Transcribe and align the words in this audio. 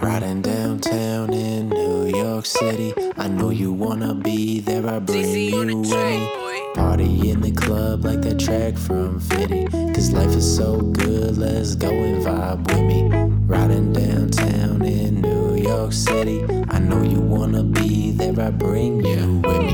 Riding 0.00 0.40
downtown 0.40 1.34
in 1.34 1.68
New 1.68 2.06
York 2.06 2.46
City. 2.46 2.94
I 3.18 3.28
know 3.28 3.50
you 3.50 3.70
wanna 3.74 4.14
be 4.14 4.60
there. 4.60 4.86
I 4.88 5.00
bring 5.00 5.34
you 5.34 5.58
with 5.58 5.68
me. 5.68 6.72
Party 6.76 7.28
in 7.28 7.42
the 7.42 7.52
club 7.52 8.06
like 8.06 8.22
that 8.22 8.40
track 8.40 8.78
from 8.78 9.20
Fitty. 9.20 9.66
Cause 9.92 10.12
life 10.12 10.34
is 10.34 10.56
so 10.56 10.80
good, 10.80 11.36
let's 11.36 11.74
go 11.74 11.90
and 11.90 12.24
vibe 12.24 12.66
with 12.68 12.80
me. 12.80 13.10
Riding 13.46 13.92
downtown 13.92 14.82
in 14.82 15.20
New 15.20 15.56
York 15.56 15.92
City. 15.92 16.42
I 16.70 16.78
know 16.78 17.02
you 17.02 17.20
wanna 17.20 17.64
be 17.64 18.12
there. 18.12 18.40
I 18.40 18.50
bring 18.50 19.04
you 19.04 19.42
with 19.44 19.60
me. 19.60 19.67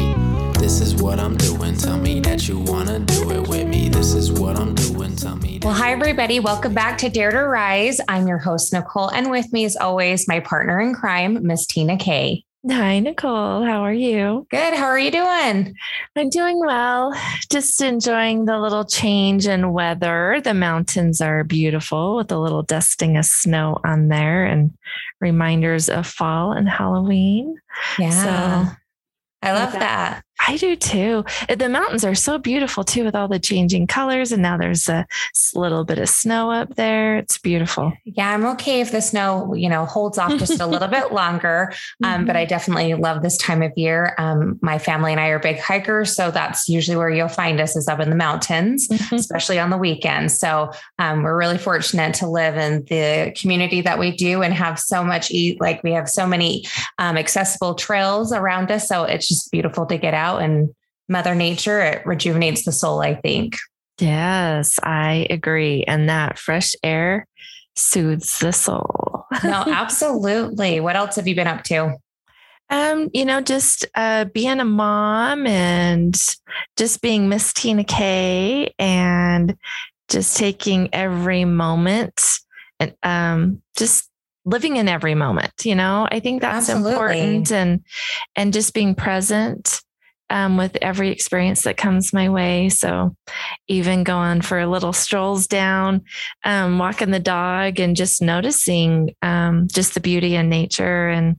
This 0.64 0.80
is 0.80 0.94
what 0.94 1.20
I'm 1.20 1.36
doing. 1.36 1.76
Tell 1.76 1.98
me 1.98 2.20
that 2.20 2.48
you 2.48 2.58
wanna 2.58 2.98
do 2.98 3.30
it 3.32 3.46
with 3.48 3.68
me. 3.68 3.90
This 3.90 4.14
is 4.14 4.32
what 4.32 4.56
I'm 4.58 4.74
doing. 4.74 5.14
Tell 5.14 5.36
me. 5.36 5.60
Well, 5.62 5.74
hi, 5.74 5.92
everybody. 5.92 6.40
Welcome 6.40 6.72
back 6.72 6.96
to 6.98 7.10
Dare 7.10 7.30
to 7.32 7.46
Rise. 7.46 8.00
I'm 8.08 8.26
your 8.26 8.38
host, 8.38 8.72
Nicole, 8.72 9.10
and 9.10 9.30
with 9.30 9.52
me, 9.52 9.66
as 9.66 9.76
always, 9.76 10.26
my 10.26 10.40
partner 10.40 10.80
in 10.80 10.94
crime, 10.94 11.46
Miss 11.46 11.66
Tina 11.66 11.98
Kay. 11.98 12.46
Hi, 12.66 12.98
Nicole. 12.98 13.62
How 13.62 13.82
are 13.82 13.92
you? 13.92 14.46
Good. 14.50 14.72
How 14.72 14.86
are 14.86 14.98
you 14.98 15.10
doing? 15.10 15.74
I'm 16.16 16.30
doing 16.30 16.58
well. 16.58 17.12
Just 17.50 17.82
enjoying 17.82 18.46
the 18.46 18.58
little 18.58 18.86
change 18.86 19.46
in 19.46 19.70
weather. 19.70 20.40
The 20.42 20.54
mountains 20.54 21.20
are 21.20 21.44
beautiful 21.44 22.16
with 22.16 22.32
a 22.32 22.38
little 22.38 22.62
dusting 22.62 23.18
of 23.18 23.26
snow 23.26 23.80
on 23.84 24.08
there 24.08 24.46
and 24.46 24.72
reminders 25.20 25.90
of 25.90 26.06
fall 26.06 26.52
and 26.52 26.70
Halloween. 26.70 27.58
Yeah. 27.98 28.68
So 28.70 28.76
I 29.42 29.52
love 29.52 29.72
that- 29.72 29.80
that. 29.80 30.22
I 30.46 30.56
do 30.56 30.76
too. 30.76 31.24
Uh, 31.48 31.54
The 31.54 31.68
mountains 31.68 32.04
are 32.04 32.14
so 32.14 32.38
beautiful 32.38 32.84
too 32.84 33.04
with 33.04 33.14
all 33.14 33.28
the 33.28 33.38
changing 33.38 33.86
colors. 33.86 34.32
And 34.32 34.42
now 34.42 34.56
there's 34.58 34.88
a 34.88 35.06
little 35.54 35.84
bit 35.84 35.98
of 35.98 36.08
snow 36.08 36.50
up 36.50 36.74
there. 36.74 37.16
It's 37.16 37.38
beautiful. 37.38 37.92
Yeah, 38.04 38.30
I'm 38.34 38.44
okay 38.46 38.80
if 38.80 38.90
the 38.92 39.00
snow, 39.00 39.54
you 39.54 39.68
know, 39.68 39.84
holds 39.86 40.18
off 40.18 40.36
just 40.38 40.60
a 40.60 40.66
little 40.66 40.88
bit 40.88 41.12
longer. 41.20 41.72
Um, 42.02 42.24
but 42.26 42.36
I 42.36 42.44
definitely 42.44 42.94
love 42.94 43.22
this 43.22 43.38
time 43.38 43.62
of 43.62 43.72
year. 43.76 44.14
Um, 44.18 44.58
my 44.60 44.78
family 44.78 45.12
and 45.12 45.20
I 45.20 45.28
are 45.28 45.38
big 45.38 45.58
hikers, 45.60 46.14
so 46.16 46.30
that's 46.30 46.68
usually 46.68 46.96
where 46.96 47.10
you'll 47.10 47.28
find 47.28 47.60
us 47.60 47.76
is 47.76 47.88
up 47.88 48.00
in 48.00 48.10
the 48.10 48.16
mountains. 48.16 48.88
Mhm. 48.88 49.12
especially 49.18 49.58
on 49.58 49.70
the 49.70 49.78
weekends. 49.78 50.38
So 50.38 50.70
um, 50.98 51.22
we're 51.22 51.38
really 51.38 51.58
fortunate 51.58 52.14
to 52.14 52.28
live 52.28 52.56
in 52.56 52.84
the 52.86 53.32
community 53.40 53.80
that 53.82 53.98
we 53.98 54.10
do 54.16 54.42
and 54.42 54.52
have 54.52 54.78
so 54.78 55.02
much, 55.04 55.30
e- 55.30 55.56
like 55.60 55.82
we 55.82 55.92
have 55.92 56.08
so 56.08 56.26
many 56.26 56.64
um, 56.98 57.16
accessible 57.16 57.74
trails 57.74 58.32
around 58.32 58.70
us. 58.70 58.88
So 58.88 59.04
it's 59.04 59.28
just 59.28 59.50
beautiful 59.50 59.86
to 59.86 59.96
get 59.96 60.12
out 60.14 60.23
and 60.24 60.74
Mother 61.08 61.34
Nature, 61.34 61.80
it 61.80 62.06
rejuvenates 62.06 62.64
the 62.64 62.72
soul, 62.72 63.00
I 63.00 63.14
think. 63.14 63.56
Yes, 64.00 64.78
I 64.82 65.26
agree. 65.30 65.84
And 65.84 66.08
that 66.08 66.38
fresh 66.38 66.74
air 66.82 67.26
soothes 67.76 68.38
the 68.38 68.52
soul. 68.52 69.26
No, 69.42 69.64
absolutely. 69.66 70.80
What 70.80 70.96
else 70.96 71.16
have 71.16 71.28
you 71.28 71.34
been 71.34 71.46
up 71.46 71.62
to? 71.64 71.96
Um, 72.70 73.10
you 73.12 73.24
know, 73.24 73.40
just 73.40 73.84
uh, 73.94 74.24
being 74.24 74.58
a 74.58 74.64
mom 74.64 75.46
and 75.46 76.18
just 76.76 77.02
being 77.02 77.28
Miss 77.28 77.52
Tina 77.52 77.84
K 77.84 78.72
and 78.78 79.56
just 80.08 80.36
taking 80.36 80.88
every 80.92 81.44
moment 81.44 82.20
and 82.80 82.94
um, 83.02 83.62
just 83.76 84.08
living 84.44 84.76
in 84.76 84.88
every 84.88 85.14
moment. 85.14 85.52
You 85.64 85.74
know, 85.74 86.08
I 86.10 86.20
think 86.20 86.40
that's 86.40 86.68
Absolutely. 86.68 86.92
important 86.92 87.52
and 87.52 87.84
and 88.34 88.52
just 88.52 88.74
being 88.74 88.94
present 88.94 89.83
um, 90.30 90.56
with 90.56 90.76
every 90.82 91.10
experience 91.10 91.62
that 91.62 91.76
comes 91.76 92.12
my 92.12 92.28
way. 92.28 92.68
So, 92.68 93.16
even 93.68 94.04
going 94.04 94.40
for 94.40 94.66
little 94.66 94.92
strolls 94.92 95.46
down, 95.46 96.02
um, 96.44 96.78
walking 96.78 97.10
the 97.10 97.20
dog, 97.20 97.80
and 97.80 97.96
just 97.96 98.22
noticing 98.22 99.14
um, 99.22 99.68
just 99.72 99.94
the 99.94 100.00
beauty 100.00 100.34
in 100.34 100.48
nature 100.48 101.08
and 101.08 101.36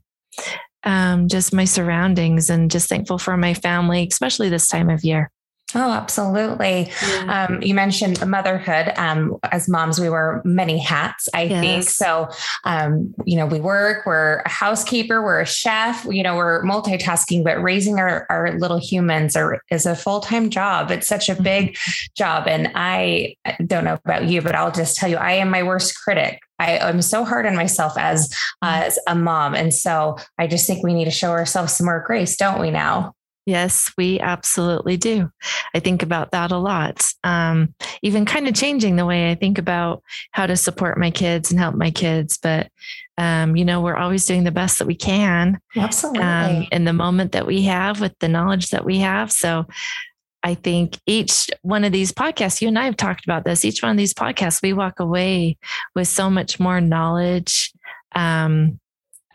um, 0.84 1.28
just 1.28 1.54
my 1.54 1.66
surroundings, 1.66 2.50
and 2.50 2.70
just 2.70 2.88
thankful 2.88 3.18
for 3.18 3.38
my 3.38 3.54
family, 3.54 4.08
especially 4.10 4.50
this 4.50 4.68
time 4.68 4.90
of 4.90 5.04
year. 5.04 5.32
Oh, 5.74 5.92
absolutely. 5.92 6.92
Um, 7.28 7.62
you 7.62 7.74
mentioned 7.74 8.26
motherhood. 8.26 8.94
Um, 8.98 9.38
as 9.52 9.68
moms, 9.68 10.00
we 10.00 10.10
wear 10.10 10.42
many 10.46 10.78
hats, 10.78 11.28
I 11.34 11.50
think. 11.50 11.84
So, 11.84 12.30
um, 12.66 13.14
you 13.26 13.36
know, 13.36 13.48
we 13.48 13.60
work, 13.60 14.06
we're 14.06 14.44
a 14.46 14.50
housekeeper, 14.50 15.24
we're 15.24 15.42
a 15.42 15.46
chef, 15.46 16.06
you 16.10 16.22
know, 16.22 16.36
we're 16.36 16.64
multitasking, 16.64 17.44
but 17.44 17.62
raising 17.62 18.00
our, 18.00 18.28
our 18.30 18.58
little 18.60 18.78
humans 18.78 19.36
are, 19.36 19.60
is 19.72 19.88
a 19.88 19.96
full 19.96 20.20
time 20.20 20.52
job. 20.52 20.92
It's 20.92 21.08
such 21.08 21.30
a 21.30 21.42
big 21.42 21.76
job. 22.16 22.48
And 22.48 22.72
I 22.76 23.36
don't 23.66 23.86
know 23.86 23.98
about 24.06 24.26
you, 24.26 24.44
but 24.44 24.54
I'll 24.54 24.72
just 24.72 24.98
tell 24.98 25.10
you, 25.10 25.18
I 25.18 25.32
am 25.32 25.50
my 25.50 25.64
worst 25.64 26.00
critic. 26.00 26.42
I 26.60 26.78
am 26.78 27.02
so 27.02 27.26
hard 27.26 27.46
on 27.48 27.56
myself 27.56 27.98
as, 27.98 28.34
as 28.62 29.00
a 29.08 29.16
mom. 29.16 29.56
And 29.56 29.74
so 29.74 30.18
I 30.38 30.48
just 30.48 30.68
think 30.68 30.84
we 30.84 30.94
need 30.94 31.06
to 31.06 31.12
show 31.12 31.32
ourselves 31.32 31.74
some 31.74 31.86
more 31.86 32.04
grace, 32.06 32.38
don't 32.38 32.62
we 32.62 32.72
now? 32.72 33.14
Yes, 33.46 33.92
we 33.96 34.20
absolutely 34.20 34.98
do. 34.98 35.32
I 35.76 35.80
think 35.80 36.02
about 36.02 36.32
that 36.32 36.52
a 36.52 36.58
lot. 36.58 37.08
Um, 37.24 37.76
even 38.02 38.26
kind 38.26 38.48
of 38.48 38.56
changing 38.56 38.96
the 38.96 39.06
way 39.06 39.30
I 39.30 39.36
think 39.36 39.60
about 39.60 40.02
how 40.32 40.48
to 40.48 40.58
support 40.58 40.98
my 40.98 41.12
kids 41.12 41.52
and 41.52 41.60
help 41.60 41.76
my 41.76 41.92
kids. 41.92 42.40
But, 42.42 42.72
um, 43.20 43.56
you 43.56 43.64
know, 43.64 43.82
we're 43.82 43.98
always 43.98 44.26
doing 44.26 44.46
the 44.46 44.52
best 44.52 44.80
that 44.80 44.88
we 44.88 44.96
can 44.96 45.60
Absolutely. 45.76 46.24
um, 46.24 46.66
in 46.72 46.86
the 46.86 46.94
moment 46.94 47.34
that 47.34 47.46
we 47.46 47.62
have 47.64 48.02
with 48.02 48.18
the 48.20 48.28
knowledge 48.28 48.70
that 48.70 48.84
we 48.84 48.98
have. 49.00 49.32
So 49.32 49.68
I 50.42 50.56
think 50.56 51.00
each 51.06 51.50
one 51.62 51.84
of 51.84 51.92
these 51.92 52.12
podcasts, 52.12 52.62
you 52.62 52.68
and 52.68 52.80
I 52.80 52.86
have 52.86 52.98
talked 52.98 53.26
about 53.26 53.46
this, 53.46 53.64
each 53.66 53.82
one 53.82 53.92
of 53.92 53.98
these 53.98 54.14
podcasts, 54.14 54.62
we 54.62 54.74
walk 54.74 55.00
away 55.00 55.58
with 55.94 56.08
so 56.08 56.30
much 56.30 56.60
more 56.60 56.82
knowledge. 56.82 57.72
Um, 58.14 58.80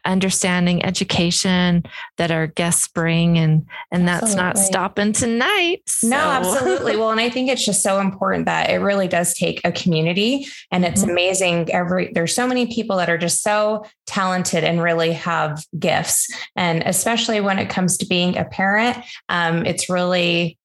understanding 0.04 0.84
education 0.84 1.82
that 2.16 2.30
our 2.30 2.46
guests 2.46 2.88
bring 2.88 3.38
and 3.38 3.66
and 3.92 4.06
that's 4.06 4.34
not 4.34 4.56
stopping 4.58 5.12
tonight 5.12 5.82
No, 6.02 6.16
absolutely. 6.16 6.96
Well, 6.96 7.10
and 7.10 7.20
I 7.20 7.28
think 7.30 7.48
it's 7.48 7.64
just 7.64 7.82
so 7.82 8.00
important 8.00 8.46
that 8.46 8.70
it 8.70 8.76
really 8.78 9.08
does 9.08 9.34
take 9.34 9.60
a 9.64 9.72
community 9.72 10.46
and 10.70 10.84
it's 10.84 11.04
Mhm. 11.04 11.10
amazing 11.10 11.70
every 11.72 12.10
there's 12.14 12.34
so 12.34 12.46
many 12.46 12.66
people 12.66 12.96
that 12.96 13.10
are 13.10 13.18
just 13.18 13.42
so 13.42 13.84
talented 14.06 14.64
and 14.64 14.82
really 14.82 15.12
have 15.12 15.64
gifts 15.78 16.28
and 16.56 16.82
especially 16.84 17.40
when 17.40 17.58
it 17.58 17.68
comes 17.68 17.96
to 17.98 18.06
being 18.06 18.36
a 18.36 18.44
parent 18.44 18.96
um, 19.28 19.64
it's 19.66 19.88
really 19.88 20.58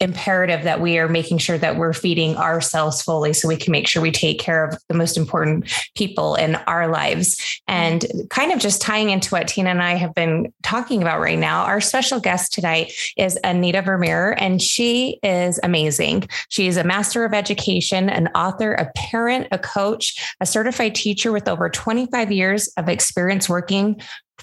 imperative 0.00 0.64
that 0.64 0.80
we 0.80 0.98
are 0.98 1.08
making 1.08 1.38
sure 1.38 1.58
that 1.58 1.76
we're 1.76 1.92
feeding 1.92 2.36
ourselves 2.36 3.02
fully 3.02 3.32
so 3.32 3.48
we 3.48 3.56
can 3.56 3.72
make 3.72 3.86
sure 3.86 4.02
we 4.02 4.10
take 4.10 4.38
care 4.38 4.64
of 4.64 4.76
the 4.88 4.94
most 4.94 5.16
important 5.16 5.70
people 5.94 6.34
in 6.34 6.56
our 6.66 6.88
lives 6.88 7.60
and 7.68 8.04
kind 8.30 8.52
of 8.52 8.58
just 8.58 8.82
tying 8.82 9.10
into 9.10 9.30
what 9.30 9.48
tina 9.48 9.70
and 9.70 9.82
i 9.82 9.94
have 9.94 10.14
been 10.14 10.52
talking 10.62 11.00
about 11.00 11.20
right 11.20 11.38
now 11.38 11.64
our 11.64 11.80
special 11.80 12.20
guest 12.20 12.52
tonight 12.52 12.92
is 13.16 13.38
Anita 13.44 13.82
Vermeer, 13.82 14.32
and 14.38 14.60
she 14.60 15.18
is 15.22 15.60
amazing. 15.62 16.28
She 16.48 16.66
is 16.66 16.76
a 16.76 16.84
master 16.84 17.24
of 17.24 17.34
education, 17.34 18.08
an 18.08 18.28
author, 18.28 18.74
a 18.74 18.90
parent, 18.96 19.48
a 19.52 19.58
coach, 19.58 20.34
a 20.40 20.46
certified 20.46 20.94
teacher 20.94 21.32
with 21.32 21.48
over 21.48 21.68
25 21.68 22.32
years 22.32 22.68
of 22.76 22.88
experience 22.88 23.48
working 23.48 24.00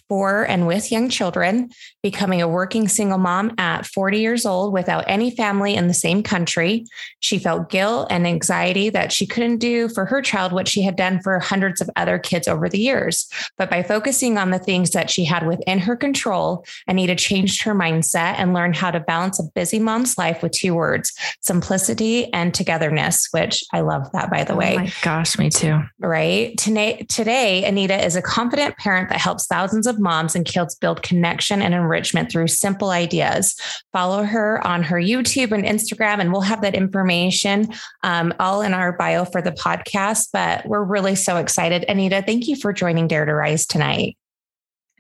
for 0.08 0.44
and 0.44 0.68
with 0.68 0.92
young 0.92 1.10
children, 1.10 1.70
becoming 2.04 2.42
a 2.42 2.48
working 2.48 2.88
single 2.88 3.18
mom 3.18 3.54
at 3.58 3.86
40 3.86 4.20
years 4.20 4.46
old 4.46 4.74
without 4.74 5.06
any 5.08 5.32
family 5.36 5.76
in 5.76 5.88
the 5.88 5.94
same 5.94 6.24
country. 6.24 6.86
She 7.20 7.40
felt 7.40 7.70
guilt 7.70 8.08
and 8.10 8.28
anxiety 8.28 8.90
that 8.90 9.12
she 9.12 9.26
couldn't 9.26 9.58
do 9.58 9.88
for 9.90 10.06
her 10.06 10.22
child 10.22 10.52
what 10.52 10.68
she 10.68 10.82
had 10.82 10.96
done 10.96 11.22
for 11.22 11.40
hundreds 11.40 11.82
of 11.82 11.90
other 11.96 12.20
kids 12.20 12.48
over 12.48 12.68
the 12.68 12.80
years. 12.80 13.30
But 13.58 13.70
by 13.70 13.84
focusing 13.84 14.38
on 14.38 14.52
the 14.52 14.60
things 14.60 14.92
that 14.92 15.10
she 15.10 15.24
had 15.24 15.48
within 15.48 15.80
her 15.80 15.96
control, 15.96 16.66
Anita 16.88 17.16
changed 17.16 17.64
her 17.64 17.76
mindset 17.76 18.36
and 18.38 18.54
learned 18.54 18.76
how 18.76 18.92
to 18.92 19.00
balance 19.00 19.40
a 19.40 19.44
busy 19.56 19.80
mom's 19.80 20.18
life 20.18 20.42
with 20.44 20.52
two 20.52 20.76
words 20.76 21.14
simplicity 21.42 22.32
and 22.34 22.54
togetherness, 22.54 23.28
which 23.32 23.64
I 23.74 23.82
love 23.82 24.12
that, 24.12 24.30
by 24.30 24.44
the 24.44 24.54
oh 24.54 24.58
way 24.58 24.76
my 24.78 24.94
gosh 25.02 25.38
me 25.38 25.50
too 25.50 25.82
right? 26.00 26.58
Today, 26.58 27.06
today, 27.08 27.64
Anita 27.66 28.04
is 28.04 28.16
a 28.16 28.22
confident 28.22 28.78
parent 28.78 29.10
that 29.10 29.20
helps 29.20 29.48
thousands 29.48 29.81
of 29.88 30.00
moms 30.00 30.36
and 30.36 30.46
kids 30.46 30.76
build 30.76 31.04
connection 31.04 31.62
and 31.62 31.74
enrichment 31.74 32.32
through 32.32 32.48
simple 32.48 32.90
ideas. 32.90 33.56
Follow 33.92 34.24
her 34.24 34.66
on 34.66 34.84
her 34.84 34.98
YouTube 34.98 35.52
and 35.52 35.64
Instagram, 35.64 36.20
and 36.20 36.32
we'll 36.32 36.42
have 36.42 36.62
that 36.62 36.76
information 36.76 37.68
um, 38.04 38.34
all 38.40 38.62
in 38.62 38.74
our 38.74 38.94
bio 38.94 39.26
for 39.26 39.42
the 39.42 39.52
podcast. 39.52 40.30
But 40.32 40.66
we're 40.66 40.84
really 40.84 41.16
so 41.16 41.38
excited. 41.38 41.86
Anita, 41.88 42.24
thank 42.26 42.48
you 42.48 42.56
for 42.56 42.74
joining 42.74 43.08
Dare 43.08 43.26
to 43.26 43.34
Rise 43.34 43.66
tonight. 43.66 44.18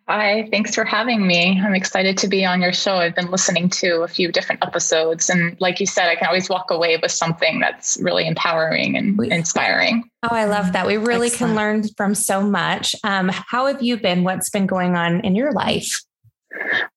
Hi, 0.07 0.47
thanks 0.51 0.75
for 0.75 0.83
having 0.83 1.25
me. 1.25 1.59
I'm 1.63 1.73
excited 1.73 2.17
to 2.17 2.27
be 2.27 2.43
on 2.43 2.61
your 2.61 2.73
show. 2.73 2.95
I've 2.95 3.15
been 3.15 3.31
listening 3.31 3.69
to 3.69 4.01
a 4.01 4.07
few 4.07 4.31
different 4.31 4.63
episodes. 4.65 5.29
And 5.29 5.55
like 5.61 5.79
you 5.79 5.85
said, 5.85 6.09
I 6.09 6.15
can 6.15 6.27
always 6.27 6.49
walk 6.49 6.69
away 6.69 6.97
with 7.01 7.11
something 7.11 7.59
that's 7.59 7.97
really 8.01 8.27
empowering 8.27 8.97
and 8.97 9.19
inspiring. 9.31 10.03
Oh, 10.23 10.35
I 10.35 10.45
love 10.45 10.73
that. 10.73 10.85
We 10.85 10.97
really 10.97 11.27
Excellent. 11.27 11.51
can 11.51 11.55
learn 11.55 11.83
from 11.95 12.15
so 12.15 12.41
much. 12.41 12.95
Um, 13.03 13.29
how 13.29 13.67
have 13.67 13.81
you 13.81 13.95
been? 13.97 14.23
What's 14.23 14.49
been 14.49 14.65
going 14.65 14.95
on 14.95 15.21
in 15.21 15.35
your 15.35 15.53
life? 15.53 16.01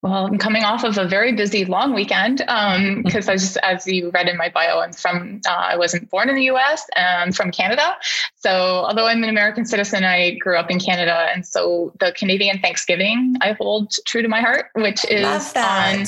Well, 0.03 0.27
I'm 0.27 0.39
coming 0.39 0.65
off 0.65 0.85
of 0.85 0.99
a 0.99 1.07
very 1.07 1.33
busy 1.33 1.65
long 1.65 1.95
weekend 1.95 2.39
because 2.39 3.29
um, 3.29 3.33
I 3.33 3.37
just, 3.37 3.57
as 3.59 3.87
you 3.87 4.11
read 4.11 4.29
in 4.29 4.37
my 4.37 4.49
bio, 4.49 4.81
I'm 4.81 4.93
from, 4.93 5.41
uh, 5.47 5.53
I 5.53 5.77
wasn't 5.77 6.11
born 6.11 6.29
in 6.29 6.35
the 6.35 6.51
US 6.51 6.87
and 6.97 7.35
from 7.35 7.51
Canada. 7.51 7.97
So, 8.37 8.51
although 8.51 9.07
I'm 9.07 9.23
an 9.23 9.31
American 9.31 9.65
citizen, 9.65 10.05
I 10.05 10.33
grew 10.33 10.57
up 10.57 10.71
in 10.71 10.79
Canada. 10.79 11.29
And 11.33 11.47
so 11.47 11.93
the 12.01 12.13
Canadian 12.13 12.59
Thanksgiving 12.61 13.37
I 13.41 13.53
hold 13.53 13.93
true 14.07 14.23
to 14.23 14.29
my 14.29 14.41
heart, 14.41 14.67
which 14.75 15.05
is 15.11 15.25
on, 15.57 16.07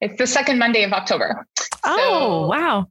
it's 0.00 0.18
the 0.18 0.26
second 0.26 0.58
Monday 0.58 0.82
of 0.82 0.92
October. 0.92 1.46
Oh, 1.84 1.96
so 1.96 2.46
wow. 2.48 2.86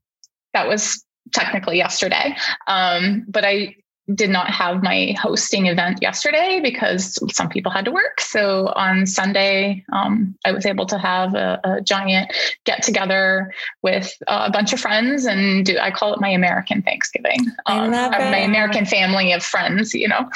That 0.53 0.67
was 0.67 1.03
technically 1.33 1.77
yesterday. 1.77 2.35
Um, 2.67 3.25
but 3.27 3.45
I 3.45 3.75
did 4.15 4.29
not 4.29 4.49
have 4.49 4.81
my 4.81 5.15
hosting 5.19 5.67
event 5.67 5.99
yesterday 6.01 6.59
because 6.61 7.19
some 7.35 7.49
people 7.49 7.71
had 7.71 7.85
to 7.85 7.91
work. 7.91 8.21
So 8.21 8.67
on 8.75 9.05
Sunday, 9.05 9.83
um, 9.93 10.35
I 10.45 10.51
was 10.51 10.65
able 10.65 10.85
to 10.87 10.97
have 10.97 11.35
a, 11.35 11.59
a 11.63 11.81
giant 11.81 12.33
get 12.65 12.81
together 12.81 13.53
with 13.83 14.11
uh, 14.27 14.45
a 14.47 14.51
bunch 14.51 14.73
of 14.73 14.79
friends 14.79 15.25
and 15.25 15.65
do, 15.65 15.77
I 15.77 15.91
call 15.91 16.13
it 16.13 16.21
my 16.21 16.29
American 16.29 16.81
Thanksgiving. 16.81 17.39
Um, 17.65 17.79
I 17.79 17.87
love 17.87 18.13
it. 18.13 18.31
My 18.31 18.39
American 18.39 18.85
family 18.85 19.31
of 19.33 19.43
friends, 19.43 19.93
you 19.93 20.07
know. 20.07 20.29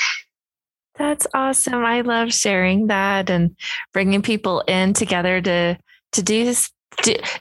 That's 0.96 1.26
awesome. 1.34 1.84
I 1.84 2.02
love 2.02 2.32
sharing 2.32 2.88
that 2.88 3.30
and 3.30 3.56
bringing 3.94 4.22
people 4.22 4.62
in 4.68 4.94
together 4.94 5.42
to 5.42 5.78
to 6.12 6.22
do 6.22 6.46
this 6.46 6.70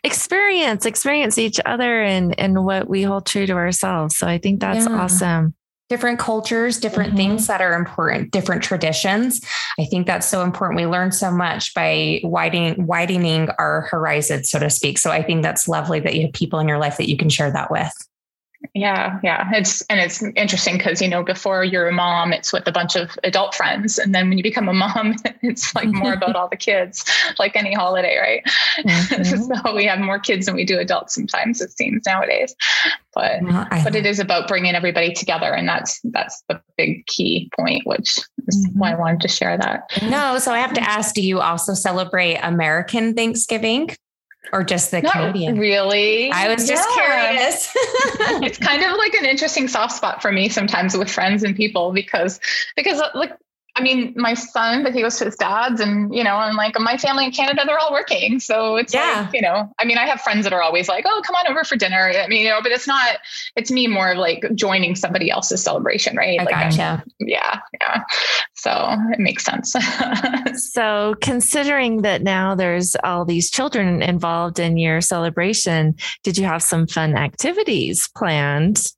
experience 0.03 0.87
experience 0.87 1.37
each 1.37 1.61
other 1.67 2.03
and 2.03 2.39
and 2.41 2.65
what 2.65 2.89
we 2.89 3.03
hold 3.03 3.27
true 3.27 3.45
to 3.45 3.53
ourselves. 3.53 4.17
So 4.17 4.27
I 4.27 4.39
think 4.39 4.61
that's 4.61 4.87
yeah. 4.87 4.97
awesome 4.97 5.55
different 5.93 6.19
cultures, 6.19 6.79
different 6.79 7.11
mm-hmm. 7.11 7.19
things 7.19 7.47
that 7.49 7.61
are 7.61 7.75
important, 7.75 8.31
different 8.31 8.63
traditions. 8.63 9.45
I 9.79 9.85
think 9.85 10.07
that's 10.07 10.27
so 10.27 10.41
important. 10.41 10.79
We 10.79 10.87
learn 10.87 11.13
so 11.13 11.31
much 11.31 11.75
by 11.75 12.23
widening 12.25 12.87
widening 12.87 13.51
our 13.59 13.83
horizon, 13.91 14.43
so 14.45 14.59
to 14.59 14.71
speak. 14.71 14.97
So 14.97 15.11
I 15.11 15.23
think 15.23 15.43
that's 15.43 15.69
lovely 15.69 16.01
that 16.01 16.15
you 16.15 16.23
have 16.23 16.33
people 16.33 16.61
in 16.61 16.67
your 16.67 16.79
life 16.79 16.97
that 16.97 17.11
you 17.11 17.19
can 17.19 17.29
share 17.29 17.51
that 17.51 17.71
with. 17.71 17.93
Yeah, 18.75 19.19
yeah. 19.23 19.51
It's 19.53 19.83
and 19.83 20.01
it's 20.01 20.23
interesting 20.23 20.79
because 20.79 21.03
you 21.03 21.09
know 21.09 21.23
before 21.23 21.65
you're 21.65 21.89
a 21.89 21.93
mom, 21.93 22.33
it's 22.33 22.53
with 22.53 22.67
a 22.67 22.73
bunch 22.73 22.97
of 22.97 23.11
adult 23.25 23.55
friends, 23.55 23.99
and 23.99 24.15
then 24.15 24.29
when 24.29 24.39
you 24.39 24.43
become 24.43 24.69
a 24.69 24.73
mom, 24.73 25.17
it's 25.43 25.75
like 25.75 25.89
more 25.89 26.13
about 26.13 26.37
all 26.37 26.49
the 26.49 26.57
kids, 26.57 27.05
like 27.39 27.57
any 27.57 27.75
holiday, 27.75 28.19
right? 28.19 28.43
Mm-hmm. 28.83 29.65
so 29.65 29.75
we 29.75 29.85
have 29.85 30.01
more 30.01 30.19
kids 30.19 30.47
than 30.47 30.55
we 30.55 30.65
do 30.65 30.79
adults 30.79 31.15
sometimes. 31.15 31.61
It 31.61 31.71
seems 31.77 32.03
nowadays, 32.07 32.55
but 33.15 33.43
well, 33.43 33.67
but 33.71 33.95
it 33.95 34.07
is 34.07 34.19
about 34.19 34.49
bringing 34.49 34.75
everybody 34.75 35.13
together, 35.13 35.53
and 35.53 35.69
that's 35.69 36.01
that's 36.05 36.43
the 36.49 36.61
big 36.77 37.07
key 37.07 37.51
point, 37.57 37.87
which 37.87 38.19
is 38.49 38.67
mm-hmm. 38.67 38.79
why 38.79 38.93
I 38.93 38.95
wanted 38.97 39.21
to 39.23 39.29
share 39.29 39.57
that. 39.59 39.91
No, 40.03 40.39
so 40.39 40.53
I 40.53 40.59
have 40.59 40.73
to 40.75 40.81
ask: 40.81 41.15
Do 41.15 41.23
you 41.23 41.41
also 41.41 41.75
celebrate 41.75 42.39
American 42.39 43.15
Thanksgiving? 43.15 43.91
Or 44.53 44.65
just 44.65 44.91
the 44.91 45.03
Not 45.03 45.13
Canadian? 45.13 45.59
Really? 45.59 46.31
I 46.31 46.53
was 46.53 46.67
just 46.67 46.89
yeah. 46.97 47.07
curious. 47.07 47.73
it's 48.43 48.59
kind 48.59 48.83
of 48.83 48.97
like 48.97 49.15
an 49.15 49.25
interesting 49.25 49.69
soft 49.69 49.97
spot 49.97 50.23
for 50.23 50.33
me 50.33 50.49
sometimes 50.49 50.97
with 50.97 51.11
friends 51.11 51.43
and 51.43 51.55
people 51.55 51.93
because 51.93 52.41
because 52.77 53.01
like 53.15 53.33
I 53.75 53.83
mean, 53.83 54.13
my 54.17 54.35
son, 54.35 54.83
but 54.83 54.93
he 54.93 55.01
goes 55.01 55.17
to 55.19 55.25
his 55.25 55.37
dad's, 55.37 55.81
and 55.81 56.15
you 56.15 56.23
know, 56.23 56.37
and 56.39 56.57
like 56.57 56.79
my 56.79 56.99
family 56.99 57.25
in 57.25 57.33
Canada, 57.33 57.63
they're 57.65 57.79
all 57.79 57.93
working. 57.93 58.39
So 58.39 58.77
it's 58.77 58.93
yeah. 58.93 59.23
like, 59.25 59.35
you 59.35 59.41
know, 59.41 59.73
I 59.79 59.87
mean, 59.87 59.97
I 59.97 60.07
have 60.07 60.21
friends 60.21 60.45
that 60.45 60.53
are 60.53 60.61
always 60.61 60.89
like, 60.89 61.05
"Oh, 61.09 61.23
come 61.25 61.37
on 61.37 61.51
over 61.51 61.65
for 61.65 61.77
dinner." 61.77 62.13
I 62.15 62.27
mean, 62.29 62.43
you 62.43 62.51
know, 62.51 62.61
but 62.63 62.73
it's 62.73 62.87
not. 62.87 63.17
It's 63.57 63.71
me 63.71 63.87
more 63.87 64.13
of 64.13 64.19
like 64.19 64.45
joining 64.55 64.95
somebody 64.95 65.31
else's 65.31 65.63
celebration, 65.63 66.17
right? 66.17 66.39
I 66.39 66.45
like, 66.45 66.55
gotcha. 66.55 67.03
yeah, 67.21 67.61
yeah. 67.81 68.03
So 68.55 68.95
it 69.11 69.19
makes 69.19 69.45
sense. 69.45 69.75
so 70.73 71.15
considering 71.23 72.03
that 72.03 72.23
now 72.23 72.55
there's 72.55 72.95
all 73.03 73.25
these 73.25 73.51
children 73.51 74.03
involved 74.03 74.59
in 74.59 74.77
your 74.77 75.01
celebration, 75.01 75.97
did 76.23 76.37
you 76.37 76.45
have 76.45 76.63
some 76.63 76.87
fun 76.87 77.17
activities 77.17 78.09
planned 78.15 78.93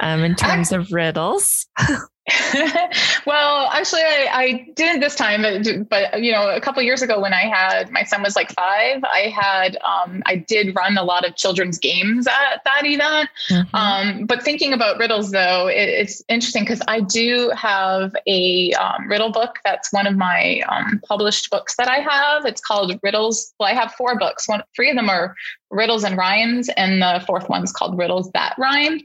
um, 0.00 0.22
in 0.22 0.34
terms 0.34 0.72
I, 0.72 0.76
of 0.76 0.92
riddles? 0.92 1.66
well, 3.26 3.68
actually, 3.72 4.02
I, 4.02 4.28
I, 4.32 4.68
didn't 4.74 5.00
this 5.00 5.14
time, 5.14 5.42
but, 5.42 5.88
but, 5.88 6.22
you 6.22 6.32
know, 6.32 6.48
a 6.48 6.60
couple 6.60 6.82
years 6.82 7.02
ago 7.02 7.20
when 7.20 7.32
I 7.32 7.42
had 7.42 7.90
my 7.90 8.04
son 8.04 8.22
was 8.22 8.36
like 8.36 8.52
five, 8.52 9.02
I 9.04 9.32
had 9.34 9.76
um, 9.78 10.22
I 10.26 10.36
did 10.36 10.74
run 10.74 10.96
a 10.98 11.04
lot 11.04 11.26
of 11.26 11.36
children's 11.36 11.78
games 11.78 12.26
at 12.26 12.62
that 12.64 12.84
event. 12.84 13.30
Mm-hmm. 13.50 13.74
Um, 13.74 14.26
but 14.26 14.42
thinking 14.42 14.72
about 14.72 14.98
riddles, 14.98 15.30
though, 15.30 15.68
it, 15.68 15.88
it's 15.88 16.22
interesting 16.28 16.64
because 16.64 16.82
I 16.86 17.00
do 17.00 17.50
have 17.56 18.14
a 18.26 18.72
um, 18.74 19.08
riddle 19.08 19.30
book. 19.30 19.58
That's 19.64 19.92
one 19.92 20.06
of 20.06 20.16
my 20.16 20.62
um, 20.68 21.00
published 21.06 21.50
books 21.50 21.76
that 21.76 21.88
I 21.88 21.98
have. 21.98 22.44
It's 22.44 22.60
called 22.60 22.98
Riddles. 23.02 23.54
Well, 23.58 23.68
I 23.68 23.74
have 23.74 23.92
four 23.92 24.18
books. 24.18 24.48
One, 24.48 24.62
three 24.74 24.90
of 24.90 24.96
them 24.96 25.08
are 25.08 25.34
riddles 25.70 26.04
and 26.04 26.16
rhymes 26.16 26.70
and 26.76 27.02
the 27.02 27.22
fourth 27.26 27.48
one's 27.48 27.72
called 27.72 27.98
riddles 27.98 28.30
that 28.32 28.54
rhyme 28.58 29.00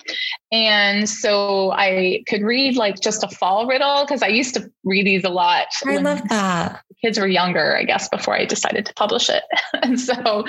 and 0.51 1.09
so 1.09 1.71
i 1.71 2.23
could 2.27 2.41
read 2.41 2.77
like 2.77 2.99
just 3.01 3.12
a 3.21 3.27
fall 3.27 3.68
riddle? 3.68 4.04
Because 4.06 4.24
i 4.24 4.27
used 4.27 4.56
to 4.56 4.71
read 4.83 5.06
these 5.06 5.24
a 5.24 5.30
lot 5.30 5.68
i 5.86 5.98
love 5.98 6.27
that. 6.30 6.81
kids 7.04 7.19
were 7.19 7.27
younger 7.27 7.77
i 7.77 7.83
guess 7.83 8.10
before 8.10 8.36
i 8.36 8.45
decided 8.45 8.86
to 8.86 8.94
publish 8.95 9.30
it. 9.30 9.44
And 9.83 10.00
so 10.00 10.45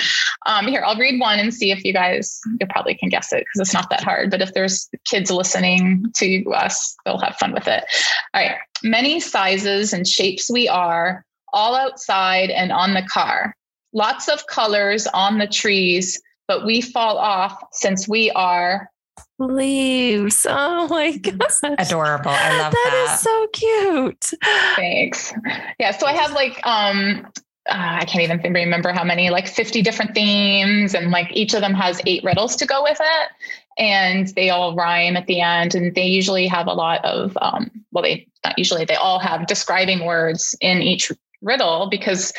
um, 0.47 0.69
here 0.69 0.83
i'll 0.87 0.97
read 0.97 1.19
one 1.21 1.41
and 1.41 1.53
see 1.53 1.73
if 1.73 1.85
you 1.85 1.93
guys 1.93 2.41
you 2.61 2.67
probably 2.69 2.95
can 2.95 3.09
guess 3.09 3.33
it 3.33 3.41
because 3.41 3.67
it's 3.67 3.75
not 3.75 3.91
that 3.91 4.05
hard 4.05 4.31
but 4.31 4.41
if 4.41 4.55
there's 4.55 4.89
kids 5.05 5.31
listening 5.31 6.07
to 6.15 6.45
us 6.53 6.97
they'll 7.05 7.19
have 7.19 7.37
fun 7.37 7.53
with 7.53 7.67
it. 7.67 7.85
All 8.33 8.43
right 8.43 8.57
many 8.85 9.19
sizes 9.19 9.93
and 9.93 10.07
shapes 10.07 10.51
we 10.51 10.69
are 10.69 11.25
all 11.55 11.75
outside 11.75 12.51
and 12.51 12.73
on 12.73 12.93
the 12.93 13.03
car. 13.03 13.57
Lots 13.95 14.29
of 14.29 14.47
colors 14.49 15.07
on 15.07 15.39
the 15.39 15.47
trees, 15.47 16.21
but 16.49 16.67
we 16.67 16.81
fall 16.83 17.17
off 17.17 17.63
since 17.73 18.07
we 18.09 18.31
are 18.33 18.91
leaves. 19.39 20.47
Oh 20.57 20.89
my 20.89 21.17
god. 21.17 21.43
Adorable. 21.79 22.31
I 22.31 22.59
love 22.59 22.73
that. 22.73 22.91
That 22.91 23.15
is 23.15 23.21
so 23.21 23.47
cute. 23.53 24.31
Thanks. 24.77 25.33
Yeah. 25.79 25.93
So 25.93 26.07
I 26.07 26.13
have 26.13 26.33
like 26.33 26.61
um 26.67 27.27
uh, 27.67 28.01
I 28.01 28.05
can't 28.05 28.23
even 28.23 28.53
remember 28.53 28.93
how 28.93 29.05
many, 29.05 29.31
like 29.31 29.49
50 29.49 29.81
different 29.81 30.15
themes, 30.15 30.95
and 30.95 31.11
like 31.11 31.35
each 31.35 31.55
of 31.55 31.63
them 31.63 31.73
has 31.73 32.01
eight 32.05 32.23
riddles 32.23 32.57
to 32.57 32.67
go 32.67 32.83
with 32.83 32.99
it. 33.01 33.31
And 33.79 34.29
they 34.29 34.51
all 34.51 34.75
rhyme 34.75 35.17
at 35.17 35.27
the 35.27 35.41
end. 35.41 35.75
And 35.75 35.95
they 35.95 36.05
usually 36.05 36.47
have 36.47 36.67
a 36.67 36.75
lot 36.75 37.03
of, 37.05 37.37
um, 37.41 37.71
well, 37.91 38.05
they 38.05 38.27
not 38.45 38.59
usually, 38.59 38.85
they 38.85 38.95
all 38.95 39.19
have 39.19 39.47
describing 39.47 40.05
words 40.05 40.55
in 40.61 40.83
each 40.83 41.11
riddle 41.41 41.89
because 41.91 42.33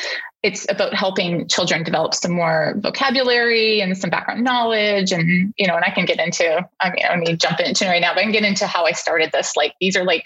it's 0.46 0.64
about 0.70 0.94
helping 0.94 1.48
children 1.48 1.82
develop 1.82 2.14
some 2.14 2.30
more 2.30 2.74
vocabulary 2.78 3.80
and 3.80 3.98
some 3.98 4.10
background 4.10 4.44
knowledge 4.44 5.10
and 5.10 5.52
you 5.56 5.66
know 5.66 5.74
and 5.74 5.84
i 5.84 5.90
can 5.90 6.04
get 6.04 6.20
into 6.20 6.64
i 6.80 6.90
mean 6.90 7.04
i 7.04 7.24
to 7.24 7.36
jump 7.36 7.58
into 7.58 7.84
right 7.86 8.00
now 8.00 8.14
but 8.14 8.20
i 8.20 8.22
can 8.22 8.32
get 8.32 8.44
into 8.44 8.66
how 8.66 8.84
i 8.84 8.92
started 8.92 9.32
this. 9.32 9.56
Like 9.56 9.74
these 9.80 9.96
are 9.96 10.04
like 10.04 10.24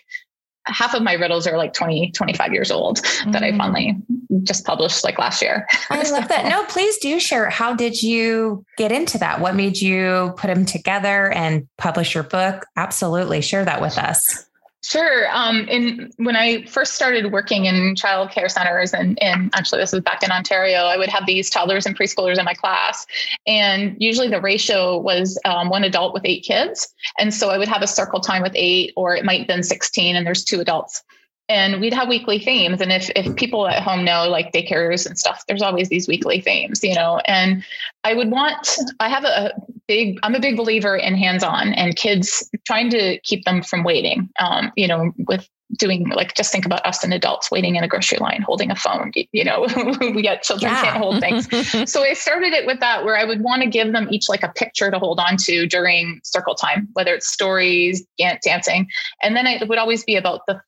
half 0.67 0.95
of 0.95 1.03
my 1.03 1.15
riddles 1.15 1.47
are 1.47 1.57
like 1.57 1.73
20 1.73 2.13
25 2.13 2.53
years 2.53 2.71
old 2.71 2.99
mm-hmm. 2.99 3.31
that 3.31 3.43
i 3.43 3.51
mm. 3.51 3.57
finally 3.57 3.97
just 4.43 4.65
published 4.65 5.05
like 5.05 5.19
last 5.19 5.43
year. 5.43 5.67
I 5.91 6.09
love 6.11 6.29
that. 6.29 6.47
No 6.47 6.65
please 6.65 6.99
do 6.99 7.19
share 7.19 7.49
how 7.51 7.75
did 7.75 8.03
you 8.03 8.65
get 8.77 8.93
into 8.93 9.19
that? 9.19 9.41
What 9.41 9.55
made 9.55 9.79
you 9.79 10.35
put 10.37 10.49
them 10.49 10.65
together 10.65 11.31
and 11.33 11.67
publish 11.79 12.15
your 12.15 12.25
book? 12.25 12.67
Absolutely. 12.77 13.41
Share 13.41 13.65
that 13.65 13.81
with 13.81 13.99
us 13.99 14.50
Sure. 14.83 15.31
Um, 15.31 15.69
in 15.69 16.11
when 16.17 16.37
I 16.37 16.65
first 16.65 16.95
started 16.95 17.33
working 17.33 17.67
in 17.67 17.95
child 17.97 18.31
care 18.31 18.49
centers, 18.49 18.95
and, 18.95 19.23
and 19.23 19.51
actually 19.55 19.83
this 19.83 19.93
was 19.93 20.01
back 20.01 20.23
in 20.23 20.31
Ontario, 20.31 20.85
I 20.85 20.97
would 20.97 21.11
have 21.11 21.27
these 21.27 21.51
toddlers 21.51 21.85
and 21.85 21.97
preschoolers 21.97 22.39
in 22.39 22.47
my 22.47 22.55
class, 22.55 23.07
and 23.47 23.95
usually 23.99 24.29
the 24.29 24.41
ratio 24.41 24.99
was 24.99 25.39
um, 25.45 25.69
one 25.69 25.85
adult 25.85 26.15
with 26.15 26.23
eight 26.25 26.45
kids, 26.45 26.95
and 27.19 27.33
so 27.35 27.51
I 27.51 27.59
would 27.59 27.69
have 27.69 27.83
a 27.83 27.87
circle 27.87 28.21
time 28.21 28.41
with 28.43 28.53
eight, 28.55 28.95
or 28.97 29.15
it 29.15 29.25
might 29.25 29.41
have 29.41 29.49
been 29.49 29.63
sixteen, 29.63 30.17
and 30.17 30.27
there's 30.27 30.45
two 30.45 30.61
adults 30.61 31.03
and 31.51 31.81
we'd 31.81 31.93
have 31.93 32.09
weekly 32.09 32.39
themes. 32.39 32.81
And 32.81 32.93
if, 32.93 33.11
if 33.17 33.35
people 33.35 33.67
at 33.67 33.83
home 33.83 34.05
know 34.05 34.29
like 34.29 34.53
daycares 34.53 35.07
and 35.07 35.19
stuff 35.19 35.45
there's 35.49 35.63
always 35.63 35.89
these 35.89 36.09
weekly 36.09 36.41
themes 36.41 36.83
you 36.83 36.95
know? 36.95 37.21
And 37.27 37.63
i 38.05 38.15
would 38.15 38.31
want 38.31 38.79
i 39.01 39.09
have 39.09 39.25
a 39.25 39.53
big 39.87 40.19
i'm 40.23 40.35
a 40.35 40.41
big 40.41 40.57
believer 40.57 40.97
in 40.97 41.15
hands-on 41.15 41.73
and 41.75 41.97
kids 41.97 42.49
trying 42.67 42.91
to 42.91 43.19
keep 43.21 43.45
them 43.45 43.63
from 43.63 43.85
waiting 43.85 44.31
um, 44.39 44.73
you 44.77 44.89
know 44.89 45.13
with 45.29 45.49
doing 45.79 46.09
like 46.09 46.35
just 46.35 46.51
think 46.51 46.67
about 46.67 46.85
us 46.85 47.05
and 47.05 47.15
adults 47.15 47.51
waiting 47.51 47.77
in 47.77 47.85
a 47.85 47.89
grocery 47.89 48.19
line 48.19 48.43
holding 48.43 48.71
a 48.71 48.75
phone 48.75 49.13
you 49.33 49.45
know 49.45 49.67
we 50.01 50.23
get 50.23 50.43
children 50.43 50.73
yeah. 50.73 50.83
can't 50.83 50.97
hold 50.97 51.21
things. 51.21 51.47
So 51.91 52.03
i 52.03 52.15
started 52.15 52.53
it 52.53 52.67
with 52.67 52.81
that 52.81 53.05
where 53.05 53.17
i 53.17 53.25
would 53.25 53.43
want 53.43 53.63
to 53.63 53.69
give 53.69 53.93
them 53.93 54.09
each 54.11 54.29
like 54.29 54.43
a 54.43 54.49
picture 54.49 54.91
to 54.91 54.99
hold 54.99 55.21
on 55.21 55.37
to 55.39 55.67
during 55.67 56.21
circle 56.25 56.55
time 56.55 56.89
whether 56.95 57.15
it's 57.15 57.29
stories 57.29 58.05
dancing. 58.43 58.87
And 59.23 59.37
then 59.37 59.47
it 59.47 59.69
would 59.69 59.79
always 59.79 60.05
be 60.05 60.17
about 60.17 60.43
the 60.47 60.61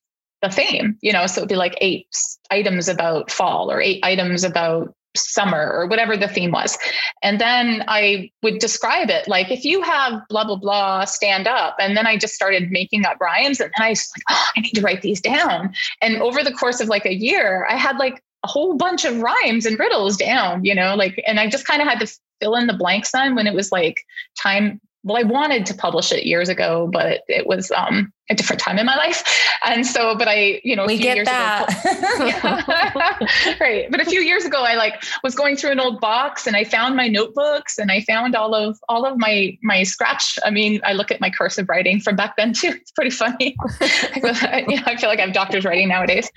the 0.43 0.51
theme, 0.51 0.99
you 1.01 1.13
know, 1.13 1.27
so 1.27 1.41
it'd 1.41 1.49
be 1.49 1.57
like 1.57 1.79
eight 1.81 2.07
items 2.51 2.89
about 2.89 3.31
fall 3.31 3.71
or 3.71 3.81
eight 3.81 4.01
items 4.03 4.45
about 4.45 4.95
summer 5.15 5.71
or 5.71 5.87
whatever 5.87 6.17
the 6.17 6.29
theme 6.29 6.51
was. 6.51 6.77
And 7.23 7.41
then 7.41 7.85
I 7.87 8.31
would 8.43 8.59
describe 8.59 9.11
it 9.11 9.29
like 9.29 9.51
if 9.51 9.65
you 9.65 9.83
have 9.83 10.23
blah 10.29 10.45
blah 10.45 10.57
blah 10.57 11.05
stand 11.05 11.47
up 11.47 11.77
and 11.79 11.97
then 11.97 12.07
I 12.07 12.17
just 12.17 12.35
started 12.35 12.71
making 12.71 13.05
up 13.05 13.21
rhymes 13.21 13.61
and 13.61 13.71
then 13.77 13.87
I 13.87 13.91
was 13.91 14.11
like 14.17 14.25
oh, 14.31 14.47
I 14.57 14.61
need 14.61 14.73
to 14.73 14.83
write 14.83 15.03
these 15.03 15.21
down. 15.21 15.75
And 16.01 16.17
over 16.23 16.43
the 16.43 16.53
course 16.53 16.81
of 16.81 16.89
like 16.89 17.07
a 17.07 17.15
year 17.15 17.67
I 17.69 17.77
had 17.77 17.99
like 17.99 18.23
a 18.45 18.49
whole 18.49 18.77
bunch 18.77 19.05
of 19.05 19.21
rhymes 19.21 19.67
and 19.67 19.79
riddles 19.79 20.17
down, 20.17 20.65
you 20.65 20.75
know, 20.75 20.97
like, 20.97 21.23
and 21.27 21.39
I 21.39 21.49
just 21.49 21.67
kind 21.67 21.81
of 21.81 21.87
had 21.87 22.01
to 22.01 22.13
fill 22.41 22.57
in 22.57 22.67
the 22.67 22.73
blanks 22.73 23.13
then 23.13 23.37
when 23.37 23.47
it 23.47 23.55
was 23.55 23.71
like 23.71 24.05
time 24.41 24.81
well, 25.05 25.17
I 25.17 25.25
wanted 25.25 25.67
to 25.67 25.75
publish 25.75 26.13
it 26.13 26.25
years 26.27 26.49
ago, 26.49 26.89
but 26.93 27.23
it 27.27 27.47
was 27.47 27.73
um, 27.73 28.13
a 28.31 28.35
different 28.35 28.61
time 28.61 28.79
in 28.79 28.87
my 28.87 28.95
life. 28.97 29.25
And 29.65 29.85
so, 29.85 30.15
but 30.17 30.29
I, 30.29 30.61
you 30.63 30.77
know, 30.77 30.87
we 30.87 30.97
get 30.97 31.25
that. 31.25 31.69
Ago, 31.69 33.57
right. 33.61 33.91
But 33.91 34.01
a 34.01 34.05
few 34.05 34.21
years 34.21 34.45
ago, 34.45 34.63
I 34.63 34.75
like 34.77 35.03
was 35.25 35.35
going 35.35 35.57
through 35.57 35.73
an 35.73 35.81
old 35.81 36.01
box 36.01 36.47
and 36.47 36.55
I 36.55 36.63
found 36.63 36.97
my 36.97 37.09
notebooks 37.09 37.79
and 37.79 37.91
I 37.91 38.03
found 38.03 38.37
all 38.37 38.55
of, 38.55 38.79
all 38.89 39.05
of 39.05 39.19
my, 39.19 39.59
my 39.63 39.83
scratch. 39.83 40.39
I 40.45 40.51
mean, 40.51 40.81
I 40.85 40.93
look 40.93 41.11
at 41.11 41.21
my 41.21 41.31
cursive 41.31 41.69
writing 41.69 42.01
from 42.01 42.15
back 42.15 42.37
then 42.37 42.53
too. 42.53 42.69
It's 42.69 42.93
pretty 42.93 43.11
funny. 43.11 43.57
you 43.81 44.77
know, 44.77 44.83
I 44.87 44.97
feel 44.99 45.09
like 45.09 45.19
I 45.19 45.23
have 45.23 45.33
doctor's 45.33 45.65
writing 45.65 45.89
nowadays. 45.89 46.31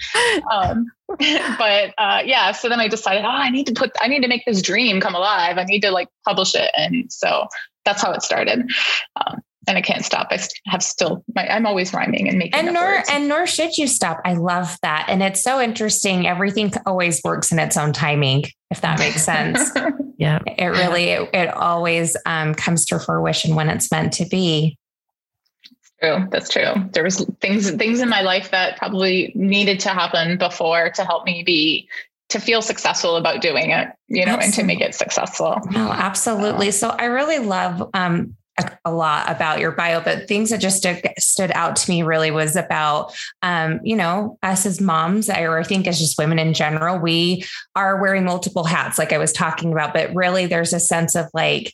Um, 0.51 0.87
but 1.07 1.93
uh, 1.99 2.23
yeah, 2.25 2.51
so 2.51 2.67
then 2.67 2.79
I 2.79 2.87
decided, 2.87 3.25
oh, 3.25 3.29
I 3.29 3.51
need 3.51 3.67
to 3.67 3.73
put, 3.73 3.91
I 4.01 4.07
need 4.07 4.21
to 4.21 4.27
make 4.27 4.43
this 4.45 4.61
dream 4.63 4.99
come 5.01 5.13
alive. 5.13 5.59
I 5.59 5.65
need 5.65 5.81
to 5.81 5.91
like 5.91 6.07
publish 6.25 6.55
it. 6.55 6.71
And 6.75 7.11
so 7.11 7.47
that's 7.85 8.01
how 8.01 8.11
it 8.11 8.21
started. 8.21 8.69
Um, 9.15 9.41
and 9.67 9.77
I 9.77 9.81
can't 9.81 10.05
stop. 10.05 10.27
I 10.31 10.39
have 10.67 10.83
still, 10.83 11.23
my, 11.33 11.47
I'm 11.47 11.65
always 11.65 11.93
rhyming 11.93 12.27
and 12.27 12.37
making. 12.37 12.53
And 12.53 12.73
nor, 12.73 12.83
words. 12.83 13.09
and 13.11 13.27
nor 13.27 13.47
should 13.47 13.77
you 13.77 13.87
stop. 13.87 14.21
I 14.23 14.33
love 14.33 14.77
that. 14.81 15.05
And 15.09 15.23
it's 15.23 15.41
so 15.41 15.59
interesting. 15.59 16.27
Everything 16.27 16.71
always 16.85 17.21
works 17.23 17.51
in 17.51 17.59
its 17.59 17.77
own 17.77 17.93
timing, 17.93 18.45
if 18.69 18.81
that 18.81 18.99
makes 18.99 19.23
sense. 19.23 19.71
yeah. 20.17 20.39
It 20.45 20.67
really, 20.67 21.09
it, 21.09 21.29
it 21.33 21.49
always 21.49 22.15
um, 22.25 22.53
comes 22.53 22.85
to 22.87 22.99
fruition 22.99 23.55
when 23.55 23.69
it's 23.69 23.91
meant 23.91 24.13
to 24.13 24.25
be. 24.25 24.77
True. 26.01 26.27
That's 26.29 26.49
true. 26.49 26.73
There 26.91 27.03
was 27.03 27.25
things, 27.41 27.71
things 27.71 28.01
in 28.01 28.09
my 28.09 28.21
life 28.21 28.51
that 28.51 28.77
probably 28.77 29.31
needed 29.33 29.79
to 29.81 29.89
happen 29.89 30.37
before 30.37 30.91
to 30.91 31.05
help 31.05 31.25
me 31.25 31.41
be 31.43 31.87
to 32.29 32.39
feel 32.39 32.61
successful 32.61 33.17
about 33.17 33.41
doing 33.41 33.71
it, 33.71 33.89
you 34.07 34.25
know, 34.25 34.33
absolutely. 34.33 34.45
and 34.45 34.53
to 34.53 34.63
make 34.63 34.81
it 34.81 34.95
successful. 34.95 35.59
No, 35.71 35.91
absolutely. 35.91 36.71
So 36.71 36.89
I 36.89 37.05
really 37.05 37.39
love 37.39 37.87
um, 37.93 38.35
a, 38.57 38.71
a, 38.85 38.91
lot 38.91 39.29
about 39.29 39.59
your 39.59 39.71
bio, 39.71 40.01
but 40.01 40.27
things 40.27 40.49
that 40.49 40.59
just 40.59 40.77
stood, 40.77 41.01
stood 41.19 41.51
out 41.51 41.75
to 41.75 41.89
me 41.89 42.01
really 42.03 42.31
was 42.31 42.55
about, 42.55 43.15
um, 43.41 43.79
you 43.83 43.95
know, 43.95 44.39
us 44.41 44.65
as 44.65 44.81
moms, 44.81 45.29
or 45.29 45.59
I 45.59 45.63
think 45.63 45.87
as 45.87 45.99
just 45.99 46.17
women 46.17 46.39
in 46.39 46.53
general, 46.53 46.97
we 46.97 47.45
are 47.75 48.01
wearing 48.01 48.23
multiple 48.23 48.63
hats, 48.63 48.97
like 48.97 49.13
I 49.13 49.17
was 49.17 49.31
talking 49.31 49.71
about, 49.71 49.93
but 49.93 50.13
really 50.15 50.47
there's 50.47 50.73
a 50.73 50.79
sense 50.79 51.15
of 51.15 51.27
like, 51.33 51.73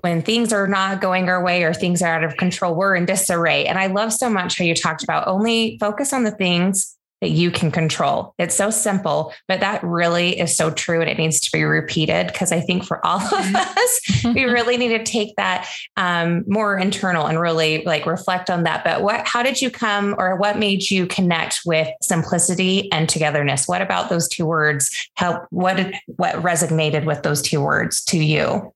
when 0.00 0.22
things 0.22 0.52
are 0.52 0.66
not 0.66 1.00
going 1.00 1.28
our 1.28 1.42
way 1.42 1.62
or 1.62 1.72
things 1.72 2.02
are 2.02 2.12
out 2.12 2.24
of 2.24 2.36
control, 2.36 2.74
we're 2.74 2.96
in 2.96 3.04
disarray. 3.04 3.66
And 3.66 3.78
I 3.78 3.86
love 3.86 4.12
so 4.12 4.28
much 4.28 4.58
how 4.58 4.64
you 4.64 4.74
talked 4.74 5.04
about 5.04 5.28
only 5.28 5.78
focus 5.78 6.12
on 6.12 6.24
the 6.24 6.32
things 6.32 6.93
that 7.24 7.30
you 7.30 7.50
can 7.50 7.70
control. 7.70 8.34
It's 8.38 8.54
so 8.54 8.68
simple, 8.68 9.32
but 9.48 9.60
that 9.60 9.82
really 9.82 10.38
is 10.38 10.54
so 10.54 10.70
true 10.70 11.00
and 11.00 11.08
it 11.08 11.16
needs 11.16 11.40
to 11.40 11.50
be 11.50 11.64
repeated 11.64 12.26
because 12.26 12.52
I 12.52 12.60
think 12.60 12.84
for 12.84 13.04
all 13.04 13.16
of 13.16 13.30
mm-hmm. 13.32 13.56
us, 13.56 14.34
we 14.34 14.44
really 14.44 14.76
need 14.76 14.90
to 14.90 15.02
take 15.02 15.34
that 15.36 15.66
um, 15.96 16.44
more 16.46 16.76
internal 16.76 17.24
and 17.24 17.40
really 17.40 17.82
like 17.86 18.04
reflect 18.04 18.50
on 18.50 18.64
that. 18.64 18.84
But 18.84 19.00
what, 19.00 19.26
how 19.26 19.42
did 19.42 19.62
you 19.62 19.70
come 19.70 20.14
or 20.18 20.36
what 20.36 20.58
made 20.58 20.90
you 20.90 21.06
connect 21.06 21.60
with 21.64 21.88
simplicity 22.02 22.92
and 22.92 23.08
togetherness? 23.08 23.66
What 23.66 23.80
about 23.80 24.10
those 24.10 24.28
two 24.28 24.44
words 24.44 25.08
help? 25.14 25.46
What, 25.48 25.94
what 26.16 26.34
resonated 26.34 27.06
with 27.06 27.22
those 27.22 27.40
two 27.40 27.62
words 27.62 28.04
to 28.04 28.18
you? 28.18 28.73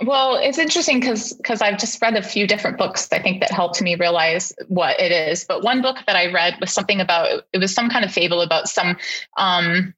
Well, 0.00 0.36
it's 0.36 0.58
interesting 0.58 1.00
because 1.00 1.32
because 1.32 1.60
I've 1.60 1.78
just 1.78 2.00
read 2.00 2.16
a 2.16 2.22
few 2.22 2.46
different 2.46 2.78
books 2.78 3.08
I 3.10 3.20
think 3.20 3.40
that 3.40 3.50
helped 3.50 3.82
me 3.82 3.96
realize 3.96 4.52
what 4.68 5.00
it 5.00 5.10
is. 5.10 5.44
But 5.44 5.64
one 5.64 5.82
book 5.82 5.96
that 6.06 6.14
I 6.14 6.30
read 6.32 6.54
was 6.60 6.72
something 6.72 7.00
about 7.00 7.42
it 7.52 7.58
was 7.58 7.74
some 7.74 7.90
kind 7.90 8.04
of 8.04 8.12
fable 8.12 8.40
about 8.40 8.68
some 8.68 8.96
um, 9.36 9.94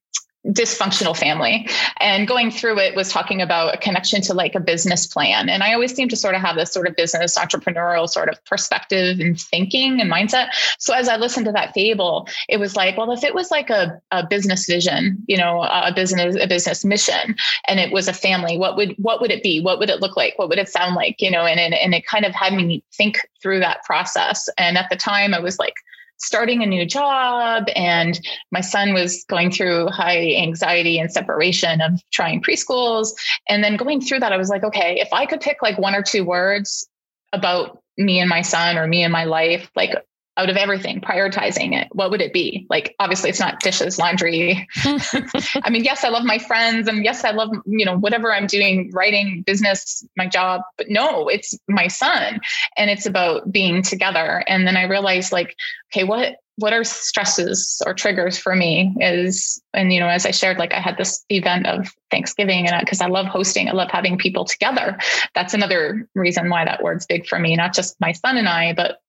dysfunctional 0.47 1.17
family. 1.17 1.69
And 1.99 2.27
going 2.27 2.51
through 2.51 2.79
it 2.79 2.97
was 2.97 3.11
talking 3.11 3.43
about 3.43 3.75
a 3.75 3.79
connection 3.79 4.23
to 4.23 4.35
like 4.35 4.55
a 4.55 4.61
business 4.61 5.07
plan. 5.07 5.51
And 5.51 5.63
i 5.63 5.75
always 5.75 5.95
seem 5.95 6.09
to 6.09 6.17
sort 6.17 6.35
of 6.35 6.41
have 6.41 6.57
this 6.57 6.73
sort 6.73 6.89
of 6.89 6.97
business 6.97 7.37
entrepreneurial 7.37 8.09
sort 8.09 8.31
of 8.31 8.43
perspective 8.47 9.21
and 9.21 9.39
thinking 9.39 10.01
and 10.01 10.11
mindset. 10.11 10.49
So 10.79 10.95
as 10.95 11.09
i 11.09 11.17
listened 11.17 11.47
to 11.47 11.53
that 11.53 11.75
fable 11.75 12.27
it 12.49 12.59
was 12.59 12.75
like 12.75 12.97
well 12.97 13.13
if 13.13 13.23
it 13.23 13.35
was 13.35 13.51
like 13.51 13.69
a, 13.69 14.01
a 14.13 14.27
business 14.27 14.67
vision 14.67 15.23
you 15.27 15.37
know 15.37 15.63
a 15.63 15.93
business 15.95 16.37
a 16.41 16.47
business 16.47 16.85
mission 16.85 17.37
and 17.69 17.79
it 17.79 17.93
was 17.93 18.09
a 18.09 18.13
family 18.13 18.57
what 18.57 18.77
would 18.77 18.95
what 18.97 19.21
would 19.21 19.31
it 19.31 19.43
be? 19.43 19.61
What 19.61 19.79
would 19.79 19.91
it 19.91 20.01
look 20.01 20.17
like? 20.17 20.39
What 20.39 20.49
would 20.49 20.59
it 20.59 20.69
sound 20.69 20.95
like? 20.95 21.21
You 21.21 21.31
know 21.31 21.45
and 21.45 21.61
and, 21.61 21.75
and 21.75 21.95
it 21.95 22.07
kind 22.07 22.25
of 22.25 22.35
had 22.35 22.55
me 22.55 22.83
think 22.93 23.19
through 23.43 23.61
that 23.61 23.85
process. 23.85 24.49
And 24.57 24.79
at 24.79 24.89
the 24.89 24.97
time 24.97 25.35
i 25.35 25.39
was 25.39 25.59
like 25.59 25.75
starting 26.21 26.63
a 26.63 26.67
new 26.67 26.85
job 26.85 27.65
and 27.75 28.21
my 28.53 28.61
son 28.61 28.93
was 28.93 29.25
going 29.29 29.51
through 29.51 29.89
high 29.89 30.35
anxiety 30.35 30.99
and 30.99 31.11
separation 31.11 31.81
of 31.81 32.01
trying 32.13 32.43
preschools. 32.43 33.13
And 33.49 33.65
then 33.65 33.77
going 33.77 34.01
through 34.01 34.21
that 34.21 34.33
i 34.33 34.37
was 34.37 34.49
like 34.49 34.65
okay 34.65 35.01
if 35.01 35.09
i 35.13 35.27
could 35.27 35.41
pick 35.41 35.59
like 35.63 35.79
one 35.79 35.95
or 35.95 36.03
two 36.03 36.25
words 36.25 36.89
about 37.33 37.83
me 37.97 38.19
and 38.19 38.29
my 38.29 38.43
son 38.43 38.77
or 38.77 38.87
me 38.87 39.03
and 39.03 39.13
my 39.13 39.25
life 39.25 39.71
like 39.77 39.95
out 40.37 40.49
of 40.49 40.57
everything, 40.57 41.01
prioritizing 41.01 41.75
it, 41.75 41.89
what 41.93 42.11
would 42.11 42.23
it 42.23 42.33
be? 42.33 42.67
Like, 42.71 42.95
obviously, 42.99 43.31
it's 43.31 43.41
not 43.41 43.61
dishes, 43.61 43.99
laundry. 43.99 44.67
I 44.85 45.71
mean, 45.71 45.85
yes, 45.85 46.05
I 46.05 46.09
love 46.09 46.25
my 46.25 46.39
friends, 46.39 46.89
and 46.89 47.05
yes, 47.05 47.25
I 47.25 47.31
love 47.33 47.51
you 47.67 47.85
know 47.85 47.99
whatever 47.99 48.33
I'm 48.33 48.47
doing, 48.47 48.91
writing, 48.93 49.43
business, 49.43 50.07
my 50.17 50.27
job. 50.27 50.63
But 50.77 50.89
no, 50.89 51.29
it's 51.29 51.59
my 51.69 51.89
son, 51.89 52.41
and 52.77 52.91
it's 52.91 53.07
about 53.07 53.51
being 53.53 53.83
together. 53.83 54.45
And 54.47 54.67
then 54.67 54.77
I 54.77 54.85
realized, 54.85 55.33
like, 55.33 55.57
okay, 55.93 56.05
what 56.05 56.37
what 56.61 56.75
are 56.75 56.85
stresses 56.85 57.81
or 57.87 57.95
triggers 57.95 58.37
for 58.37 58.55
me 58.55 58.95
is 59.01 59.61
and 59.73 59.93
you 59.93 59.99
know 59.99 60.09
as 60.09 60.27
i 60.27 60.31
shared 60.31 60.59
like 60.59 60.75
i 60.75 60.81
had 60.81 60.97
this 60.99 61.25
event 61.31 61.67
of 61.67 61.89
thanksgiving 62.11 62.69
and 62.69 62.79
because 62.81 63.01
I, 63.01 63.07
I 63.07 63.09
love 63.09 63.27
hosting 63.27 63.69
i 63.69 63.73
love 63.73 63.91
having 63.91 64.19
people 64.19 64.45
together 64.45 64.99
that's 65.35 65.55
another 65.55 66.07
reason 66.15 66.51
why 66.51 66.67
that 66.67 66.83
word's 66.83 67.07
big 67.07 67.27
for 67.27 67.39
me 67.39 67.57
not 67.57 67.73
just 67.73 67.99
my 67.99 68.13
son 68.13 68.37
and 68.37 68.49
i 68.49 68.75
but 68.75 69.01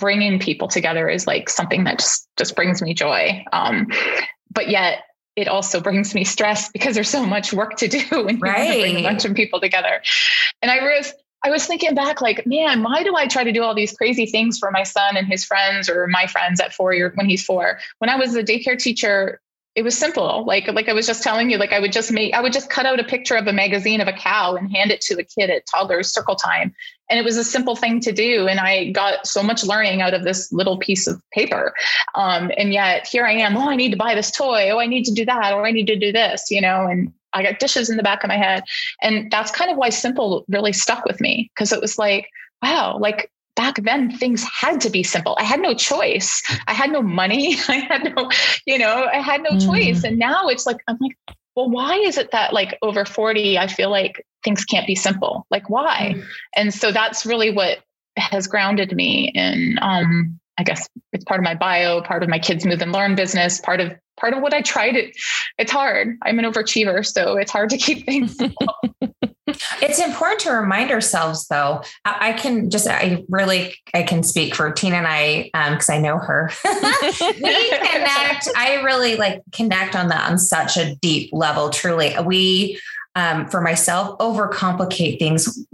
bringing 0.00 0.38
people 0.38 0.68
together 0.68 1.08
is 1.08 1.26
like 1.26 1.48
something 1.48 1.84
that 1.84 1.98
just 1.98 2.28
just 2.36 2.56
brings 2.56 2.82
me 2.82 2.94
joy. 2.94 3.44
Um, 3.52 3.86
but 4.52 4.68
yet 4.68 5.04
it 5.36 5.48
also 5.48 5.80
brings 5.80 6.14
me 6.14 6.24
stress 6.24 6.70
because 6.70 6.94
there's 6.94 7.08
so 7.08 7.24
much 7.24 7.52
work 7.52 7.76
to 7.76 7.88
do 7.88 8.04
when 8.24 8.38
right. 8.40 8.76
you 8.76 8.80
bring 8.80 8.96
a 8.96 9.02
bunch 9.02 9.24
of 9.24 9.34
people 9.34 9.60
together. 9.60 10.02
And 10.62 10.70
i 10.70 10.82
was 10.82 11.12
i 11.42 11.50
was 11.50 11.64
thinking 11.66 11.94
back 11.94 12.20
like 12.20 12.46
man 12.46 12.82
why 12.82 13.02
do 13.02 13.16
i 13.16 13.26
try 13.26 13.44
to 13.44 13.52
do 13.52 13.62
all 13.62 13.74
these 13.74 13.94
crazy 13.94 14.26
things 14.26 14.58
for 14.58 14.70
my 14.70 14.82
son 14.82 15.16
and 15.16 15.26
his 15.26 15.42
friends 15.42 15.88
or 15.88 16.06
my 16.06 16.26
friends 16.26 16.60
at 16.60 16.74
four 16.74 16.92
year 16.92 17.12
when 17.14 17.28
he's 17.28 17.44
four? 17.44 17.78
When 17.98 18.10
i 18.10 18.16
was 18.16 18.34
a 18.34 18.42
daycare 18.42 18.78
teacher 18.78 19.40
it 19.76 19.82
was 19.82 19.96
simple. 19.96 20.44
Like 20.46 20.66
like 20.68 20.88
i 20.88 20.92
was 20.92 21.06
just 21.06 21.22
telling 21.22 21.50
you 21.50 21.56
like 21.56 21.72
i 21.72 21.78
would 21.78 21.92
just 21.92 22.10
make 22.10 22.34
i 22.34 22.40
would 22.40 22.52
just 22.52 22.70
cut 22.70 22.86
out 22.86 22.98
a 22.98 23.04
picture 23.04 23.36
of 23.36 23.46
a 23.46 23.52
magazine 23.52 24.00
of 24.00 24.08
a 24.08 24.12
cow 24.12 24.56
and 24.56 24.70
hand 24.70 24.90
it 24.90 25.00
to 25.02 25.14
a 25.14 25.24
kid 25.24 25.50
at 25.50 25.66
toddler's 25.66 26.12
circle 26.12 26.34
time. 26.34 26.74
And 27.08 27.18
it 27.18 27.24
was 27.24 27.36
a 27.36 27.44
simple 27.44 27.74
thing 27.76 28.00
to 28.00 28.12
do. 28.12 28.48
And 28.48 28.58
i 28.58 28.90
got 28.90 29.26
so 29.26 29.42
much 29.42 29.64
learning 29.64 30.02
out 30.02 30.14
of 30.14 30.24
this 30.24 30.52
little 30.52 30.78
piece 30.78 31.06
of 31.06 31.22
paper. 31.32 31.72
Um, 32.14 32.50
and 32.56 32.72
yet 32.72 33.06
here 33.06 33.24
i 33.24 33.32
am 33.32 33.56
oh 33.56 33.70
i 33.70 33.76
need 33.76 33.90
to 33.92 33.96
buy 33.96 34.14
this 34.14 34.30
toy. 34.30 34.70
Oh 34.70 34.78
i 34.78 34.86
need 34.86 35.04
to 35.04 35.14
do 35.14 35.24
that. 35.24 35.52
Or 35.52 35.66
i 35.66 35.70
need 35.70 35.86
to 35.86 35.96
do 35.96 36.10
this 36.12 36.50
you 36.50 36.60
know 36.60 36.86
and 36.86 37.12
i 37.32 37.42
got 37.42 37.60
dishes 37.60 37.88
in 37.88 37.96
the 37.96 38.02
back 38.02 38.24
of 38.24 38.28
my 38.28 38.38
head. 38.38 38.64
And 39.02 39.30
that's 39.30 39.52
kind 39.52 39.70
of 39.70 39.76
why 39.76 39.90
simple 39.90 40.44
really 40.48 40.72
stuck 40.72 41.04
with 41.04 41.20
me. 41.20 41.50
Because 41.54 41.72
it 41.72 41.80
was 41.80 41.96
like 41.96 42.28
wow 42.62 42.98
like 42.98 43.30
back 43.56 43.82
then 43.82 44.10
things 44.10 44.44
had 44.44 44.80
to 44.80 44.90
be 44.90 45.02
simple 45.02 45.36
i 45.38 45.44
had 45.44 45.60
no 45.60 45.74
choice 45.74 46.42
i 46.66 46.72
had 46.72 46.90
no 46.90 47.02
money 47.02 47.56
i 47.68 47.76
had 47.76 48.14
no 48.16 48.30
you 48.66 48.78
know 48.78 49.06
i 49.12 49.18
had 49.18 49.42
no 49.42 49.50
mm. 49.50 49.64
choice 49.64 50.04
and 50.04 50.18
now 50.18 50.48
it's 50.48 50.66
like 50.66 50.78
i'm 50.88 50.96
like 51.00 51.16
well 51.56 51.68
why 51.68 51.96
is 51.96 52.16
it 52.16 52.30
that 52.30 52.52
like 52.52 52.78
over 52.82 53.04
40 53.04 53.58
i 53.58 53.66
feel 53.66 53.90
like 53.90 54.24
things 54.44 54.64
can't 54.64 54.86
be 54.86 54.94
simple. 54.94 55.46
Like 55.50 55.68
why? 55.68 56.14
Mm. 56.16 56.24
And 56.56 56.74
so 56.74 56.92
that's 56.92 57.26
really 57.26 57.50
what 57.50 57.78
has 58.16 58.46
grounded 58.46 58.94
me 58.94 59.30
in 59.34 59.78
um 59.80 60.39
I 60.60 60.62
guess 60.62 60.86
it's 61.14 61.24
part 61.24 61.40
of 61.40 61.44
my 61.44 61.54
bio, 61.54 62.02
part 62.02 62.22
of 62.22 62.28
my 62.28 62.38
kids 62.38 62.66
move 62.66 62.82
and 62.82 62.92
learn 62.92 63.14
business, 63.14 63.60
part 63.62 63.80
of 63.80 63.94
part 64.18 64.34
of 64.34 64.42
what 64.42 64.52
I 64.52 64.60
try 64.60 64.92
to 64.92 65.10
it's 65.56 65.72
hard. 65.72 66.18
I'm 66.22 66.38
an 66.38 66.44
overachiever, 66.44 67.04
so 67.06 67.38
it's 67.38 67.50
hard 67.50 67.70
to 67.70 67.78
keep 67.78 68.04
things 68.06 68.36
It's 69.82 69.98
important 69.98 70.40
to 70.40 70.52
remind 70.52 70.90
ourselves 70.90 71.48
though. 71.48 71.82
I, 72.04 72.34
can 72.34 72.68
just 72.68 72.86
I 72.86 73.24
really 73.30 73.74
I 73.94 74.02
can 74.02 74.22
speak 74.22 74.54
for 74.54 74.70
Tina 74.70 74.96
and 74.96 75.06
I 75.06 75.50
because 75.70 75.88
um, 75.88 75.96
I 75.96 75.98
know 75.98 76.18
her. 76.18 76.50
we 76.64 77.68
connect. 77.70 78.48
I 78.54 78.82
really 78.84 79.16
like 79.16 79.40
connect 79.52 79.96
on 79.96 80.08
that 80.08 80.30
on 80.30 80.36
such 80.36 80.76
a 80.76 80.94
deep 80.96 81.30
level. 81.32 81.70
Truly. 81.70 82.14
We 82.22 82.78
um, 83.16 83.48
for 83.48 83.62
myself, 83.62 84.18
overcomplicate 84.18 85.18
things 85.18 85.64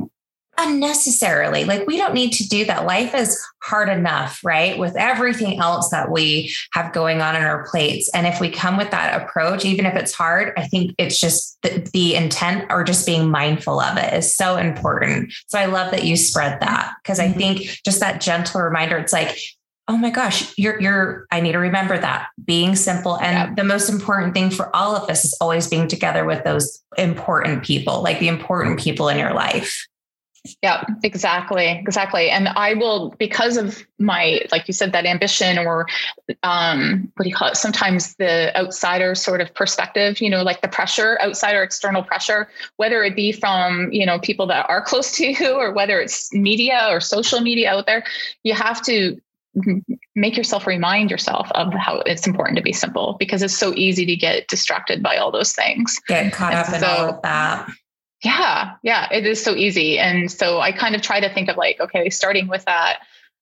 unnecessarily. 0.58 1.64
Like 1.64 1.86
we 1.86 1.96
don't 1.96 2.14
need 2.14 2.32
to 2.32 2.48
do 2.48 2.64
that. 2.64 2.86
Life 2.86 3.14
is 3.14 3.40
hard 3.62 3.88
enough, 3.88 4.40
right? 4.44 4.78
With 4.78 4.96
everything 4.96 5.60
else 5.60 5.90
that 5.90 6.10
we 6.10 6.54
have 6.72 6.92
going 6.92 7.20
on 7.20 7.36
in 7.36 7.42
our 7.42 7.66
plates. 7.68 8.10
And 8.14 8.26
if 8.26 8.40
we 8.40 8.50
come 8.50 8.76
with 8.76 8.90
that 8.90 9.22
approach, 9.22 9.64
even 9.64 9.86
if 9.86 9.94
it's 9.94 10.14
hard, 10.14 10.52
I 10.56 10.66
think 10.66 10.94
it's 10.98 11.18
just 11.18 11.58
the, 11.62 11.88
the 11.92 12.14
intent 12.14 12.66
or 12.70 12.84
just 12.84 13.06
being 13.06 13.30
mindful 13.30 13.80
of 13.80 13.96
it 13.98 14.14
is 14.14 14.34
so 14.34 14.56
important. 14.56 15.32
So 15.48 15.58
I 15.58 15.66
love 15.66 15.90
that 15.90 16.04
you 16.04 16.16
spread 16.16 16.60
that 16.60 16.94
because 17.02 17.18
I 17.18 17.28
mm-hmm. 17.28 17.38
think 17.38 17.80
just 17.84 18.00
that 18.00 18.20
gentle 18.20 18.60
reminder, 18.60 18.96
it's 18.98 19.12
like, 19.12 19.36
oh 19.88 19.96
my 19.96 20.10
gosh, 20.10 20.52
you're 20.58 20.80
you're 20.80 21.26
I 21.30 21.40
need 21.40 21.52
to 21.52 21.58
remember 21.58 21.98
that. 21.98 22.28
Being 22.44 22.74
simple. 22.76 23.18
And 23.18 23.50
yeah. 23.50 23.54
the 23.54 23.64
most 23.64 23.88
important 23.88 24.34
thing 24.34 24.50
for 24.50 24.74
all 24.74 24.96
of 24.96 25.08
us 25.08 25.24
is 25.24 25.36
always 25.40 25.68
being 25.68 25.88
together 25.88 26.24
with 26.24 26.44
those 26.44 26.82
important 26.98 27.62
people, 27.62 28.02
like 28.02 28.18
the 28.18 28.28
important 28.28 28.80
people 28.80 29.08
in 29.08 29.18
your 29.18 29.32
life. 29.32 29.86
Yeah, 30.62 30.84
exactly. 31.02 31.68
Exactly. 31.68 32.30
And 32.30 32.48
I 32.48 32.74
will, 32.74 33.10
because 33.18 33.56
of 33.56 33.86
my, 33.98 34.42
like 34.52 34.68
you 34.68 34.74
said, 34.74 34.92
that 34.92 35.06
ambition 35.06 35.58
or 35.58 35.86
um, 36.42 37.10
what 37.16 37.24
do 37.24 37.28
you 37.28 37.34
call 37.34 37.48
it? 37.48 37.56
Sometimes 37.56 38.14
the 38.16 38.56
outsider 38.56 39.14
sort 39.14 39.40
of 39.40 39.54
perspective, 39.54 40.20
you 40.20 40.30
know, 40.30 40.42
like 40.42 40.60
the 40.60 40.68
pressure, 40.68 41.18
outsider 41.22 41.62
external 41.62 42.02
pressure, 42.02 42.48
whether 42.76 43.02
it 43.02 43.16
be 43.16 43.32
from, 43.32 43.90
you 43.92 44.06
know, 44.06 44.18
people 44.18 44.46
that 44.46 44.66
are 44.68 44.82
close 44.86 45.12
to 45.16 45.26
you 45.26 45.54
or 45.54 45.72
whether 45.72 46.00
it's 46.00 46.32
media 46.32 46.88
or 46.90 47.00
social 47.00 47.40
media 47.40 47.72
out 47.72 47.86
there, 47.86 48.04
you 48.42 48.54
have 48.54 48.82
to 48.82 49.20
make 50.14 50.36
yourself 50.36 50.66
remind 50.66 51.10
yourself 51.10 51.50
of 51.52 51.72
how 51.72 52.00
it's 52.00 52.26
important 52.26 52.58
to 52.58 52.62
be 52.62 52.72
simple 52.74 53.16
because 53.18 53.42
it's 53.42 53.56
so 53.56 53.72
easy 53.74 54.04
to 54.04 54.14
get 54.14 54.46
distracted 54.48 55.02
by 55.02 55.16
all 55.16 55.30
those 55.30 55.54
things. 55.54 55.98
Get 56.08 56.32
caught 56.32 56.52
and 56.52 56.60
up 56.60 56.66
so, 56.66 56.76
in 56.76 56.84
all 56.84 57.08
of 57.14 57.22
that 57.22 57.70
yeah 58.26 58.74
yeah 58.82 59.08
it 59.12 59.24
is 59.24 59.42
so 59.42 59.54
easy. 59.54 59.98
And 59.98 60.30
so 60.30 60.60
i 60.60 60.72
kind 60.72 60.94
of 60.94 61.02
try 61.02 61.20
to 61.20 61.32
think 61.32 61.48
of 61.48 61.56
like 61.56 61.80
okay 61.80 62.10
starting 62.10 62.48
with 62.48 62.64
that 62.64 62.98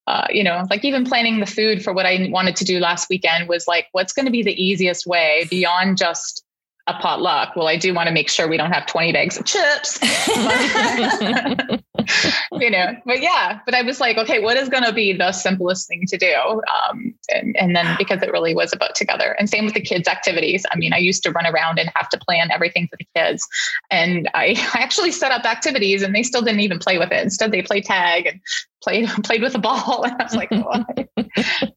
uh, 0.07 0.26
you 0.31 0.45
know 0.45 0.62
like 0.71 0.85
even 0.85 1.05
planning 1.05 1.41
the 1.41 1.47
food 1.47 1.83
for 1.83 1.93
what 1.95 2.05
i 2.05 2.29
wanted 2.31 2.57
to 2.57 2.64
do 2.64 2.79
last 2.79 3.09
weekend 3.09 3.49
was 3.49 3.67
like 3.67 3.87
what's 3.93 4.12
going 4.12 4.26
to 4.26 4.33
be 4.33 4.43
the 4.43 4.62
easiest 4.62 5.07
way 5.07 5.47
beyond 5.49 5.97
just 5.97 6.43
a 6.87 6.95
potluck 6.95 7.57
well 7.57 7.69
i 7.69 7.76
do 7.76 7.95
want 7.95 8.07
to 8.07 8.12
make 8.12 8.29
sure 8.29 8.49
we 8.49 8.57
don't 8.57 8.73
have 8.73 8.87
20 8.87 9.12
bags 9.12 9.38
of 9.38 9.45
chips 9.45 9.99
you 12.53 12.71
know, 12.71 12.95
but 13.05 13.21
yeah, 13.21 13.61
but 13.64 13.75
I 13.75 13.83
was 13.83 14.00
like, 14.00 14.17
okay, 14.17 14.41
what 14.41 14.57
is 14.57 14.69
going 14.69 14.85
to 14.85 14.93
be 14.93 15.12
the 15.12 15.33
simplest 15.33 15.88
thing 15.88 16.05
to 16.09 16.17
do? 16.17 16.35
Um, 16.35 17.14
and, 17.33 17.57
and 17.57 17.76
then 17.76 17.95
because 17.99 18.23
it 18.23 18.33
really 18.33 18.55
was 18.55 18.73
about 18.73 18.95
together 18.95 19.37
and 19.38 19.49
same 19.49 19.64
with 19.64 19.75
the 19.75 19.81
kids 19.81 20.09
activities. 20.09 20.64
I 20.73 20.76
mean, 20.76 20.93
I 20.93 20.99
used 20.99 21.23
to 21.25 21.31
run 21.31 21.47
around 21.47 21.79
and 21.79 21.91
have 21.95 22.09
to 22.11 22.19
plan 22.19 22.50
everything 22.50 22.88
for 22.88 22.97
the 22.97 23.07
kids. 23.14 23.47
And 23.91 24.29
I, 24.35 24.55
I 24.75 24.81
actually 24.81 25.12
set 25.12 25.33
up 25.33 25.45
activities 25.45 26.03
and 26.03 26.14
they 26.14 26.23
still 26.23 26.43
didn't 26.43 26.61
even 26.61 26.79
play 26.79 26.99
with 26.99 27.12
it. 27.12 27.23
Instead 27.23 27.53
they 27.53 27.62
play 27.62 27.81
tag 27.81 28.26
and 28.26 28.41
played, 28.83 29.09
played 29.25 29.43
with 29.43 29.55
a 29.55 29.59
ball. 29.59 30.05
And 30.05 30.21
I 30.21 30.25
was 30.25 30.35
like, 30.35 30.49
oh, 30.53 30.85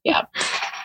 yeah. 0.03 0.23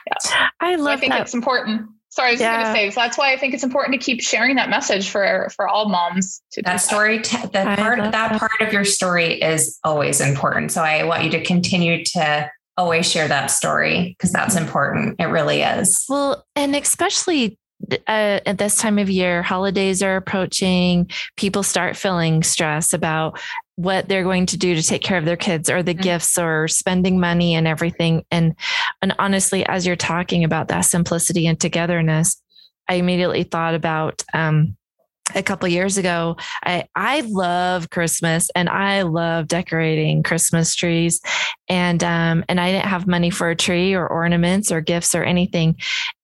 Yeah. 0.06 0.48
I 0.60 0.76
love 0.76 0.86
so 0.86 0.90
I 0.90 0.96
think 0.96 1.12
that. 1.12 1.22
it's 1.22 1.34
important 1.34 1.88
Sorry, 2.12 2.28
I 2.28 2.32
was 2.32 2.40
yeah. 2.40 2.62
going 2.62 2.74
to 2.74 2.78
say. 2.78 2.90
So 2.90 3.00
that's 3.00 3.16
why 3.16 3.32
I 3.32 3.38
think 3.38 3.54
it's 3.54 3.64
important 3.64 3.98
to 3.98 4.04
keep 4.04 4.20
sharing 4.20 4.56
that 4.56 4.68
message 4.68 5.08
for 5.08 5.48
for 5.56 5.66
all 5.66 5.88
moms. 5.88 6.42
To 6.52 6.62
that 6.62 6.76
story, 6.76 7.18
that, 7.18 7.52
that 7.52 7.78
part, 7.78 7.98
that, 7.98 8.12
that 8.12 8.38
part 8.38 8.60
of 8.60 8.70
your 8.70 8.84
story 8.84 9.40
is 9.40 9.78
always 9.82 10.20
important. 10.20 10.72
So 10.72 10.82
I 10.82 11.04
want 11.04 11.24
you 11.24 11.30
to 11.30 11.42
continue 11.42 12.04
to 12.04 12.50
always 12.76 13.10
share 13.10 13.28
that 13.28 13.46
story 13.46 14.14
because 14.18 14.30
that's 14.30 14.56
important. 14.56 15.20
It 15.20 15.26
really 15.26 15.62
is. 15.62 16.04
Well, 16.06 16.44
and 16.54 16.76
especially 16.76 17.58
uh, 17.90 18.40
at 18.46 18.58
this 18.58 18.76
time 18.76 18.98
of 18.98 19.08
year, 19.08 19.42
holidays 19.42 20.02
are 20.02 20.16
approaching. 20.16 21.10
People 21.36 21.62
start 21.62 21.96
feeling 21.96 22.42
stress 22.42 22.92
about 22.92 23.40
what 23.76 24.08
they're 24.08 24.22
going 24.22 24.46
to 24.46 24.56
do 24.56 24.74
to 24.74 24.82
take 24.82 25.02
care 25.02 25.16
of 25.18 25.24
their 25.24 25.36
kids 25.36 25.70
or 25.70 25.82
the 25.82 25.94
mm-hmm. 25.94 26.02
gifts 26.02 26.38
or 26.38 26.68
spending 26.68 27.18
money 27.18 27.54
and 27.54 27.66
everything. 27.66 28.24
And 28.30 28.54
and 29.00 29.14
honestly, 29.18 29.66
as 29.66 29.86
you're 29.86 29.96
talking 29.96 30.44
about 30.44 30.68
that 30.68 30.82
simplicity 30.82 31.46
and 31.46 31.58
togetherness, 31.58 32.40
I 32.88 32.94
immediately 32.94 33.44
thought 33.44 33.74
about 33.74 34.22
um, 34.34 34.76
a 35.34 35.42
couple 35.42 35.68
years 35.68 35.98
ago 35.98 36.36
i 36.64 36.84
i 36.94 37.20
love 37.22 37.90
christmas 37.90 38.50
and 38.54 38.68
i 38.68 39.02
love 39.02 39.46
decorating 39.46 40.22
christmas 40.22 40.74
trees. 40.74 41.20
And 41.68 42.02
um 42.04 42.44
and 42.48 42.60
i 42.60 42.70
didn't 42.70 42.86
have 42.86 43.06
money 43.06 43.30
for 43.30 43.48
a 43.48 43.56
tree 43.56 43.94
or 43.94 44.06
ornaments 44.06 44.70
or 44.72 44.80
gifts 44.80 45.14
or 45.14 45.24
anything. 45.24 45.76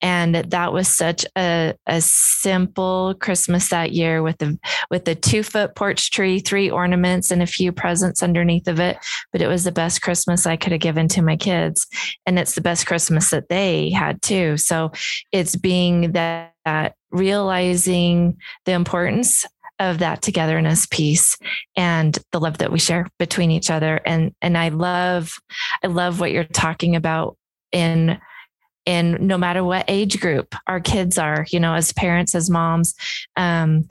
And 0.03 0.35
that 0.35 0.73
was 0.73 0.89
such 0.89 1.25
a 1.37 1.75
a 1.87 2.01
simple 2.01 3.15
christmas 3.21 3.69
that 3.71 3.93
year 3.93 4.23
with 4.23 4.39
the 4.39 4.59
with 4.91 5.05
the 5.05 5.15
two 5.15 5.43
foot 5.43 5.75
porch 5.75 6.11
tree 6.11 6.41
three 6.41 6.71
ornaments 6.71 7.31
and 7.31 7.43
a 7.43 7.47
few 7.47 7.73
presents 7.73 8.23
underneath 8.23 8.69
of 8.69 8.81
it. 8.81 8.99
But 9.33 9.43
it 9.43 9.49
was 9.49 9.65
the 9.65 9.73
best 9.73 10.03
christmas 10.03 10.47
i 10.47 10.57
could 10.57 10.73
have 10.73 10.81
given 10.81 11.09
to 11.09 11.23
my 11.23 11.37
kids. 11.37 11.87
And 12.27 12.39
it's 12.39 12.55
the 12.55 12.61
best 12.61 12.87
christmas 12.87 13.31
that 13.31 13.49
they 13.49 13.91
had 13.91 14.21
too. 14.23 14.57
So 14.57 14.91
it's 15.33 15.57
being 15.57 16.13
that 16.13 16.53
that 16.69 16.95
realizing 17.11 18.37
the 18.67 18.73
importance 18.73 19.47
of 19.79 20.01
that 20.01 20.21
togetherness 20.21 20.85
piece 20.87 21.39
and 21.77 22.19
the 22.33 22.39
love 22.39 22.59
that 22.59 22.71
we 22.71 22.79
share 22.79 23.07
between 23.19 23.51
each 23.51 23.71
other 23.71 24.01
and 24.05 24.35
and 24.43 24.59
I 24.59 24.69
love 24.69 25.33
I 25.83 25.87
love 25.87 26.21
what 26.21 26.31
you're 26.31 26.45
talking 26.45 26.95
about 26.95 27.39
in 27.73 28.19
in 28.85 29.27
no 29.27 29.39
matter 29.39 29.65
what 29.65 29.87
age 29.89 30.21
group 30.21 30.55
our 30.67 30.81
kids 30.81 31.17
are 31.17 31.47
you 31.51 31.59
know 31.59 31.73
as 31.73 31.93
parents 31.93 32.35
as 32.35 32.51
moms 32.51 32.95
um 33.37 33.89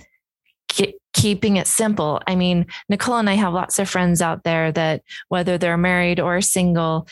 keeping 1.18 1.58
it 1.58 1.66
simple. 1.66 2.22
I 2.28 2.36
mean, 2.36 2.68
Nicole 2.90 3.18
and 3.18 3.30
I 3.30 3.34
have 3.34 3.52
lots 3.52 3.80
of 3.80 3.90
friends 3.90 4.22
out 4.22 4.44
there 4.44 4.72
that, 4.74 5.02
whether 5.30 5.58
they're 5.58 5.78
married 5.78 6.20
or 6.20 6.42
single, 6.42 7.08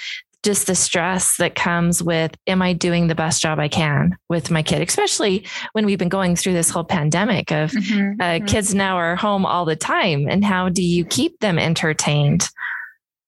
just 0.45 0.67
the 0.67 0.75
stress 0.75 1.37
that 1.37 1.55
comes 1.55 2.01
with 2.01 2.37
am 2.45 2.61
I 2.61 2.73
doing 2.73 3.07
the 3.07 3.15
best 3.15 3.41
job 3.41 3.59
I 3.59 3.67
can 3.67 4.15
with 4.29 4.51
my 4.51 4.61
kid, 4.61 4.87
especially 4.87 5.45
when 5.73 5.85
we've 5.85 5.97
been 5.97 6.07
going 6.07 6.35
through 6.35 6.53
this 6.53 6.69
whole 6.69 6.83
pandemic 6.83 7.51
of 7.51 7.71
mm-hmm, 7.71 8.21
uh, 8.21 8.23
mm-hmm. 8.23 8.45
kids 8.45 8.73
now 8.73 8.95
are 8.97 9.15
home 9.15 9.45
all 9.45 9.65
the 9.65 9.75
time. 9.75 10.27
And 10.29 10.45
how 10.45 10.69
do 10.69 10.83
you 10.83 11.03
keep 11.03 11.39
them 11.39 11.57
entertained? 11.57 12.47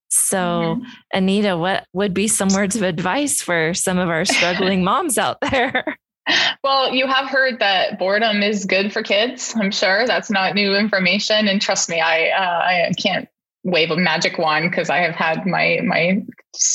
So, 0.09 0.37
mm-hmm. 0.37 0.83
Anita, 1.11 1.57
what 1.57 1.85
would 1.91 2.13
be 2.13 2.27
some 2.27 2.49
words 2.49 2.75
of 2.75 2.83
advice 2.83 3.41
for 3.41 3.73
some 3.73 3.97
of 3.97 4.09
our 4.09 4.23
struggling 4.25 4.83
moms 4.83 5.17
out 5.17 5.39
there? 5.41 5.97
Well, 6.63 6.93
you 6.93 7.07
have 7.07 7.29
heard 7.29 7.59
that 7.59 7.97
boredom 7.97 8.43
is 8.43 8.65
good 8.65 8.93
for 8.93 9.01
kids. 9.01 9.55
I'm 9.59 9.71
sure 9.71 10.05
that's 10.05 10.29
not 10.29 10.55
new 10.55 10.75
information, 10.75 11.47
and 11.47 11.61
trust 11.61 11.89
me, 11.89 12.01
I 12.01 12.29
uh, 12.29 12.89
I 12.89 12.91
can't 13.01 13.29
wave 13.67 13.91
a 13.91 13.97
magic 13.97 14.37
wand 14.37 14.71
because 14.71 14.89
I 14.89 14.99
have 14.99 15.13
had 15.13 15.45
my 15.45 15.79
my 15.83 16.23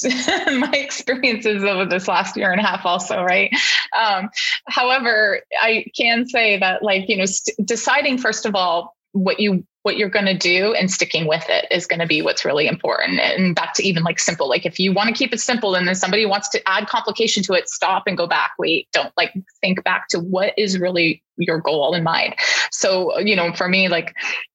my 0.46 0.72
experiences 0.74 1.64
over 1.64 1.87
this 1.87 2.07
last 2.07 2.37
year 2.37 2.52
and 2.52 2.61
a 2.61 2.64
half 2.64 2.85
also 2.85 3.22
right? 3.22 3.50
Um, 3.98 4.31
however 4.66 5.40
i 5.61 5.85
can 5.96 6.26
say 6.26 6.59
that 6.59 6.83
like 6.83 7.09
you 7.09 7.16
know 7.16 7.24
st- 7.26 7.57
deciding 7.66 8.16
first 8.18 8.46
of 8.46 8.55
all 8.55 8.96
what 9.12 9.40
you 9.40 9.64
what 9.83 9.96
you're 9.96 10.09
going 10.09 10.26
to 10.26 10.37
do 10.37 10.74
and 10.74 10.90
sticking 10.90 11.26
with 11.26 11.44
it 11.48 11.66
is 11.70 11.87
going 11.87 11.98
to 11.98 12.07
be 12.07 12.22
what's 12.22 12.44
really 12.44 12.68
important. 12.68 13.18
And 13.18 13.55
back 13.55 13.74
to 13.74 13.83
even 13.83 14.05
like 14.05 14.18
simple 14.18 14.48
like 14.48 14.64
if 14.64 14.78
you 14.78 14.92
want 14.92 15.09
to 15.09 15.14
keep 15.14 15.33
it 15.33 15.40
simple 15.40 15.74
and 15.74 15.87
then 15.87 15.94
somebody 15.94 16.24
wants 16.24 16.48
to 16.50 16.68
add 16.68 16.87
complication 16.87 17.42
to 17.44 17.55
it 17.55 17.68
stop 17.68 18.05
and 18.07 18.16
go 18.16 18.26
back. 18.26 18.52
Wait 18.59 18.88
don't 18.92 19.12
like 19.16 19.33
think 19.61 19.83
back 19.85 20.09
to 20.09 20.20
what 20.20 20.55
is 20.57 20.78
really 20.78 21.22
your 21.36 21.60
goal 21.60 21.94
in 21.94 22.02
mind. 22.02 22.34
So 22.70 23.18
you 23.18 23.36
know 23.36 23.52
for 23.52 23.68
me 23.68 23.88
like 23.88 24.14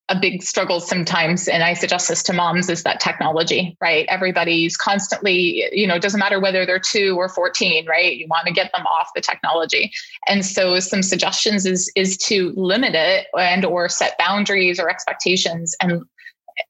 a 0.10 0.18
big 0.18 0.42
struggle 0.42 0.80
sometimes 0.80 1.50
and 1.50 1.64
i 1.64 1.74
suggest 1.74 2.08
this 2.08 2.24
to 2.24 2.32
moms 2.32 2.70
is 2.70 2.84
that 2.84 3.02
technology 3.02 3.76
right? 3.82 4.06
Everybody's 4.08 4.78
constantly 4.78 5.66
you 5.74 5.86
know 5.86 6.00
doesn't 6.00 6.20
matter 6.20 6.40
whether 6.40 6.66
they're 6.66 6.80
2 6.80 7.16
or 7.18 7.28
14 7.28 7.86
right? 7.88 8.16
You 8.16 8.26
want 8.30 8.48
to 8.48 8.54
get 8.54 8.72
them 8.74 8.86
off 8.86 9.10
the 9.16 9.22
technology. 9.22 9.92
And 10.28 10.46
so 10.46 10.80
some 10.80 11.04
suggestions 11.04 11.66
is 11.66 11.92
is 11.96 12.18
to 12.20 12.54
limit 12.56 12.96
it 12.96 13.28
and 13.38 13.66
or 13.66 13.90
set 13.90 14.18
boundaries 14.18 14.80
or 14.80 14.90
expectations 14.90 15.76
and 15.82 16.04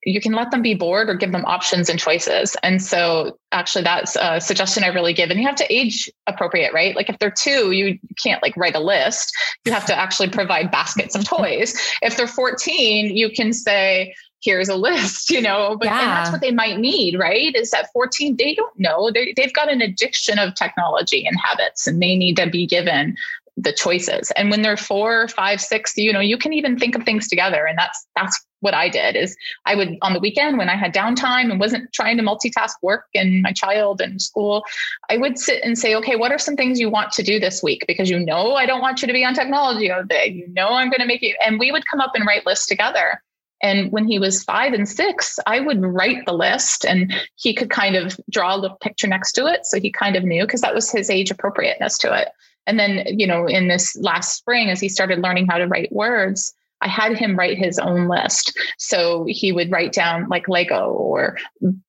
you 0.04 0.22
can 0.22 0.34
let 0.34 0.52
them 0.52 0.62
be 0.62 0.74
bored 0.74 1.10
or 1.10 1.16
give 1.16 1.32
them 1.32 1.46
options 1.46 1.90
and 1.90 2.00
choices. 2.00 2.56
And 2.64 2.82
so 2.82 3.38
actually 3.52 3.84
that's 3.84 4.16
a 4.20 4.40
suggestion 4.40 4.84
I 4.84 4.88
really 4.88 5.14
give. 5.14 5.30
And 5.30 5.40
you 5.40 5.46
have 5.46 5.56
to 5.58 5.74
age 5.74 6.10
appropriate, 6.28 6.74
right? 6.74 6.96
Like 6.96 7.10
if 7.10 7.20
they're 7.20 7.32
two, 7.32 7.72
you 7.72 7.98
can't 8.22 8.42
like 8.42 8.56
write 8.58 8.76
a 8.76 8.80
list. 8.80 9.32
You 9.66 9.72
have 9.72 9.86
to 9.86 9.98
actually 9.98 10.30
provide 10.30 10.72
baskets 10.72 11.16
of 11.16 11.26
toys. 11.26 11.76
If 12.02 12.18
they're 12.18 12.28
14, 12.28 13.16
you 13.16 13.30
can 13.30 13.54
say, 13.54 14.14
here's 14.42 14.70
a 14.70 14.76
list, 14.76 15.30
you 15.32 15.42
know, 15.42 15.78
but 15.80 15.86
yeah. 15.86 16.06
that's 16.06 16.32
what 16.32 16.42
they 16.42 16.52
might 16.52 16.80
need, 16.80 17.18
right? 17.18 17.56
Is 17.56 17.72
that 17.72 17.92
14, 17.94 18.36
they 18.38 18.54
don't 18.54 18.78
know. 18.80 19.12
They, 19.12 19.34
they've 19.36 19.54
got 19.54 19.72
an 19.72 19.82
addiction 19.82 20.40
of 20.40 20.56
technology 20.56 21.26
and 21.26 21.38
habits 21.40 21.88
and 21.88 22.02
they 22.02 22.16
need 22.16 22.38
to 22.38 22.50
be 22.50 22.66
given 22.66 23.16
the 23.58 23.74
choices. 23.74 24.32
And 24.38 24.52
when 24.52 24.62
they're 24.62 24.78
four, 24.78 25.28
five, 25.30 25.60
six, 25.60 25.98
you 25.98 26.14
know, 26.14 26.20
you 26.20 26.38
can 26.38 26.54
even 26.54 26.78
think 26.78 26.96
of 26.96 27.04
things 27.04 27.28
together. 27.28 27.66
And 27.66 27.78
that's 27.78 28.08
that's 28.16 28.46
what 28.60 28.74
I 28.74 28.88
did 28.90 29.16
is 29.16 29.36
I 29.66 29.76
would 29.76 29.98
on 30.02 30.14
the 30.14 30.20
weekend 30.20 30.58
when 30.58 30.70
I 30.70 30.76
had 30.76 30.94
downtime 30.94 31.52
and 31.52 31.60
wasn't 31.60 31.92
trying 31.94 32.18
to 32.18 32.24
multitask 32.24 32.74
work 32.82 33.06
and 33.16 33.42
my 33.42 33.52
child 33.52 34.00
and 34.00 34.22
school, 34.22 34.64
I 35.10 35.18
would 35.18 35.40
sit 35.40 35.64
and 35.64 35.78
say, 35.78 35.96
okay, 35.96 36.16
what 36.16 36.32
are 36.32 36.40
some 36.40 36.56
things 36.56 36.80
you 36.80 36.90
want 36.90 37.12
to 37.14 37.24
do 37.24 37.40
this 37.40 37.62
week? 37.64 37.84
Because 37.88 38.10
you 38.10 38.20
know 38.20 38.54
I 38.54 38.66
don't 38.66 38.82
want 38.82 39.02
you 39.02 39.08
to 39.08 39.14
be 39.14 39.26
on 39.26 39.34
technology 39.34 39.92
all 39.92 40.04
day. 40.04 40.28
You 40.28 40.48
know 40.50 40.70
I'm 40.70 40.90
going 40.90 41.02
to 41.02 41.08
make 41.08 41.24
you 41.24 41.36
and 41.44 41.60
we 41.60 41.72
would 41.72 41.88
come 41.88 42.00
up 42.00 42.12
and 42.14 42.26
write 42.28 42.46
lists 42.46 42.68
together. 42.68 43.22
And 43.64 43.92
when 43.92 44.08
he 44.08 44.20
was 44.20 44.44
five 44.44 44.74
and 44.74 44.88
six, 44.88 45.40
I 45.48 45.60
would 45.60 45.82
write 45.82 46.28
the 46.28 46.34
list 46.34 46.86
and 46.86 47.12
he 47.38 47.56
could 47.56 47.72
kind 47.72 47.96
of 47.96 48.20
draw 48.30 48.56
a 48.56 48.58
little 48.58 48.78
picture 48.78 49.08
next 49.08 49.32
to 49.34 49.48
it. 49.48 49.66
So 49.66 49.80
he 49.80 49.92
kind 49.92 50.16
of 50.16 50.24
knew 50.24 50.44
because 50.44 50.62
that 50.62 50.76
was 50.76 50.92
his 50.92 51.10
age 51.10 51.32
appropriateness 51.32 51.98
to 52.00 52.14
it. 52.22 52.30
And 52.68 52.80
then, 52.80 53.04
you 53.08 53.26
know, 53.26 53.48
in 53.48 53.68
this 53.68 53.96
last 53.96 54.38
spring, 54.38 54.70
as 54.70 54.80
he 54.80 54.90
started 54.90 55.20
learning 55.20 55.48
how 55.48 55.58
to 55.58 55.68
write 55.68 55.92
words, 55.92 56.54
I 56.82 56.88
had 56.88 57.18
him 57.18 57.36
write 57.36 57.58
his 57.58 57.80
own 57.80 58.08
list. 58.08 58.58
So 58.78 59.26
he 59.28 59.52
would 59.52 59.72
write 59.72 59.94
down 59.94 60.28
like 60.30 60.48
Lego 60.48 60.92
or 60.92 61.38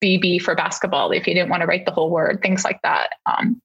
BB 0.03 0.41
for 0.41 0.55
basketball 0.55 1.11
if 1.11 1.25
he 1.25 1.35
didn't 1.35 1.51
want 1.51 1.61
to 1.61 1.67
write 1.67 1.85
the 1.85 1.93
whole 1.93 2.11
word, 2.11 2.41
things 2.41 2.65
like 2.65 2.81
that. 2.83 3.11
Um, 3.27 3.61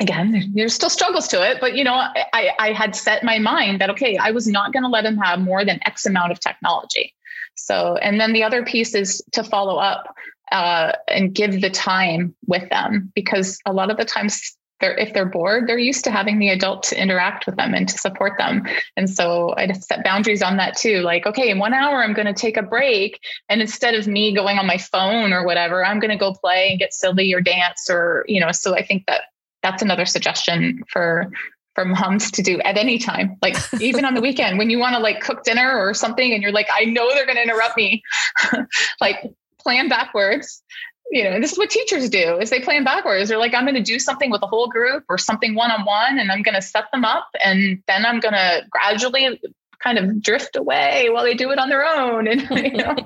again, 0.00 0.52
there's 0.54 0.74
still 0.74 0.90
struggles 0.90 1.28
to 1.28 1.48
it, 1.48 1.58
but 1.60 1.76
you 1.76 1.84
know, 1.84 1.94
I, 1.94 2.50
I 2.58 2.72
had 2.72 2.96
set 2.96 3.22
my 3.22 3.38
mind 3.38 3.80
that 3.80 3.90
okay, 3.90 4.16
I 4.16 4.32
was 4.32 4.46
not 4.46 4.72
going 4.72 4.82
to 4.82 4.88
let 4.88 5.04
him 5.04 5.18
have 5.18 5.38
more 5.40 5.64
than 5.64 5.78
X 5.86 6.04
amount 6.04 6.32
of 6.32 6.40
technology. 6.40 7.14
So, 7.54 7.96
and 7.96 8.20
then 8.20 8.32
the 8.32 8.42
other 8.42 8.64
piece 8.64 8.94
is 8.94 9.22
to 9.32 9.42
follow 9.42 9.76
up 9.76 10.14
uh, 10.52 10.92
and 11.08 11.34
give 11.34 11.60
the 11.60 11.70
time 11.70 12.34
with 12.46 12.68
them 12.70 13.10
because 13.14 13.58
a 13.66 13.72
lot 13.72 13.90
of 13.90 13.96
the 13.96 14.04
times 14.04 14.55
they're 14.80 14.96
if 14.96 15.14
they're 15.14 15.26
bored, 15.26 15.66
they're 15.66 15.78
used 15.78 16.04
to 16.04 16.10
having 16.10 16.38
the 16.38 16.50
adult 16.50 16.82
to 16.84 17.00
interact 17.00 17.46
with 17.46 17.56
them 17.56 17.74
and 17.74 17.88
to 17.88 17.98
support 17.98 18.38
them. 18.38 18.66
And 18.96 19.08
so 19.08 19.54
I 19.56 19.70
set 19.72 20.04
boundaries 20.04 20.42
on 20.42 20.56
that 20.58 20.76
too. 20.76 21.00
Like, 21.00 21.26
okay, 21.26 21.50
in 21.50 21.58
one 21.58 21.74
hour 21.74 22.02
I'm 22.02 22.12
going 22.12 22.26
to 22.26 22.34
take 22.34 22.56
a 22.56 22.62
break, 22.62 23.20
and 23.48 23.60
instead 23.60 23.94
of 23.94 24.06
me 24.06 24.34
going 24.34 24.58
on 24.58 24.66
my 24.66 24.78
phone 24.78 25.32
or 25.32 25.44
whatever, 25.44 25.84
I'm 25.84 25.98
going 25.98 26.10
to 26.10 26.16
go 26.16 26.34
play 26.34 26.70
and 26.70 26.78
get 26.78 26.92
silly 26.92 27.32
or 27.32 27.40
dance 27.40 27.88
or 27.90 28.24
you 28.28 28.40
know. 28.40 28.52
So 28.52 28.74
I 28.74 28.84
think 28.84 29.04
that 29.06 29.22
that's 29.62 29.82
another 29.82 30.06
suggestion 30.06 30.82
for 30.88 31.30
for 31.74 31.84
moms 31.84 32.30
to 32.30 32.42
do 32.42 32.58
at 32.62 32.78
any 32.78 32.98
time 32.98 33.36
like 33.42 33.54
even 33.80 34.04
on 34.04 34.14
the 34.14 34.20
weekend 34.20 34.56
when 34.56 34.70
you 34.70 34.78
want 34.78 34.94
to 34.94 34.98
like 35.00 35.20
cook 35.20 35.44
dinner 35.44 35.78
or 35.78 35.92
something 35.92 36.32
and 36.32 36.42
you're 36.42 36.50
like 36.50 36.68
i 36.72 36.86
know 36.86 37.12
they're 37.12 37.26
going 37.26 37.36
to 37.36 37.42
interrupt 37.42 37.76
me 37.76 38.02
like 39.00 39.22
plan 39.60 39.86
backwards 39.86 40.62
you 41.10 41.24
know 41.24 41.40
this 41.40 41.52
is 41.52 41.58
what 41.58 41.70
teachers 41.70 42.08
do. 42.10 42.38
Is 42.38 42.50
they 42.50 42.60
plan 42.60 42.84
backwards 42.84 43.28
they're 43.28 43.38
like 43.38 43.54
i'm 43.54 43.64
going 43.64 43.74
to 43.74 43.82
do 43.82 43.98
something 43.98 44.30
with 44.30 44.42
a 44.42 44.46
whole 44.46 44.68
group 44.68 45.04
or 45.08 45.18
something 45.18 45.54
one-on-one 45.54 46.18
and 46.18 46.30
i'm 46.32 46.42
going 46.42 46.54
to 46.54 46.62
set 46.62 46.84
them 46.92 47.04
up 47.04 47.28
and 47.44 47.82
then 47.86 48.04
i'm 48.04 48.20
going 48.20 48.34
to 48.34 48.62
gradually 48.70 49.40
kind 49.82 49.98
of 49.98 50.20
drift 50.22 50.56
away 50.56 51.08
while 51.10 51.24
they 51.24 51.34
do 51.34 51.50
it 51.50 51.58
on 51.58 51.68
their 51.68 51.84
own 51.84 52.26
and 52.26 52.42
you 52.50 52.72
know. 52.72 52.96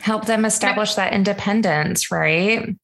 Help 0.00 0.26
them 0.26 0.44
establish 0.44 0.94
that 0.94 1.12
independence 1.12 2.10
right? 2.10 2.76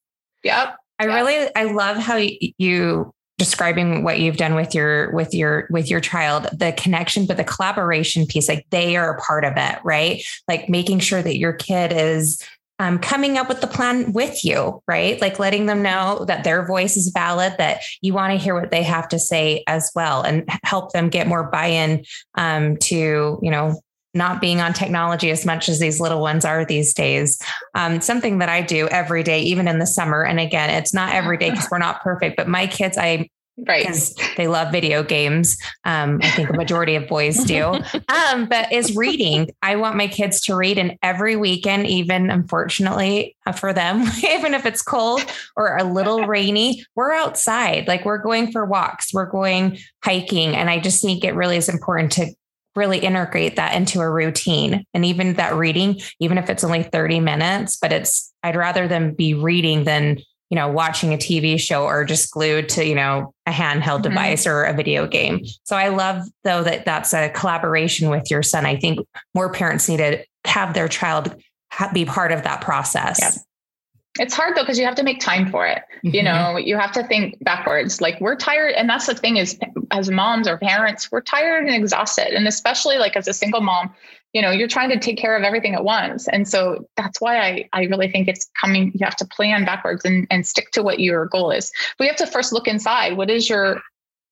Yep. 0.42 0.76
I 0.98 1.06
yep. 1.06 1.14
really 1.14 1.48
I 1.56 1.64
love 1.64 1.96
how 1.96 2.16
you 2.16 3.12
describing 3.38 4.04
what 4.04 4.20
you've 4.20 4.36
done 4.36 4.54
with 4.54 4.74
your 4.74 5.12
with 5.12 5.34
your 5.34 5.66
with 5.70 5.90
your 5.90 5.98
child 5.98 6.44
the 6.52 6.72
connection 6.76 7.26
but 7.26 7.36
the 7.36 7.42
collaboration 7.42 8.26
piece 8.26 8.48
like 8.48 8.64
they 8.70 8.94
are 8.94 9.16
a 9.16 9.20
part 9.20 9.44
of 9.44 9.54
it 9.56 9.78
right? 9.84 10.22
Like 10.46 10.68
making 10.68 11.00
sure 11.00 11.22
that 11.22 11.36
your 11.36 11.52
kid 11.52 11.92
is 11.92 12.42
um, 12.78 12.98
coming 12.98 13.38
up 13.38 13.48
with 13.48 13.60
the 13.60 13.66
plan 13.66 14.12
with 14.12 14.44
you 14.44 14.82
right 14.88 15.20
like 15.20 15.38
letting 15.38 15.66
them 15.66 15.82
know 15.82 16.24
that 16.26 16.44
their 16.44 16.66
voice 16.66 16.96
is 16.96 17.10
valid 17.10 17.54
that 17.58 17.82
you 18.00 18.12
want 18.12 18.32
to 18.32 18.42
hear 18.42 18.58
what 18.58 18.70
they 18.70 18.82
have 18.82 19.08
to 19.08 19.18
say 19.18 19.62
as 19.66 19.90
well 19.94 20.22
and 20.22 20.48
help 20.64 20.92
them 20.92 21.08
get 21.08 21.26
more 21.26 21.44
buy-in 21.44 22.04
um, 22.36 22.76
to 22.78 23.38
you 23.42 23.50
know 23.50 23.80
not 24.14 24.40
being 24.40 24.60
on 24.60 24.72
technology 24.72 25.30
as 25.30 25.44
much 25.44 25.68
as 25.68 25.80
these 25.80 26.00
little 26.00 26.20
ones 26.20 26.44
are 26.44 26.64
these 26.64 26.94
days. 26.94 27.40
Um, 27.74 28.00
something 28.00 28.38
that 28.38 28.48
I 28.48 28.62
do 28.62 28.86
every 28.88 29.24
day, 29.24 29.42
even 29.42 29.66
in 29.66 29.80
the 29.80 29.86
summer. 29.86 30.22
And 30.22 30.38
again, 30.38 30.70
it's 30.70 30.94
not 30.94 31.12
every 31.12 31.36
day 31.36 31.50
because 31.50 31.68
we're 31.70 31.78
not 31.78 32.00
perfect, 32.02 32.36
but 32.36 32.48
my 32.48 32.66
kids, 32.66 32.96
I 32.96 33.28
right. 33.58 33.86
Because 33.86 34.14
they 34.36 34.48
love 34.48 34.72
video 34.72 35.02
games. 35.02 35.56
Um, 35.84 36.20
i 36.22 36.30
think 36.30 36.50
a 36.50 36.54
majority 36.54 36.94
of 36.96 37.06
boys 37.08 37.42
do. 37.44 37.78
Um, 38.08 38.46
but 38.46 38.72
is 38.72 38.94
reading 38.96 39.50
i 39.62 39.76
want 39.76 39.96
my 39.96 40.06
kids 40.06 40.40
to 40.42 40.54
read 40.54 40.78
and 40.78 40.96
every 41.02 41.36
weekend 41.36 41.86
even 41.86 42.30
unfortunately 42.30 43.36
uh, 43.46 43.52
for 43.52 43.72
them 43.72 44.02
even 44.24 44.54
if 44.54 44.66
it's 44.66 44.82
cold 44.82 45.24
or 45.56 45.76
a 45.76 45.84
little 45.84 46.26
rainy 46.26 46.84
we're 46.94 47.12
outside. 47.12 47.88
Like 47.88 48.04
we're 48.04 48.18
going 48.18 48.52
for 48.52 48.64
walks 48.64 49.12
we're 49.12 49.30
going 49.30 49.78
hiking 50.02 50.54
and 50.54 50.70
i 50.70 50.78
just 50.78 51.02
think 51.02 51.24
it 51.24 51.34
really 51.34 51.56
is 51.56 51.68
important 51.68 52.12
to 52.12 52.32
really 52.76 52.98
integrate 52.98 53.56
that 53.56 53.74
into 53.74 54.00
a 54.00 54.10
routine. 54.10 54.84
And 54.94 55.04
even 55.04 55.34
that 55.34 55.54
reading, 55.54 56.00
even 56.20 56.38
if 56.38 56.50
it's 56.50 56.64
only 56.64 56.82
30 56.82 57.20
minutes, 57.20 57.76
but 57.76 57.92
it's, 57.92 58.32
I'd 58.42 58.56
rather 58.56 58.88
them 58.88 59.14
be 59.14 59.34
reading 59.34 59.84
than, 59.84 60.18
you 60.54 60.60
know, 60.60 60.68
watching 60.68 61.12
a 61.12 61.16
TV 61.16 61.58
show 61.58 61.82
or 61.82 62.04
just 62.04 62.30
glued 62.30 62.68
to, 62.68 62.86
you 62.86 62.94
know, 62.94 63.34
a 63.44 63.50
handheld 63.50 64.02
mm-hmm. 64.02 64.02
device 64.02 64.46
or 64.46 64.62
a 64.62 64.72
video 64.72 65.04
game. 65.04 65.44
So 65.64 65.74
I 65.74 65.88
love 65.88 66.22
though 66.44 66.62
that 66.62 66.84
that's 66.84 67.12
a 67.12 67.28
collaboration 67.30 68.08
with 68.08 68.30
your 68.30 68.44
son. 68.44 68.64
I 68.64 68.76
think 68.76 69.00
more 69.34 69.50
parents 69.52 69.88
need 69.88 69.96
to 69.96 70.24
have 70.44 70.72
their 70.72 70.86
child 70.86 71.34
be 71.92 72.04
part 72.04 72.30
of 72.30 72.44
that 72.44 72.60
process. 72.60 73.18
Yep 73.20 73.32
it's 74.20 74.32
hard 74.32 74.54
though 74.56 74.62
because 74.62 74.78
you 74.78 74.84
have 74.84 74.94
to 74.94 75.02
make 75.02 75.18
time 75.18 75.50
for 75.50 75.66
it 75.66 75.82
mm-hmm. 76.04 76.14
you 76.14 76.22
know 76.22 76.56
you 76.56 76.78
have 76.78 76.92
to 76.92 77.02
think 77.08 77.36
backwards 77.42 78.00
like 78.00 78.20
we're 78.20 78.36
tired 78.36 78.72
and 78.74 78.88
that's 78.88 79.08
the 79.08 79.14
thing 79.16 79.38
is 79.38 79.58
as 79.90 80.08
moms 80.08 80.46
or 80.46 80.56
parents 80.56 81.10
we're 81.10 81.20
tired 81.20 81.66
and 81.66 81.74
exhausted 81.74 82.28
and 82.28 82.46
especially 82.46 82.96
like 82.96 83.16
as 83.16 83.26
a 83.26 83.32
single 83.32 83.60
mom 83.60 83.92
you 84.34 84.42
know 84.42 84.50
you're 84.50 84.68
trying 84.68 84.90
to 84.90 84.98
take 84.98 85.16
care 85.16 85.36
of 85.36 85.42
everything 85.42 85.74
at 85.74 85.84
once. 85.84 86.28
And 86.28 86.46
so 86.46 86.86
that's 86.96 87.20
why 87.20 87.40
i 87.40 87.68
i 87.72 87.84
really 87.84 88.10
think 88.10 88.28
it's 88.28 88.50
coming 88.60 88.92
you 88.94 89.04
have 89.04 89.16
to 89.16 89.24
plan 89.24 89.64
backwards 89.64 90.04
and, 90.04 90.26
and 90.30 90.46
stick 90.46 90.70
to 90.72 90.82
what 90.82 91.00
your 91.00 91.26
goal 91.26 91.50
is. 91.50 91.72
You 91.98 92.08
have 92.08 92.16
to 92.16 92.26
first 92.26 92.52
look 92.52 92.68
inside. 92.68 93.16
What 93.16 93.30
is 93.30 93.48
your 93.48 93.80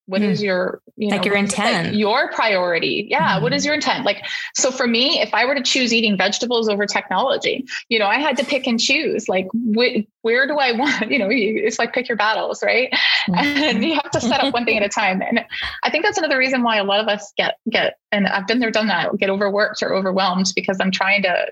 what 0.06 0.20
mm. 0.20 0.30
is 0.30 0.42
your 0.42 0.82
you 0.96 1.08
know, 1.08 1.16
like 1.16 1.24
your 1.24 1.36
intent 1.36 1.88
like 1.88 1.96
your 1.96 2.30
priority 2.32 3.06
yeah 3.08 3.38
mm. 3.38 3.42
what 3.42 3.52
is 3.52 3.62
mm-hmm. 3.62 3.68
your 3.68 3.74
intent 3.74 4.04
like 4.04 4.24
so 4.54 4.70
for 4.70 4.86
me 4.86 5.20
if 5.20 5.32
i 5.32 5.44
were 5.44 5.54
to 5.54 5.62
choose 5.62 5.92
eating 5.92 6.16
vegetables 6.16 6.68
over 6.68 6.86
technology 6.86 7.64
you 7.88 7.98
know 7.98 8.06
i 8.06 8.18
had 8.18 8.36
to 8.36 8.44
pick 8.44 8.66
and 8.66 8.80
choose 8.80 9.28
like 9.28 9.46
wh- 9.76 10.02
where 10.22 10.46
do 10.46 10.58
i 10.58 10.72
want 10.72 11.10
you 11.10 11.18
know 11.18 11.28
it's 11.30 11.78
like 11.78 11.92
pick 11.92 12.08
your 12.08 12.16
battles 12.16 12.62
right 12.62 12.90
mm. 13.28 13.36
and 13.36 13.84
you 13.84 13.94
have 13.94 14.10
to 14.10 14.20
set 14.20 14.42
up 14.42 14.52
one 14.52 14.64
thing 14.64 14.76
at 14.76 14.84
a 14.84 14.88
time 14.88 15.22
and 15.22 15.44
i 15.84 15.90
think 15.90 16.04
that's 16.04 16.18
another 16.18 16.38
reason 16.38 16.62
why 16.62 16.78
a 16.78 16.84
lot 16.84 17.00
of 17.00 17.08
us 17.08 17.32
get 17.36 17.56
get 17.70 17.96
and 18.10 18.26
i've 18.26 18.46
been 18.46 18.58
there 18.58 18.70
done 18.70 18.88
that 18.88 19.16
get 19.18 19.30
overworked 19.30 19.82
or 19.82 19.94
overwhelmed 19.94 20.52
because 20.56 20.78
i'm 20.80 20.90
trying 20.90 21.22
to 21.22 21.46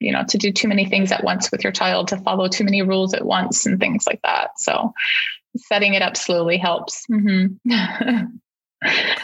you 0.00 0.12
know 0.12 0.24
to 0.28 0.38
do 0.38 0.52
too 0.52 0.68
many 0.68 0.84
things 0.84 1.10
at 1.10 1.24
once 1.24 1.50
with 1.50 1.64
your 1.64 1.72
child 1.72 2.08
to 2.08 2.16
follow 2.18 2.48
too 2.48 2.64
many 2.64 2.82
rules 2.82 3.14
at 3.14 3.24
once 3.24 3.66
and 3.66 3.80
things 3.80 4.06
like 4.06 4.20
that 4.22 4.50
so 4.58 4.92
setting 5.58 5.94
it 5.94 6.02
up 6.02 6.16
slowly 6.16 6.58
helps. 6.58 7.04
Mm-hmm. 7.10 7.66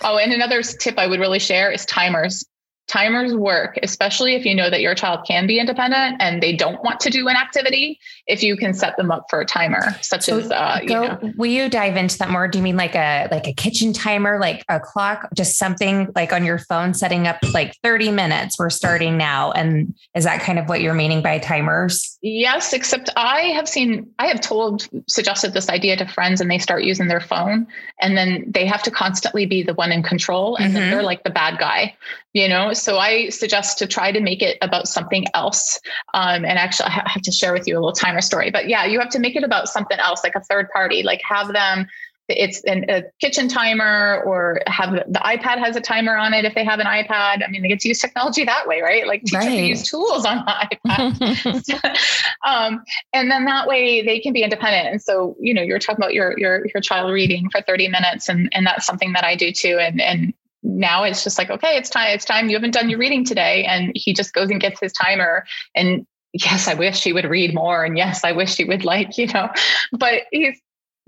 oh, 0.03 0.19
and 0.19 0.33
another 0.33 0.63
tip 0.63 0.99
I 0.99 1.07
would 1.07 1.21
really 1.21 1.39
share 1.39 1.71
is 1.71 1.85
timers 1.87 2.45
timers 2.87 3.35
work, 3.35 3.79
especially 3.83 4.35
if 4.35 4.45
you 4.45 4.55
know 4.55 4.69
that 4.69 4.81
your 4.81 4.95
child 4.95 5.21
can 5.27 5.47
be 5.47 5.59
independent 5.59 6.17
and 6.21 6.43
they 6.43 6.55
don't 6.55 6.83
want 6.85 7.01
to 7.01 7.11
do 7.11 7.29
an 7.29 7.37
activity. 7.37 7.99
If 8.27 8.43
you 8.43 8.57
can 8.57 8.75
set 8.75 8.97
them 8.97 9.11
up 9.11 9.27
for 9.31 9.41
a 9.41 9.47
timer, 9.47 9.97
such 10.03 10.25
so 10.25 10.39
as, 10.39 10.51
uh, 10.51 10.81
go, 10.87 11.03
you 11.03 11.09
know. 11.09 11.33
will 11.37 11.51
you 11.51 11.69
dive 11.69 11.97
into 11.97 12.19
that 12.19 12.31
more? 12.31 12.47
Do 12.47 12.59
you 12.59 12.65
mean 12.65 12.77
like 12.77 12.95
a 12.95 13.29
like 13.31 13.47
a 13.47 13.53
kitchen 13.53 13.93
timer, 13.93 14.39
like 14.39 14.65
a 14.69 14.81
clock, 14.81 15.29
just 15.35 15.59
something 15.59 16.13
like 16.15 16.33
on 16.33 16.45
your 16.45 16.59
phone, 16.59 16.95
setting 16.95 17.27
up 17.27 17.39
like 17.53 17.75
thirty 17.83 18.11
minutes? 18.11 18.59
We're 18.59 18.71
starting 18.71 19.17
now, 19.17 19.53
and 19.53 19.95
is 20.15 20.25
that 20.25 20.43
kind 20.43 20.59
of 20.59 20.69
what 20.69 20.81
you're 20.81 20.95
meaning 20.95 21.23
by 21.23 21.39
timers? 21.39 22.19
Yes, 22.23 22.73
except 22.73 23.11
I 23.17 23.41
have 23.55 23.69
seen, 23.69 24.11
I 24.19 24.27
have 24.27 24.41
told, 24.41 24.89
suggested 25.09 25.53
this 25.53 25.69
idea 25.69 25.97
to 25.97 26.07
friends, 26.07 26.41
and 26.41 26.51
they 26.51 26.59
start 26.59 26.85
using 26.85 27.09
their 27.09 27.21
phone, 27.21 27.67
and 28.01 28.17
then 28.17 28.45
they 28.49 28.67
have 28.67 28.83
to 28.85 28.91
constantly 28.91 29.47
be 29.47 29.63
the 29.63 29.75
one 29.75 29.93
in 29.93 30.03
control, 30.03 30.57
and 30.57 30.67
mm-hmm. 30.67 30.75
then 30.75 30.91
they're 30.91 31.03
like 31.03 31.25
the 31.25 31.31
bad 31.31 31.59
guy 31.59 31.95
you 32.35 32.49
know 32.49 32.73
so 32.75 32.99
i 32.99 33.29
suggest 33.31 33.79
to 33.79 33.87
try 33.87 34.13
to 34.13 34.21
make 34.21 34.43
it 34.43 34.59
about 34.61 34.87
something 34.87 35.25
else 35.33 35.81
um, 36.13 36.45
and 36.45 36.59
actually 36.59 36.87
i 36.87 37.03
have 37.07 37.23
to 37.23 37.33
share 37.33 37.55
with 37.55 37.67
you 37.67 37.75
a 37.75 37.81
little 37.81 37.93
timer 37.93 38.21
story 38.21 38.51
but 38.51 38.69
yeah 38.69 38.85
you 38.85 39.01
have 39.01 39.09
to 39.09 39.19
make 39.19 39.35
it 39.35 39.45
about 39.45 39.69
something 39.69 39.99
else 39.99 40.23
like 40.23 40.35
a 40.35 40.41
third 40.41 40.69
party 40.71 41.03
like 41.03 41.23
have 41.23 41.53
them 41.53 41.87
it's 42.29 42.63
an, 42.65 42.87
a 42.89 43.03
kitchen 43.21 43.49
timer 43.49 44.23
or 44.25 44.61
have 44.67 44.93
the 44.93 45.21
iPad 45.23 45.59
has 45.59 45.77
a 45.77 45.81
timer 45.81 46.17
on 46.17 46.33
it 46.33 46.45
if 46.45 46.55
they 46.55 46.65
have 46.65 46.81
an 46.81 46.87
iPad. 46.87 47.45
I 47.45 47.51
mean, 47.51 47.61
they 47.61 47.69
get 47.69 47.81
to 47.81 47.89
use 47.89 48.01
technology 48.01 48.45
that 48.45 48.67
way, 48.67 48.81
right? 48.81 49.07
Like 49.07 49.25
teachers 49.25 49.45
right. 49.45 49.65
use 49.65 49.87
tools 49.87 50.25
on 50.25 50.39
the 50.39 50.79
iPad. 50.89 51.99
um, 52.47 52.83
and 53.13 53.31
then 53.31 53.45
that 53.45 53.67
way 53.67 54.01
they 54.01 54.21
can 54.21 54.33
be 54.33 54.43
independent. 54.43 54.89
And 54.89 55.03
so, 55.03 55.37
you 55.39 55.53
know, 55.53 55.61
you're 55.61 55.79
talking 55.79 56.03
about 56.03 56.15
your 56.15 56.39
your 56.39 56.65
your 56.73 56.81
child 56.81 57.13
reading 57.13 57.51
for 57.51 57.61
30 57.61 57.89
minutes 57.89 58.29
and 58.29 58.49
and 58.53 58.67
that's 58.67 58.87
something 58.87 59.13
that 59.13 59.25
I 59.25 59.37
do 59.37 59.53
too. 59.53 59.79
And 59.79 60.01
and 60.01 60.33
now 60.65 61.05
it's 61.05 61.23
just 61.23 61.39
like, 61.39 61.51
okay, 61.51 61.77
it's 61.77 61.91
time, 61.91 62.09
it's 62.15 62.25
time. 62.25 62.49
You 62.49 62.57
haven't 62.57 62.73
done 62.73 62.89
your 62.89 62.99
reading 62.99 63.25
today. 63.25 63.65
And 63.65 63.93
he 63.95 64.15
just 64.15 64.33
goes 64.33 64.51
and 64.51 64.61
gets 64.61 64.81
his 64.81 64.93
timer. 64.93 65.45
And 65.75 66.07
yes, 66.33 66.67
I 66.67 66.75
wish 66.75 67.05
he 67.05 67.13
would 67.13 67.27
read 67.27 67.55
more. 67.55 67.85
And 67.85 67.97
yes, 67.97 68.25
I 68.25 68.33
wish 68.33 68.57
he 68.57 68.65
would 68.65 68.85
like, 68.85 69.17
you 69.19 69.27
know, 69.29 69.51
but 69.93 70.23
he's 70.33 70.59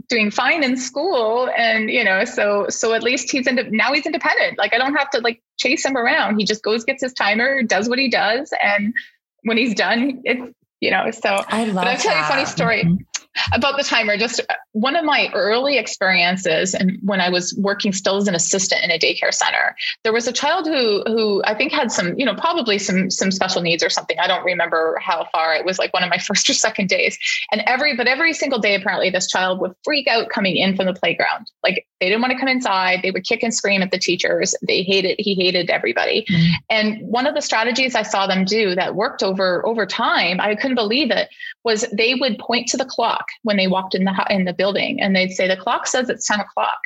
doing 0.09 0.31
fine 0.31 0.63
in 0.63 0.77
school. 0.77 1.51
And, 1.57 1.91
you 1.91 2.05
know, 2.05 2.25
so, 2.27 2.67
so 2.69 2.93
at 2.93 3.03
least 3.03 3.31
he's 3.31 3.47
into, 3.47 3.65
now 3.75 3.93
he's 3.95 4.07
independent. 4.07 4.59
Like 4.59 4.75
I 4.75 4.79
don't 4.79 4.95
have 4.95 5.11
to 5.11 5.21
like 5.21 5.43
chase 5.59 5.85
him 5.85 5.97
around. 5.97 6.39
He 6.39 6.45
just 6.45 6.63
goes, 6.63 6.85
gets 6.85 7.03
his 7.03 7.15
timer, 7.15 7.63
does 7.63 7.89
what 7.89 7.99
he 7.99 8.11
does. 8.11 8.53
And 8.63 8.93
when 9.43 9.57
he's 9.57 9.75
done, 9.75 10.21
it's, 10.25 10.55
you 10.81 10.91
know, 10.91 11.11
so 11.11 11.43
I 11.49 11.65
love 11.65 11.77
but 11.77 11.87
I'll 11.87 11.97
tell 11.97 12.15
you 12.15 12.23
a 12.23 12.29
funny 12.29 12.45
story. 12.45 12.85
Mm-hmm. 12.85 13.16
About 13.53 13.77
the 13.77 13.83
timer, 13.83 14.17
just 14.17 14.41
uh, 14.41 14.55
one 14.73 14.97
of 14.97 15.05
my 15.05 15.31
early 15.35 15.79
experiences, 15.79 16.75
and 16.75 16.99
when 17.03 17.21
I 17.21 17.29
was 17.29 17.55
working 17.59 17.93
still 17.93 18.17
as 18.17 18.29
an 18.29 18.35
assistant 18.35 18.85
in 18.85 18.91
a 18.91 18.99
daycare 18.99 19.33
center, 19.33 19.75
there 20.05 20.13
was 20.13 20.27
a 20.27 20.33
child 20.33 20.67
who 20.67 21.03
who 21.07 21.43
I 21.45 21.55
think 21.55 21.73
had 21.73 21.91
some, 21.93 22.19
you 22.19 22.25
know, 22.25 22.35
probably 22.35 22.79
some 22.79 23.11
some 23.11 23.31
special 23.31 23.63
needs 23.63 23.83
or 23.83 23.91
something. 23.91 24.19
I 24.19 24.27
don't 24.27 24.45
remember 24.45 24.99
how 25.03 25.27
far. 25.33 25.55
It 25.55 25.65
was 25.65 25.79
like 25.79 25.93
one 25.93 26.03
of 26.03 26.11
my 26.11 26.19
first 26.27 26.49
or 26.49 26.55
second 26.55 26.89
days, 26.89 27.19
and 27.53 27.63
every 27.67 27.97
but 27.97 28.07
every 28.07 28.33
single 28.33 28.59
day, 28.59 28.75
apparently, 28.75 29.11
this 29.11 29.27
child 29.27 29.61
would 29.61 29.75
freak 29.85 30.09
out 30.09 30.29
coming 30.29 30.57
in 30.57 30.77
from 30.77 30.87
the 30.87 30.95
playground. 30.95 31.51
Like 31.63 31.87
they 32.01 32.09
didn't 32.09 32.23
want 32.23 32.33
to 32.33 32.39
come 32.39 32.49
inside. 32.49 33.01
They 33.03 33.11
would 33.11 33.25
kick 33.25 33.43
and 33.43 33.55
scream 33.55 33.83
at 33.83 33.91
the 33.91 33.99
teachers. 33.99 34.55
They 34.67 34.83
hated. 34.83 35.17
He 35.19 35.35
hated 35.35 35.71
everybody. 35.71 36.27
Mm-hmm. 36.31 36.53
And 36.71 37.09
one 37.09 37.27
of 37.27 37.35
the 37.35 37.43
strategies 37.43 37.95
I 37.95 38.03
saw 38.03 38.27
them 38.27 38.45
do 38.45 38.75
that 38.75 38.95
worked 38.95 39.23
over 39.23 39.67
over 39.67 39.87
time, 39.87 40.41
I 40.41 40.55
couldn't 40.55 40.77
believe 40.77 41.11
it, 41.11 41.29
was 41.65 41.85
they 41.93 42.15
would 42.15 42.39
point 42.39 42.69
to 42.69 42.77
the 42.77 42.85
clock 42.85 43.26
when 43.43 43.57
they 43.57 43.67
walked 43.67 43.95
in 43.95 44.05
the 44.05 44.27
in 44.31 44.45
the 44.45 44.53
building, 44.53 45.01
and 45.01 45.15
they'd 45.15 45.33
say, 45.33 45.49
"The 45.49 45.57
clock 45.57 45.87
says 45.87 46.09
it's 46.09 46.27
ten 46.27 46.41
o'clock." 46.41 46.79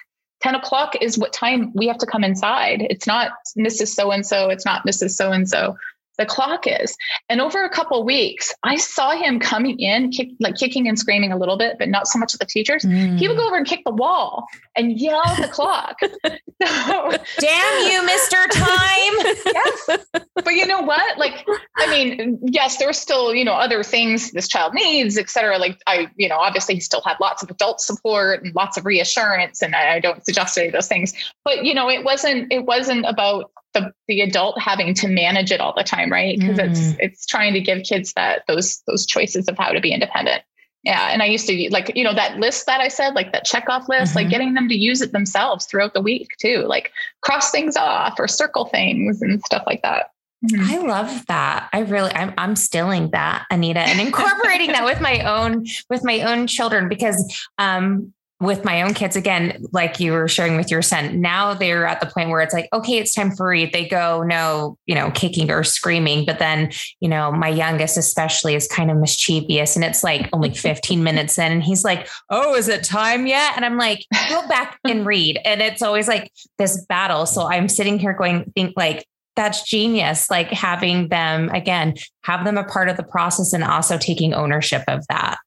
10 0.43 0.55
o'clock 0.55 0.97
is 1.03 1.19
what 1.19 1.35
time 1.35 1.71
we 1.75 1.87
have 1.87 1.99
to 1.99 2.07
come 2.07 2.25
inside. 2.25 2.87
It's 2.89 3.07
not 3.07 3.33
Mrs. 3.59 3.89
So 3.89 4.11
and 4.11 4.25
so. 4.25 4.49
It's 4.49 4.65
not 4.65 4.87
Mrs. 4.87 5.11
So 5.11 5.33
and 5.33 5.47
so 5.47 5.77
the 6.21 6.27
clock 6.27 6.67
is. 6.67 6.97
And 7.29 7.41
over 7.41 7.65
a 7.65 7.71
couple 7.71 8.05
weeks, 8.05 8.55
I 8.63 8.77
saw 8.77 9.11
him 9.11 9.41
coming 9.41 9.81
in, 9.81 10.11
kick, 10.11 10.29
like 10.39 10.57
kicking 10.57 10.87
and 10.87 10.99
screaming 10.99 11.33
a 11.33 11.37
little 11.37 11.57
bit, 11.57 11.77
but 11.79 11.89
not 11.89 12.07
so 12.07 12.19
much 12.19 12.35
at 12.35 12.41
the 12.41 12.47
teachers. 12.47 12.85
Mm. 12.85 13.19
He 13.19 13.27
would 13.27 13.37
go 13.37 13.47
over 13.47 13.57
and 13.57 13.67
kick 13.67 13.81
the 13.85 13.91
wall 13.91 14.47
and 14.77 15.01
yell 15.01 15.23
at 15.27 15.41
the 15.41 15.49
clock. 15.49 15.99
So, 16.63 17.11
Damn 17.39 17.91
you, 17.91 18.03
Mr. 18.03 18.47
Time. 18.51 19.35
yes. 19.47 19.99
But 20.35 20.51
you 20.51 20.67
know 20.67 20.83
what? 20.83 21.17
Like, 21.17 21.47
I 21.79 21.89
mean, 21.89 22.39
yes, 22.43 22.77
there 22.77 22.91
there's 22.91 22.99
still, 22.99 23.33
you 23.33 23.45
know, 23.45 23.53
other 23.53 23.85
things 23.85 24.33
this 24.33 24.49
child 24.49 24.75
needs, 24.75 25.17
et 25.17 25.31
cetera. 25.31 25.59
Like 25.59 25.81
I, 25.87 26.09
you 26.17 26.29
know, 26.29 26.39
obviously 26.39 26.75
he 26.75 26.81
still 26.81 27.03
had 27.03 27.19
lots 27.21 27.41
of 27.41 27.49
adult 27.51 27.81
support 27.81 28.43
and 28.43 28.53
lots 28.53 28.77
of 28.77 28.85
reassurance. 28.85 29.63
And 29.63 29.77
I, 29.77 29.95
I 29.95 30.01
don't 30.01 30.25
suggest 30.25 30.59
any 30.59 30.67
of 30.67 30.73
those 30.73 30.89
things, 30.89 31.15
but 31.45 31.65
you 31.65 31.73
know, 31.73 31.89
it 31.89 32.03
wasn't, 32.03 32.53
it 32.53 32.67
wasn't 32.67 33.07
about 33.07 33.53
the, 33.73 33.93
the 34.09 34.21
adult 34.21 34.59
having 34.59 34.95
to 34.95 35.09
manage 35.09 35.53
it 35.53 35.61
all 35.61 35.75
the 35.77 35.85
time 35.85 36.11
right 36.11 36.39
because 36.39 36.59
mm. 36.59 36.71
it's 36.71 36.97
it's 36.99 37.27
trying 37.27 37.53
to 37.53 37.61
give 37.61 37.83
kids 37.83 38.13
that 38.15 38.43
those 38.49 38.83
those 38.87 39.07
choices 39.07 39.49
of 39.49 39.57
how 39.57 39.71
to 39.71 39.81
be 39.81 39.93
independent 39.93 40.43
yeah 40.83 41.09
and 41.11 41.23
i 41.23 41.27
used 41.27 41.47
to 41.47 41.69
like 41.71 41.93
you 41.95 42.05
know 42.05 42.15
that 42.15 42.39
list 42.39 42.67
that 42.67 42.81
i 42.81 42.89
said 42.89 43.15
like 43.15 43.33
that 43.33 43.45
check 43.45 43.69
off 43.69 43.89
list 43.89 44.11
mm-hmm. 44.11 44.19
like 44.19 44.29
getting 44.29 44.55
them 44.55 44.69
to 44.69 44.75
use 44.75 45.01
it 45.01 45.13
themselves 45.13 45.67
throughout 45.67 45.95
the 45.95 46.01
week 46.01 46.29
too 46.41 46.65
like 46.67 46.91
cross 47.23 47.51
things 47.51 47.77
off 47.77 48.15
or 48.19 48.27
circle 48.27 48.67
things 48.67 49.23
and 49.23 49.43
stuff 49.43 49.63
like 49.67 49.83
that 49.83 50.11
Mm-hmm. 50.45 50.71
I 50.71 50.79
love 50.79 51.27
that. 51.27 51.69
I 51.73 51.81
really, 51.81 52.11
I'm, 52.13 52.33
I'm 52.39 52.57
stealing 52.57 53.11
that, 53.11 53.45
Anita, 53.51 53.81
and 53.81 54.01
incorporating 54.01 54.73
that 54.73 54.85
with 54.85 55.01
my 55.01 55.21
own, 55.21 55.67
with 55.91 56.03
my 56.03 56.23
own 56.23 56.47
children, 56.47 56.89
because, 56.89 57.47
um, 57.59 58.15
with 58.41 58.65
my 58.65 58.83
own 58.83 58.95
kids 58.95 59.17
again 59.17 59.63
like 59.73 60.01
you 60.01 60.13
were 60.13 60.27
sharing 60.27 60.57
with 60.57 60.71
your 60.71 60.83
son 60.83 61.21
now 61.21 61.53
they're 61.53 61.87
at 61.87 62.01
the 62.01 62.07
point 62.07 62.31
where 62.31 62.41
it's 62.41 62.55
like 62.55 62.69
okay 62.73 62.99
it's 62.99 63.13
time 63.13 63.31
for 63.31 63.49
read 63.49 63.73
they 63.73 63.87
go 63.87 64.23
no 64.23 64.79
you 64.87 64.95
know 64.95 65.11
kicking 65.11 65.51
or 65.51 65.63
screaming. 65.63 66.25
But 66.25 66.39
then 66.39 66.71
you 67.01 67.09
know 67.09 67.31
my 67.31 67.49
youngest 67.49 67.97
especially 67.97 68.55
is 68.55 68.67
kind 68.67 68.91
of 68.91 68.97
mischievous 68.97 69.77
and 69.77 69.85
it's 69.85 70.03
like 70.03 70.29
only 70.33 70.55
15 70.55 71.03
minutes 71.03 71.39
in 71.39 71.53
and 71.53 71.63
he's 71.63 71.85
like 71.85 72.09
oh 72.31 72.55
is 72.55 72.69
it 72.69 72.85
time 72.85 73.27
yet? 73.27 73.53
And 73.57 73.65
i'm 73.65 73.77
like 73.77 74.05
go 74.29 74.47
back 74.49 74.79
and 74.85 75.07
read. 75.07 75.39
And 75.45 75.61
it's 75.61 75.83
always 75.83 76.09
like 76.09 76.33
this 76.59 76.85
battle. 76.87 77.27
So 77.27 77.47
i'm 77.47 77.69
sitting 77.69 77.99
here 77.99 78.15
going 78.15 78.51
think 78.55 78.75
like 78.77 79.07
that's 79.37 79.63
genius 79.63 80.29
like 80.29 80.49
having 80.49 81.09
them 81.09 81.49
again 81.51 81.95
have 82.25 82.45
them 82.45 82.59
a 82.59 82.65
part 82.65 82.89
of 82.89 82.97
the 82.97 83.03
process 83.03 83.53
and 83.53 83.63
also 83.63 83.97
taking 83.97 84.35
ownership 84.35 84.83
of 84.89 85.07
that 85.09 85.39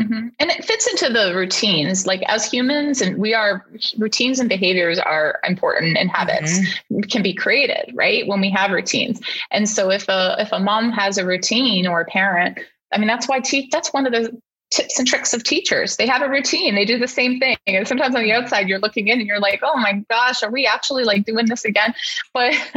Mm-hmm. 0.00 0.28
And 0.38 0.50
it 0.50 0.64
fits 0.64 0.86
into 0.86 1.12
the 1.12 1.34
routines. 1.34 2.06
Like 2.06 2.22
as 2.26 2.50
humans, 2.50 3.02
and 3.02 3.18
we 3.18 3.34
are 3.34 3.66
routines 3.98 4.38
and 4.38 4.48
behaviors 4.48 4.98
are 4.98 5.40
important, 5.46 5.98
and 5.98 6.10
habits 6.10 6.58
mm-hmm. 6.58 7.00
can 7.02 7.22
be 7.22 7.34
created 7.34 7.92
right 7.94 8.26
when 8.26 8.40
we 8.40 8.50
have 8.50 8.70
routines. 8.70 9.20
And 9.50 9.68
so 9.68 9.90
if 9.90 10.08
a 10.08 10.36
if 10.38 10.52
a 10.52 10.58
mom 10.58 10.90
has 10.92 11.18
a 11.18 11.26
routine 11.26 11.86
or 11.86 12.00
a 12.00 12.06
parent, 12.06 12.58
I 12.92 12.98
mean 12.98 13.08
that's 13.08 13.28
why 13.28 13.40
te- 13.40 13.68
that's 13.70 13.92
one 13.92 14.06
of 14.06 14.12
the 14.12 14.40
tips 14.70 14.98
and 14.98 15.06
tricks 15.06 15.34
of 15.34 15.42
teachers. 15.42 15.96
They 15.96 16.06
have 16.06 16.22
a 16.22 16.28
routine. 16.28 16.74
They 16.74 16.84
do 16.84 16.98
the 16.98 17.08
same 17.08 17.40
thing. 17.40 17.56
And 17.66 17.86
sometimes 17.86 18.14
on 18.14 18.22
the 18.22 18.32
outside, 18.32 18.68
you're 18.68 18.78
looking 18.78 19.08
in 19.08 19.18
and 19.18 19.26
you're 19.26 19.40
like, 19.40 19.60
oh 19.62 19.76
my 19.76 20.04
gosh, 20.08 20.42
are 20.42 20.50
we 20.50 20.66
actually 20.66 21.04
like 21.04 21.24
doing 21.24 21.46
this 21.46 21.64
again? 21.64 21.94
But 22.32 22.54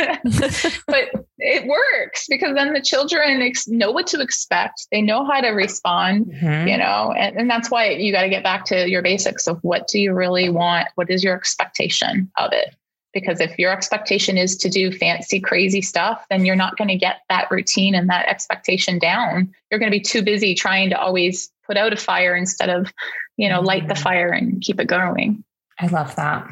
but 0.87 1.09
it 1.37 1.67
works 1.67 2.25
because 2.27 2.55
then 2.55 2.73
the 2.73 2.81
children 2.81 3.41
ex- 3.41 3.67
know 3.67 3.91
what 3.91 4.07
to 4.07 4.21
expect. 4.21 4.87
They 4.91 5.01
know 5.01 5.25
how 5.25 5.41
to 5.41 5.49
respond, 5.49 6.27
mm-hmm. 6.27 6.67
you 6.67 6.77
know, 6.77 7.13
and, 7.15 7.37
and 7.37 7.49
that's 7.49 7.69
why 7.69 7.89
you 7.89 8.11
got 8.11 8.23
to 8.23 8.29
get 8.29 8.43
back 8.43 8.65
to 8.65 8.89
your 8.89 9.01
basics 9.01 9.47
of 9.47 9.59
what 9.61 9.87
do 9.87 9.99
you 9.99 10.13
really 10.13 10.49
want? 10.49 10.87
What 10.95 11.09
is 11.09 11.23
your 11.23 11.35
expectation 11.35 12.31
of 12.37 12.51
it? 12.53 12.75
because 13.13 13.39
if 13.39 13.57
your 13.59 13.71
expectation 13.71 14.39
is 14.39 14.57
to 14.57 14.69
do 14.69 14.91
fancy 14.91 15.39
crazy 15.39 15.81
stuff 15.81 16.25
then 16.29 16.45
you're 16.45 16.55
not 16.55 16.75
going 16.77 16.87
to 16.87 16.97
get 16.97 17.21
that 17.29 17.49
routine 17.51 17.93
and 17.93 18.09
that 18.09 18.27
expectation 18.27 18.97
down 18.97 19.53
you're 19.69 19.79
going 19.79 19.91
to 19.91 19.95
be 19.95 20.01
too 20.01 20.23
busy 20.23 20.55
trying 20.55 20.89
to 20.89 20.99
always 20.99 21.52
put 21.73 21.77
out 21.79 21.93
a 21.93 21.97
fire 21.97 22.35
instead 22.35 22.69
of 22.69 22.93
you 23.35 23.49
know 23.49 23.59
light 23.59 23.87
the 23.87 23.95
mm. 23.95 24.01
fire 24.01 24.29
and 24.29 24.61
keep 24.61 24.79
it 24.79 24.85
going 24.85 25.43
i 25.79 25.87
love 25.87 26.15
that 26.15 26.47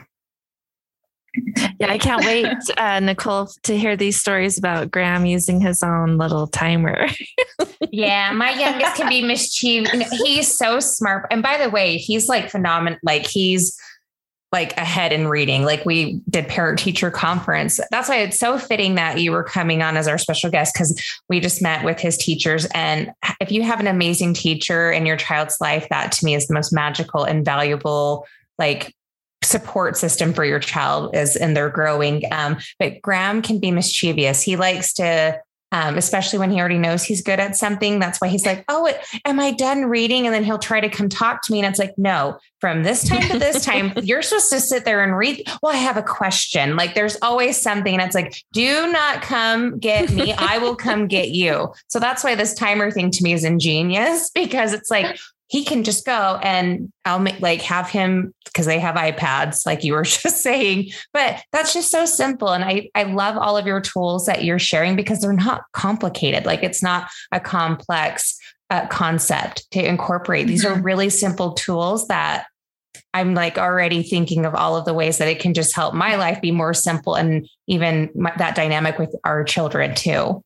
yeah, 1.79 1.89
I 1.89 1.97
can't 1.97 2.25
wait, 2.25 2.47
uh, 2.77 2.99
Nicole, 2.99 3.47
to 3.63 3.77
hear 3.77 3.95
these 3.95 4.19
stories 4.19 4.57
about 4.57 4.91
Graham 4.91 5.25
using 5.25 5.61
his 5.61 5.81
own 5.81 6.17
little 6.17 6.45
timer. 6.45 7.07
yeah, 7.89 8.33
my 8.33 8.51
youngest 8.51 8.97
can 8.97 9.07
be 9.07 9.23
mischievous. 9.23 10.11
He's 10.11 10.53
so 10.53 10.81
smart. 10.81 11.27
And 11.31 11.41
by 11.41 11.57
the 11.57 11.69
way, 11.69 11.95
he's 11.95 12.27
like 12.27 12.49
phenomenal. 12.49 12.99
Like 13.01 13.25
he's 13.25 13.79
like 14.51 14.75
ahead 14.75 15.13
in 15.13 15.27
reading. 15.27 15.63
Like 15.63 15.85
we 15.85 16.21
did 16.29 16.47
parent 16.47 16.77
teacher 16.77 17.09
conference. 17.09 17.79
That's 17.89 18.09
why 18.09 18.17
it's 18.17 18.37
so 18.37 18.57
fitting 18.57 18.95
that 18.95 19.19
you 19.19 19.31
were 19.31 19.43
coming 19.43 19.81
on 19.81 19.95
as 19.95 20.07
our 20.07 20.17
special 20.17 20.49
guest 20.49 20.73
because 20.73 21.01
we 21.29 21.39
just 21.39 21.61
met 21.61 21.85
with 21.85 21.99
his 21.99 22.17
teachers. 22.17 22.65
And 22.73 23.11
if 23.39 23.51
you 23.51 23.63
have 23.63 23.79
an 23.79 23.87
amazing 23.87 24.33
teacher 24.33 24.91
in 24.91 25.05
your 25.05 25.15
child's 25.15 25.61
life, 25.61 25.87
that 25.89 26.11
to 26.13 26.25
me 26.25 26.35
is 26.35 26.47
the 26.47 26.53
most 26.53 26.73
magical 26.73 27.23
and 27.23 27.45
valuable 27.45 28.27
like 28.59 28.93
support 29.43 29.97
system 29.97 30.33
for 30.33 30.45
your 30.45 30.59
child 30.59 31.15
is 31.15 31.35
in 31.35 31.53
their 31.53 31.69
growing. 31.69 32.23
Um, 32.31 32.57
but 32.77 33.01
Graham 33.01 33.41
can 33.41 33.59
be 33.59 33.71
mischievous. 33.71 34.41
He 34.41 34.55
likes 34.55 34.93
to 34.93 35.39
um, 35.71 35.97
especially 35.97 36.39
when 36.39 36.51
he 36.51 36.59
already 36.59 36.77
knows 36.77 37.03
he's 37.03 37.21
good 37.21 37.39
at 37.39 37.55
something. 37.55 37.99
That's 37.99 38.19
why 38.19 38.27
he's 38.27 38.45
like, 38.45 38.65
Oh, 38.67 38.91
am 39.25 39.39
I 39.39 39.51
done 39.51 39.85
reading? 39.85 40.25
And 40.25 40.35
then 40.35 40.43
he'll 40.43 40.59
try 40.59 40.81
to 40.81 40.89
come 40.89 41.09
talk 41.09 41.41
to 41.43 41.51
me. 41.51 41.59
And 41.59 41.67
it's 41.67 41.79
like, 41.79 41.97
No, 41.97 42.37
from 42.59 42.83
this 42.83 43.07
time 43.07 43.21
to 43.29 43.39
this 43.39 43.63
time, 43.63 43.93
you're 44.03 44.21
supposed 44.21 44.51
to 44.51 44.59
sit 44.59 44.85
there 44.85 45.03
and 45.03 45.15
read. 45.15 45.47
Well, 45.61 45.73
I 45.73 45.77
have 45.77 45.97
a 45.97 46.03
question. 46.03 46.75
Like, 46.75 46.93
there's 46.93 47.17
always 47.21 47.61
something. 47.61 47.93
And 47.93 48.03
it's 48.03 48.15
like, 48.15 48.35
Do 48.53 48.91
not 48.91 49.21
come 49.21 49.79
get 49.79 50.11
me. 50.11 50.33
I 50.33 50.57
will 50.57 50.75
come 50.75 51.07
get 51.07 51.29
you. 51.29 51.73
So 51.87 51.99
that's 51.99 52.23
why 52.23 52.35
this 52.35 52.53
timer 52.53 52.89
thing 52.89 53.11
to 53.11 53.23
me 53.23 53.33
is 53.33 53.43
ingenious 53.43 54.29
because 54.29 54.71
it's 54.71 54.89
like, 54.89 55.19
he 55.51 55.65
can 55.65 55.83
just 55.83 56.05
go 56.05 56.39
and 56.41 56.93
I'll 57.03 57.19
make 57.19 57.41
like 57.41 57.61
have 57.63 57.89
him 57.89 58.33
because 58.45 58.65
they 58.65 58.79
have 58.79 58.95
iPads, 58.95 59.65
like 59.65 59.83
you 59.83 59.91
were 59.91 60.03
just 60.05 60.41
saying. 60.41 60.91
But 61.11 61.43
that's 61.51 61.73
just 61.73 61.91
so 61.91 62.05
simple. 62.05 62.53
And 62.53 62.63
I, 62.63 62.89
I 62.95 63.03
love 63.03 63.35
all 63.35 63.57
of 63.57 63.67
your 63.67 63.81
tools 63.81 64.27
that 64.27 64.45
you're 64.45 64.59
sharing 64.59 64.95
because 64.95 65.19
they're 65.19 65.33
not 65.33 65.63
complicated. 65.73 66.45
Like 66.45 66.63
it's 66.63 66.81
not 66.81 67.09
a 67.33 67.41
complex 67.41 68.39
uh, 68.69 68.87
concept 68.87 69.69
to 69.71 69.85
incorporate. 69.85 70.47
These 70.47 70.63
mm-hmm. 70.63 70.79
are 70.79 70.83
really 70.83 71.09
simple 71.09 71.51
tools 71.51 72.07
that 72.07 72.45
I'm 73.13 73.33
like 73.33 73.57
already 73.57 74.03
thinking 74.03 74.45
of 74.45 74.55
all 74.55 74.77
of 74.77 74.85
the 74.85 74.93
ways 74.93 75.17
that 75.17 75.27
it 75.27 75.39
can 75.39 75.53
just 75.53 75.75
help 75.75 75.93
my 75.93 76.15
life 76.15 76.39
be 76.39 76.51
more 76.51 76.73
simple 76.73 77.15
and 77.15 77.45
even 77.67 78.09
my, 78.15 78.31
that 78.37 78.55
dynamic 78.55 78.97
with 78.97 79.13
our 79.25 79.43
children 79.43 79.95
too. 79.95 80.41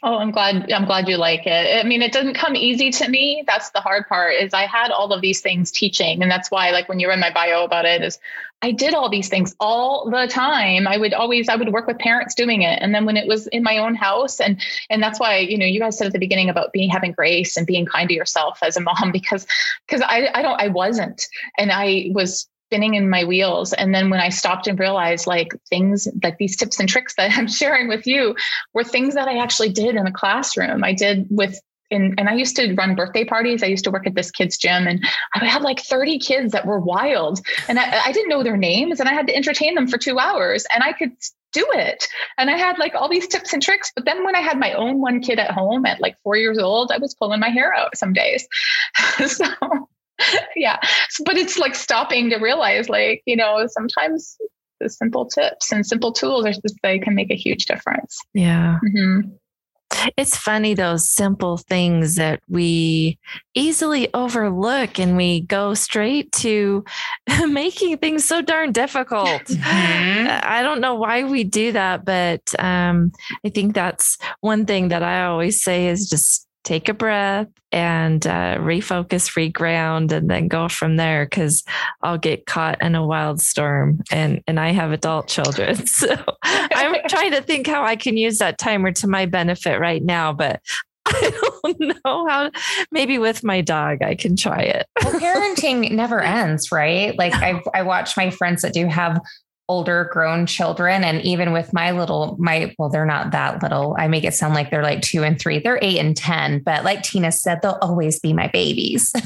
Oh, 0.00 0.18
I'm 0.18 0.30
glad. 0.30 0.70
I'm 0.70 0.84
glad 0.84 1.08
you 1.08 1.16
like 1.16 1.44
it. 1.44 1.84
I 1.84 1.86
mean, 1.86 2.02
it 2.02 2.12
doesn't 2.12 2.34
come 2.34 2.54
easy 2.54 2.90
to 2.90 3.08
me. 3.08 3.42
That's 3.48 3.70
the 3.70 3.80
hard 3.80 4.06
part. 4.06 4.34
Is 4.34 4.54
I 4.54 4.64
had 4.66 4.92
all 4.92 5.12
of 5.12 5.22
these 5.22 5.40
things 5.40 5.72
teaching, 5.72 6.22
and 6.22 6.30
that's 6.30 6.52
why, 6.52 6.70
like, 6.70 6.88
when 6.88 7.00
you 7.00 7.08
read 7.08 7.18
my 7.18 7.32
bio 7.32 7.64
about 7.64 7.84
it, 7.84 8.02
is 8.02 8.16
I 8.62 8.70
did 8.70 8.94
all 8.94 9.08
these 9.08 9.28
things 9.28 9.56
all 9.58 10.08
the 10.08 10.28
time. 10.28 10.86
I 10.86 10.98
would 10.98 11.14
always, 11.14 11.48
I 11.48 11.56
would 11.56 11.72
work 11.72 11.88
with 11.88 11.98
parents 11.98 12.36
doing 12.36 12.62
it, 12.62 12.78
and 12.80 12.94
then 12.94 13.06
when 13.06 13.16
it 13.16 13.26
was 13.26 13.48
in 13.48 13.64
my 13.64 13.78
own 13.78 13.96
house, 13.96 14.38
and 14.38 14.60
and 14.88 15.02
that's 15.02 15.18
why, 15.18 15.38
you 15.38 15.58
know, 15.58 15.66
you 15.66 15.80
guys 15.80 15.98
said 15.98 16.06
at 16.06 16.12
the 16.12 16.20
beginning 16.20 16.48
about 16.48 16.72
being 16.72 16.90
having 16.90 17.10
grace 17.10 17.56
and 17.56 17.66
being 17.66 17.84
kind 17.84 18.08
to 18.08 18.14
yourself 18.14 18.60
as 18.62 18.76
a 18.76 18.80
mom, 18.80 19.10
because 19.12 19.48
because 19.86 20.00
I 20.02 20.28
I 20.32 20.42
don't 20.42 20.60
I 20.60 20.68
wasn't, 20.68 21.26
and 21.58 21.72
I 21.72 22.10
was 22.12 22.48
spinning 22.68 22.94
in 22.94 23.08
my 23.08 23.24
wheels. 23.24 23.72
And 23.72 23.94
then 23.94 24.10
when 24.10 24.20
I 24.20 24.28
stopped 24.28 24.66
and 24.66 24.78
realized 24.78 25.26
like 25.26 25.48
things 25.70 26.06
like 26.22 26.36
these 26.36 26.54
tips 26.54 26.78
and 26.78 26.86
tricks 26.86 27.14
that 27.16 27.32
I'm 27.38 27.48
sharing 27.48 27.88
with 27.88 28.06
you 28.06 28.36
were 28.74 28.84
things 28.84 29.14
that 29.14 29.26
I 29.26 29.38
actually 29.38 29.70
did 29.70 29.96
in 29.96 30.06
a 30.06 30.12
classroom. 30.12 30.84
I 30.84 30.92
did 30.92 31.26
with 31.30 31.58
and, 31.90 32.20
and 32.20 32.28
I 32.28 32.34
used 32.34 32.54
to 32.56 32.74
run 32.74 32.94
birthday 32.94 33.24
parties. 33.24 33.62
I 33.62 33.68
used 33.68 33.84
to 33.84 33.90
work 33.90 34.06
at 34.06 34.14
this 34.14 34.30
kid's 34.30 34.58
gym 34.58 34.86
and 34.86 35.02
I 35.34 35.46
had 35.46 35.62
like 35.62 35.80
30 35.80 36.18
kids 36.18 36.52
that 36.52 36.66
were 36.66 36.78
wild 36.78 37.40
and 37.66 37.78
I, 37.78 38.02
I 38.04 38.12
didn't 38.12 38.28
know 38.28 38.42
their 38.42 38.58
names 38.58 39.00
and 39.00 39.08
I 39.08 39.14
had 39.14 39.26
to 39.28 39.34
entertain 39.34 39.74
them 39.74 39.88
for 39.88 39.96
two 39.96 40.18
hours. 40.18 40.66
And 40.74 40.84
I 40.84 40.92
could 40.92 41.12
do 41.54 41.66
it. 41.72 42.06
And 42.36 42.50
I 42.50 42.58
had 42.58 42.78
like 42.78 42.94
all 42.94 43.08
these 43.08 43.26
tips 43.26 43.54
and 43.54 43.62
tricks. 43.62 43.90
But 43.94 44.04
then 44.04 44.22
when 44.22 44.36
I 44.36 44.40
had 44.40 44.58
my 44.58 44.74
own 44.74 45.00
one 45.00 45.22
kid 45.22 45.38
at 45.38 45.50
home 45.50 45.86
at 45.86 46.02
like 46.02 46.18
four 46.22 46.36
years 46.36 46.58
old, 46.58 46.92
I 46.92 46.98
was 46.98 47.14
pulling 47.14 47.40
my 47.40 47.48
hair 47.48 47.72
out 47.72 47.96
some 47.96 48.12
days. 48.12 48.46
so 49.26 49.46
yeah. 50.56 50.78
But 51.24 51.36
it's 51.36 51.58
like 51.58 51.74
stopping 51.74 52.30
to 52.30 52.36
realize 52.36 52.88
like, 52.88 53.22
you 53.26 53.36
know, 53.36 53.66
sometimes 53.68 54.36
the 54.80 54.88
simple 54.88 55.26
tips 55.26 55.72
and 55.72 55.84
simple 55.84 56.12
tools 56.12 56.44
are 56.44 56.52
just, 56.52 56.76
they 56.82 56.98
can 56.98 57.14
make 57.14 57.30
a 57.30 57.36
huge 57.36 57.66
difference. 57.66 58.18
Yeah. 58.34 58.78
Mm-hmm. 58.84 59.30
It's 60.16 60.36
funny 60.36 60.74
those 60.74 61.08
simple 61.08 61.56
things 61.56 62.16
that 62.16 62.40
we 62.46 63.18
easily 63.54 64.12
overlook 64.12 64.98
and 64.98 65.16
we 65.16 65.40
go 65.40 65.72
straight 65.72 66.30
to 66.32 66.84
making 67.48 67.96
things 67.96 68.24
so 68.24 68.42
darn 68.42 68.72
difficult. 68.72 69.44
Mm-hmm. 69.44 70.40
I 70.42 70.62
don't 70.62 70.82
know 70.82 70.94
why 70.94 71.24
we 71.24 71.42
do 71.42 71.72
that, 71.72 72.04
but 72.04 72.54
um, 72.58 73.12
I 73.44 73.48
think 73.48 73.74
that's 73.74 74.18
one 74.40 74.66
thing 74.66 74.88
that 74.88 75.02
I 75.02 75.24
always 75.24 75.62
say 75.62 75.88
is 75.88 76.08
just 76.08 76.47
take 76.68 76.88
a 76.90 76.94
breath 76.94 77.48
and 77.72 78.26
uh, 78.26 78.56
refocus, 78.58 79.32
reground, 79.34 80.12
and 80.12 80.28
then 80.30 80.48
go 80.48 80.68
from 80.68 80.96
there. 80.96 81.24
Because 81.24 81.64
I'll 82.02 82.18
get 82.18 82.44
caught 82.44 82.82
in 82.82 82.94
a 82.94 83.06
wild 83.06 83.40
storm, 83.40 84.02
and 84.12 84.42
and 84.46 84.60
I 84.60 84.72
have 84.72 84.92
adult 84.92 85.28
children, 85.28 85.74
so 85.86 86.14
I'm 86.44 86.96
trying 87.08 87.32
to 87.32 87.42
think 87.42 87.66
how 87.66 87.84
I 87.84 87.96
can 87.96 88.16
use 88.16 88.38
that 88.38 88.58
timer 88.58 88.92
to 88.92 89.08
my 89.08 89.26
benefit 89.26 89.80
right 89.80 90.02
now. 90.02 90.32
But 90.32 90.60
I 91.06 91.32
don't 91.64 91.80
know 91.80 92.26
how. 92.28 92.50
Maybe 92.92 93.18
with 93.18 93.42
my 93.42 93.62
dog, 93.62 94.02
I 94.02 94.14
can 94.14 94.36
try 94.36 94.60
it. 94.60 94.86
well, 95.02 95.14
parenting 95.14 95.90
never 95.92 96.20
ends, 96.20 96.70
right? 96.70 97.16
Like 97.16 97.34
I, 97.34 97.62
I 97.72 97.82
watch 97.82 98.14
my 98.16 98.28
friends 98.28 98.60
that 98.60 98.74
do 98.74 98.86
have 98.86 99.18
older 99.68 100.08
grown 100.12 100.46
children. 100.46 101.04
And 101.04 101.20
even 101.22 101.52
with 101.52 101.72
my 101.72 101.90
little 101.90 102.36
my 102.38 102.74
well 102.78 102.88
they're 102.88 103.04
not 103.04 103.32
that 103.32 103.62
little. 103.62 103.94
I 103.98 104.08
make 104.08 104.24
it 104.24 104.34
sound 104.34 104.54
like 104.54 104.70
they're 104.70 104.82
like 104.82 105.02
two 105.02 105.24
and 105.24 105.38
three. 105.38 105.58
They're 105.58 105.78
eight 105.82 105.98
and 105.98 106.16
ten. 106.16 106.60
But 106.60 106.84
like 106.84 107.02
tina 107.02 107.32
said 107.32 107.60
they'll 107.60 107.78
always 107.82 108.18
be 108.18 108.32
my 108.32 108.48
babies. 108.48 109.12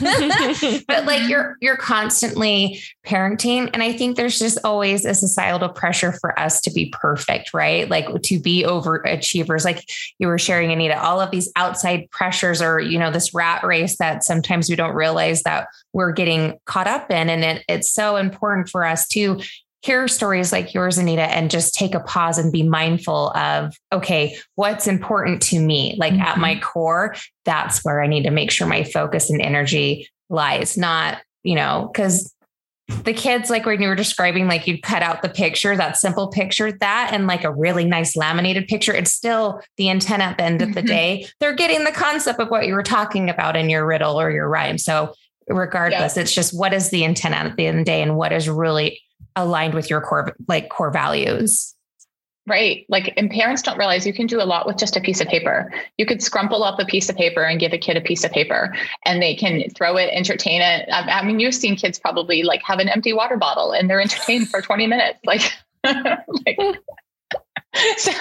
But 0.86 1.04
like 1.06 1.28
you're 1.28 1.56
you're 1.60 1.76
constantly 1.76 2.80
parenting. 3.06 3.70
And 3.72 3.82
i 3.82 3.92
think 3.92 4.16
there's 4.16 4.38
just 4.38 4.58
always 4.64 5.04
a 5.04 5.14
societal 5.14 5.68
pressure 5.68 6.12
for 6.12 6.38
us 6.38 6.60
to 6.62 6.70
be 6.70 6.92
perfect 6.92 7.52
right? 7.54 7.88
Like 7.88 8.22
to 8.22 8.38
be 8.38 8.64
overachievers. 8.64 9.64
Like 9.64 9.88
you 10.18 10.26
were 10.26 10.38
sharing 10.38 10.72
anita 10.72 11.00
all 11.00 11.20
of 11.20 11.30
these 11.30 11.50
outside 11.56 12.10
pressures 12.10 12.62
or 12.62 12.80
you 12.80 12.98
know 12.98 13.10
this 13.10 13.34
rat 13.34 13.64
race 13.64 13.96
that 13.98 14.24
sometimes 14.24 14.68
we 14.68 14.76
don't 14.76 14.94
realize 14.94 15.42
that 15.42 15.68
we're 15.92 16.12
getting 16.12 16.58
caught 16.64 16.86
up 16.86 17.10
in. 17.10 17.28
And 17.28 17.44
it, 17.44 17.64
it's 17.68 17.92
so 17.92 18.16
important 18.16 18.68
for 18.68 18.84
us 18.84 19.06
to 19.08 19.40
hear 19.82 20.06
stories 20.06 20.52
like 20.52 20.74
yours, 20.74 20.96
Anita, 20.96 21.22
and 21.22 21.50
just 21.50 21.74
take 21.74 21.94
a 21.94 22.00
pause 22.00 22.38
and 22.38 22.52
be 22.52 22.62
mindful 22.62 23.30
of, 23.36 23.76
okay, 23.92 24.36
what's 24.54 24.86
important 24.86 25.42
to 25.42 25.60
me? 25.60 25.96
Like 25.98 26.12
mm-hmm. 26.12 26.22
at 26.22 26.38
my 26.38 26.54
mm-hmm. 26.54 26.62
core, 26.62 27.16
that's 27.44 27.84
where 27.84 28.00
I 28.00 28.06
need 28.06 28.22
to 28.22 28.30
make 28.30 28.50
sure 28.50 28.66
my 28.66 28.84
focus 28.84 29.28
and 29.28 29.42
energy 29.42 30.08
lies, 30.30 30.78
not, 30.78 31.20
you 31.42 31.56
know, 31.56 31.90
because 31.92 32.32
the 33.04 33.12
kids, 33.12 33.50
like 33.50 33.66
when 33.66 33.80
you 33.80 33.88
were 33.88 33.96
describing, 33.96 34.46
like 34.46 34.66
you'd 34.66 34.82
cut 34.82 35.02
out 35.02 35.22
the 35.22 35.28
picture, 35.28 35.76
that 35.76 35.96
simple 35.96 36.28
picture, 36.28 36.70
that 36.70 37.10
and 37.12 37.26
like 37.26 37.42
a 37.42 37.52
really 37.52 37.84
nice 37.84 38.14
laminated 38.14 38.68
picture, 38.68 38.94
it's 38.94 39.12
still 39.12 39.60
the 39.78 39.88
intent 39.88 40.22
at 40.22 40.36
the 40.38 40.44
end 40.44 40.62
of 40.62 40.74
the 40.74 40.80
mm-hmm. 40.80 40.86
day. 40.86 41.26
They're 41.40 41.54
getting 41.54 41.84
the 41.84 41.92
concept 41.92 42.38
of 42.38 42.50
what 42.50 42.66
you 42.66 42.74
were 42.74 42.82
talking 42.82 43.28
about 43.28 43.56
in 43.56 43.68
your 43.68 43.84
riddle 43.84 44.20
or 44.20 44.30
your 44.30 44.48
rhyme. 44.48 44.78
So, 44.78 45.14
regardless, 45.48 46.16
yeah. 46.16 46.22
it's 46.22 46.32
just 46.32 46.56
what 46.56 46.72
is 46.72 46.90
the 46.90 47.02
intent 47.02 47.34
at 47.34 47.56
the 47.56 47.66
end 47.66 47.80
of 47.80 47.84
the 47.84 47.90
day 47.90 48.02
and 48.02 48.16
what 48.16 48.32
is 48.32 48.48
really 48.48 49.00
aligned 49.36 49.74
with 49.74 49.88
your 49.90 50.00
core 50.00 50.34
like 50.48 50.68
core 50.68 50.90
values 50.90 51.74
Right. 52.46 52.84
Like, 52.88 53.14
and 53.16 53.30
parents 53.30 53.62
don't 53.62 53.78
realize 53.78 54.04
you 54.04 54.12
can 54.12 54.26
do 54.26 54.40
a 54.40 54.44
lot 54.44 54.66
with 54.66 54.76
just 54.76 54.96
a 54.96 55.00
piece 55.00 55.20
of 55.20 55.28
paper. 55.28 55.72
You 55.96 56.06
could 56.06 56.18
scrumple 56.18 56.66
up 56.66 56.80
a 56.80 56.84
piece 56.84 57.08
of 57.08 57.16
paper 57.16 57.44
and 57.44 57.60
give 57.60 57.72
a 57.72 57.78
kid 57.78 57.96
a 57.96 58.00
piece 58.00 58.24
of 58.24 58.32
paper 58.32 58.74
and 59.04 59.22
they 59.22 59.36
can 59.36 59.62
throw 59.70 59.96
it, 59.96 60.10
entertain 60.12 60.60
it. 60.60 60.88
I, 60.92 61.24
mean, 61.24 61.38
you've 61.38 61.54
seen 61.54 61.76
kids 61.76 62.00
probably 62.00 62.42
like 62.42 62.60
have 62.64 62.80
an 62.80 62.88
empty 62.88 63.12
water 63.12 63.36
bottle 63.36 63.70
and 63.72 63.88
they're 63.88 64.00
entertained 64.00 64.48
for 64.48 64.60
20 64.60 64.88
minutes. 64.88 65.20
Like, 65.24 65.52
like 65.84 66.58
so 67.96 68.12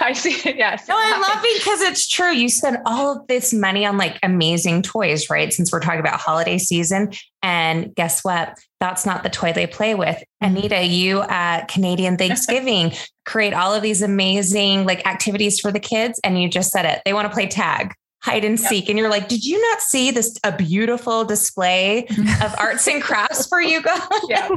I 0.00 0.12
see 0.14 0.48
it. 0.48 0.56
Yes. 0.56 0.88
No, 0.88 0.96
I 0.96 1.18
love 1.18 1.42
it 1.44 1.60
because 1.60 1.82
it's 1.82 2.08
true. 2.08 2.32
You 2.32 2.48
spend 2.48 2.78
all 2.86 3.16
of 3.16 3.26
this 3.26 3.52
money 3.52 3.84
on 3.84 3.98
like 3.98 4.18
amazing 4.22 4.82
toys, 4.82 5.28
right? 5.28 5.52
Since 5.52 5.70
we're 5.72 5.80
talking 5.80 6.00
about 6.00 6.20
holiday 6.20 6.56
season. 6.56 7.12
And 7.42 7.94
guess 7.94 8.24
what? 8.24 8.58
That's 8.80 9.04
not 9.04 9.22
the 9.22 9.28
toy 9.28 9.52
they 9.52 9.66
play 9.66 9.94
with. 9.94 10.16
Mm-hmm. 10.42 10.56
Anita, 10.56 10.84
you 10.84 11.20
at 11.22 11.68
Canadian 11.68 12.16
Thanksgiving 12.16 12.92
create 13.26 13.52
all 13.52 13.74
of 13.74 13.82
these 13.82 14.00
amazing 14.00 14.86
like 14.86 15.06
activities 15.06 15.60
for 15.60 15.70
the 15.70 15.80
kids. 15.80 16.18
And 16.24 16.40
you 16.40 16.48
just 16.48 16.70
said 16.70 16.86
it. 16.86 17.02
They 17.04 17.12
want 17.12 17.26
to 17.28 17.34
play 17.34 17.46
tag 17.46 17.94
hide 18.24 18.42
and 18.42 18.58
seek. 18.58 18.84
Yep. 18.84 18.88
And 18.88 18.98
you're 18.98 19.10
like, 19.10 19.28
did 19.28 19.44
you 19.44 19.60
not 19.70 19.82
see 19.82 20.10
this 20.10 20.38
a 20.44 20.56
beautiful 20.56 21.26
display 21.26 22.06
of 22.42 22.54
arts 22.58 22.88
and 22.88 23.02
crafts 23.02 23.46
for 23.46 23.60
you 23.60 23.82
guys? 23.82 24.00
Yeah. 24.30 24.48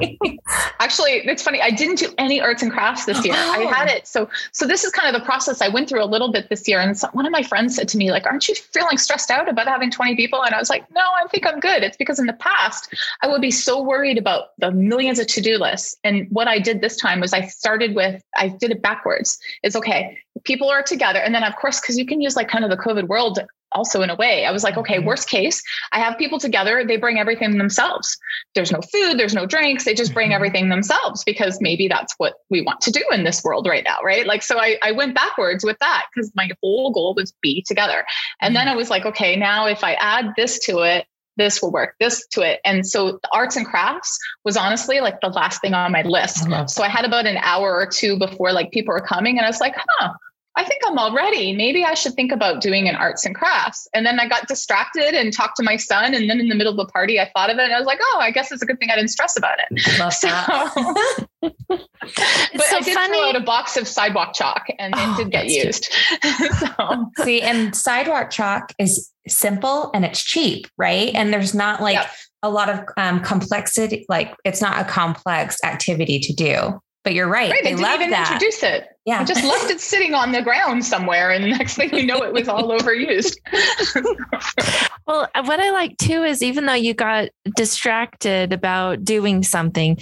Actually, 0.79 1.11
it's 1.27 1.43
funny. 1.43 1.61
I 1.61 1.71
didn't 1.71 1.99
do 1.99 2.13
any 2.17 2.39
arts 2.39 2.63
and 2.63 2.71
crafts 2.71 3.03
this 3.03 3.25
year. 3.25 3.33
Oh. 3.35 3.51
I 3.51 3.63
had 3.65 3.89
it. 3.89 4.07
So 4.07 4.29
so 4.53 4.65
this 4.65 4.85
is 4.85 4.91
kind 4.93 5.13
of 5.13 5.19
the 5.19 5.25
process 5.25 5.61
I 5.61 5.67
went 5.67 5.89
through 5.89 6.01
a 6.01 6.07
little 6.07 6.31
bit 6.31 6.47
this 6.47 6.65
year. 6.65 6.79
And 6.79 6.97
so 6.97 7.09
one 7.11 7.25
of 7.25 7.31
my 7.33 7.43
friends 7.43 7.75
said 7.75 7.89
to 7.89 7.97
me, 7.97 8.09
like, 8.09 8.25
aren't 8.25 8.47
you 8.47 8.55
feeling 8.55 8.97
stressed 8.97 9.29
out 9.29 9.49
about 9.49 9.67
having 9.67 9.91
20 9.91 10.15
people? 10.15 10.41
And 10.45 10.55
I 10.55 10.59
was 10.59 10.69
like, 10.69 10.89
no, 10.91 11.01
I 11.01 11.27
think 11.27 11.45
I'm 11.45 11.59
good. 11.59 11.83
It's 11.83 11.97
because 11.97 12.19
in 12.19 12.25
the 12.25 12.33
past, 12.33 12.95
I 13.21 13.27
would 13.27 13.41
be 13.41 13.51
so 13.51 13.83
worried 13.83 14.17
about 14.17 14.57
the 14.59 14.71
millions 14.71 15.19
of 15.19 15.27
to-do 15.27 15.57
lists. 15.57 15.97
And 16.05 16.25
what 16.29 16.47
I 16.47 16.59
did 16.59 16.79
this 16.79 16.95
time 16.95 17.19
was 17.19 17.33
I 17.33 17.47
started 17.47 17.95
with, 17.95 18.23
I 18.37 18.47
did 18.47 18.71
it 18.71 18.81
backwards. 18.81 19.37
It's 19.61 19.75
okay. 19.75 20.17
People 20.45 20.69
are 20.69 20.83
together. 20.83 21.19
And 21.19 21.35
then 21.35 21.43
of 21.43 21.53
course, 21.57 21.81
because 21.81 21.97
you 21.97 22.05
can 22.05 22.21
use 22.21 22.37
like 22.37 22.47
kind 22.47 22.63
of 22.63 22.71
the 22.71 22.77
COVID 22.77 23.09
world 23.09 23.39
also 23.73 24.01
in 24.01 24.09
a 24.09 24.15
way 24.15 24.45
i 24.45 24.51
was 24.51 24.63
like 24.63 24.77
okay 24.77 24.97
mm-hmm. 24.97 25.07
worst 25.07 25.29
case 25.29 25.61
i 25.91 25.99
have 25.99 26.17
people 26.17 26.39
together 26.39 26.83
they 26.85 26.97
bring 26.97 27.19
everything 27.19 27.57
themselves 27.57 28.17
there's 28.55 28.71
no 28.71 28.79
food 28.81 29.17
there's 29.17 29.33
no 29.33 29.45
drinks 29.45 29.85
they 29.85 29.93
just 29.93 30.13
bring 30.13 30.27
mm-hmm. 30.27 30.35
everything 30.35 30.69
themselves 30.69 31.23
because 31.25 31.59
maybe 31.61 31.87
that's 31.87 32.13
what 32.17 32.35
we 32.49 32.61
want 32.61 32.79
to 32.81 32.91
do 32.91 33.03
in 33.11 33.23
this 33.23 33.43
world 33.43 33.67
right 33.67 33.83
now 33.83 33.97
right 34.03 34.25
like 34.25 34.41
so 34.41 34.59
i, 34.59 34.77
I 34.81 34.91
went 34.91 35.15
backwards 35.15 35.63
with 35.63 35.77
that 35.79 36.05
because 36.13 36.31
my 36.35 36.49
whole 36.61 36.91
goal 36.91 37.13
was 37.15 37.33
be 37.41 37.63
together 37.67 38.05
and 38.41 38.55
then 38.55 38.67
mm-hmm. 38.67 38.73
i 38.73 38.77
was 38.77 38.89
like 38.89 39.05
okay 39.05 39.35
now 39.35 39.67
if 39.67 39.83
i 39.83 39.93
add 39.93 40.33
this 40.37 40.59
to 40.65 40.79
it 40.79 41.05
this 41.37 41.61
will 41.61 41.71
work, 41.71 41.95
this 41.99 42.25
to 42.31 42.41
it. 42.41 42.59
And 42.65 42.85
so 42.85 43.19
the 43.21 43.29
arts 43.31 43.55
and 43.55 43.65
crafts 43.65 44.17
was 44.43 44.57
honestly 44.57 44.99
like 44.99 45.21
the 45.21 45.29
last 45.29 45.61
thing 45.61 45.73
on 45.73 45.91
my 45.91 46.01
list. 46.01 46.47
I 46.49 46.65
so 46.65 46.83
I 46.83 46.89
had 46.89 47.05
about 47.05 47.25
an 47.25 47.37
hour 47.37 47.73
or 47.73 47.85
two 47.85 48.17
before 48.17 48.51
like 48.51 48.71
people 48.71 48.93
were 48.93 49.01
coming 49.01 49.37
and 49.37 49.45
I 49.45 49.49
was 49.49 49.61
like, 49.61 49.75
huh, 49.77 50.13
I 50.57 50.63
think 50.63 50.81
I'm 50.87 50.97
all 50.97 51.13
ready. 51.13 51.55
Maybe 51.55 51.85
I 51.85 51.93
should 51.93 52.15
think 52.15 52.31
about 52.31 52.61
doing 52.61 52.89
an 52.89 52.95
arts 52.95 53.27
and 53.27 53.35
crafts. 53.35 53.87
And 53.93 54.07
then 54.07 54.19
I 54.19 54.27
got 54.27 54.47
distracted 54.47 55.13
and 55.13 55.31
talked 55.31 55.57
to 55.57 55.63
my 55.63 55.77
son. 55.77 56.15
And 56.15 56.27
then 56.27 56.39
in 56.39 56.49
the 56.49 56.55
middle 56.55 56.71
of 56.71 56.77
the 56.77 56.91
party, 56.91 57.19
I 57.19 57.29
thought 57.35 57.51
of 57.51 57.59
it 57.59 57.61
and 57.61 57.73
I 57.73 57.77
was 57.77 57.85
like, 57.85 57.99
oh, 58.01 58.17
I 58.19 58.31
guess 58.31 58.51
it's 58.51 58.63
a 58.63 58.65
good 58.65 58.79
thing 58.79 58.89
I 58.89 58.95
didn't 58.95 59.11
stress 59.11 59.37
about 59.37 59.59
it. 59.59 59.99
Love 59.99 60.13
so, 60.15 60.27
that. 60.27 61.27
but 61.41 61.51
so 61.69 62.77
I 62.77 62.81
did 62.81 62.95
funny. 62.95 63.19
throw 63.19 63.29
out 63.29 63.35
a 63.35 63.41
box 63.41 63.77
of 63.77 63.87
sidewalk 63.87 64.33
chalk 64.33 64.65
and 64.79 64.95
oh, 64.97 65.13
it 65.13 65.17
did 65.17 65.31
get 65.31 65.47
used. 65.47 65.93
so. 66.59 67.11
See, 67.23 67.39
and 67.43 67.75
sidewalk 67.75 68.31
chalk 68.31 68.73
is 68.79 69.11
simple 69.27 69.91
and 69.93 70.03
it's 70.05 70.23
cheap, 70.23 70.65
right? 70.75 71.13
And 71.13 71.31
there's 71.31 71.53
not 71.53 71.83
like 71.83 71.97
yep. 71.97 72.09
a 72.41 72.49
lot 72.49 72.69
of 72.69 72.83
um, 72.97 73.21
complexity, 73.21 74.07
like 74.09 74.35
it's 74.43 74.61
not 74.61 74.81
a 74.81 74.89
complex 74.89 75.57
activity 75.63 76.17
to 76.17 76.33
do. 76.33 76.81
But 77.07 77.13
you're 77.13 77.29
right. 77.29 77.49
Right. 77.49 77.63
They, 77.63 77.73
they 77.73 77.81
didn't 77.81 78.01
even 78.01 78.09
that. 78.09 78.33
introduce 78.33 78.61
it. 78.63 78.85
Yeah. 79.05 79.21
I 79.21 79.23
just 79.23 79.41
left 79.41 79.71
it 79.71 79.79
sitting 79.79 80.13
on 80.13 80.33
the 80.33 80.41
ground 80.41 80.83
somewhere. 80.83 81.31
And 81.31 81.41
the 81.41 81.47
next 81.47 81.75
thing 81.75 81.95
you 81.95 82.05
know, 82.05 82.21
it 82.21 82.33
was 82.33 82.49
all 82.49 82.77
overused. 82.77 83.37
well, 85.07 85.29
uh, 85.33 85.43
what 85.45 85.61
I 85.61 85.71
like 85.71 85.95
too 85.99 86.23
is 86.23 86.43
even 86.43 86.65
though 86.65 86.73
you 86.73 86.93
got 86.93 87.29
distracted 87.55 88.51
about 88.51 89.05
doing 89.05 89.41
something, 89.41 89.97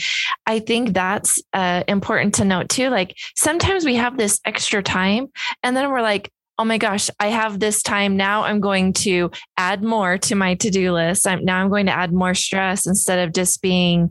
I 0.48 0.58
think 0.58 0.96
that's 0.96 1.40
uh, 1.54 1.84
important 1.88 2.34
to 2.36 2.44
note 2.44 2.70
too. 2.70 2.90
Like 2.90 3.16
sometimes 3.36 3.86
we 3.86 3.94
have 3.98 4.18
this 4.18 4.42
extra 4.44 4.82
time 4.82 5.28
and 5.62 5.78
then 5.78 5.92
we're 5.92 6.02
like, 6.02 6.32
oh 6.58 6.66
my 6.66 6.80
gosh, 6.80 7.12
I 7.20 7.28
have 7.28 7.60
this 7.60 7.84
time. 7.84 8.18
Now 8.18 8.46
I'm 8.46 8.62
going 8.62 8.94
to 8.94 9.30
add 9.58 9.84
more 9.84 10.18
to 10.18 10.34
my 10.34 10.56
to 10.56 10.72
do 10.72 10.92
list. 10.92 11.28
I'm, 11.28 11.46
now 11.46 11.62
I'm 11.62 11.70
going 11.70 11.86
to 11.86 11.96
add 11.96 12.12
more 12.12 12.34
stress 12.34 12.88
instead 12.88 13.20
of 13.20 13.32
just 13.32 13.62
being, 13.62 14.10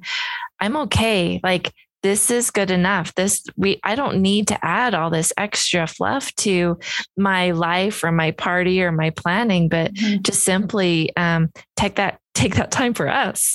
I'm 0.61 0.77
okay. 0.77 1.41
Like, 1.43 1.73
this 2.05 2.31
is 2.31 2.51
good 2.51 2.71
enough 2.71 3.15
this 3.15 3.43
we 3.57 3.81
i 3.83 3.95
don't 3.95 4.21
need 4.21 4.47
to 4.47 4.65
add 4.65 4.95
all 4.95 5.09
this 5.09 5.33
extra 5.39 5.87
fluff 5.87 6.33
to 6.35 6.79
my 7.17 7.51
life 7.53 8.05
or 8.05 8.13
my 8.13 8.31
party 8.31 8.83
or 8.83 8.93
my 8.93 9.09
planning 9.09 9.71
but 9.71 9.93
mm-hmm. 9.95 10.21
just 10.21 10.45
simply 10.45 11.11
um, 11.17 11.51
take 11.77 11.95
that 11.95 12.21
take 12.35 12.57
that 12.57 12.71
time 12.71 12.93
for 12.93 13.09
us 13.09 13.55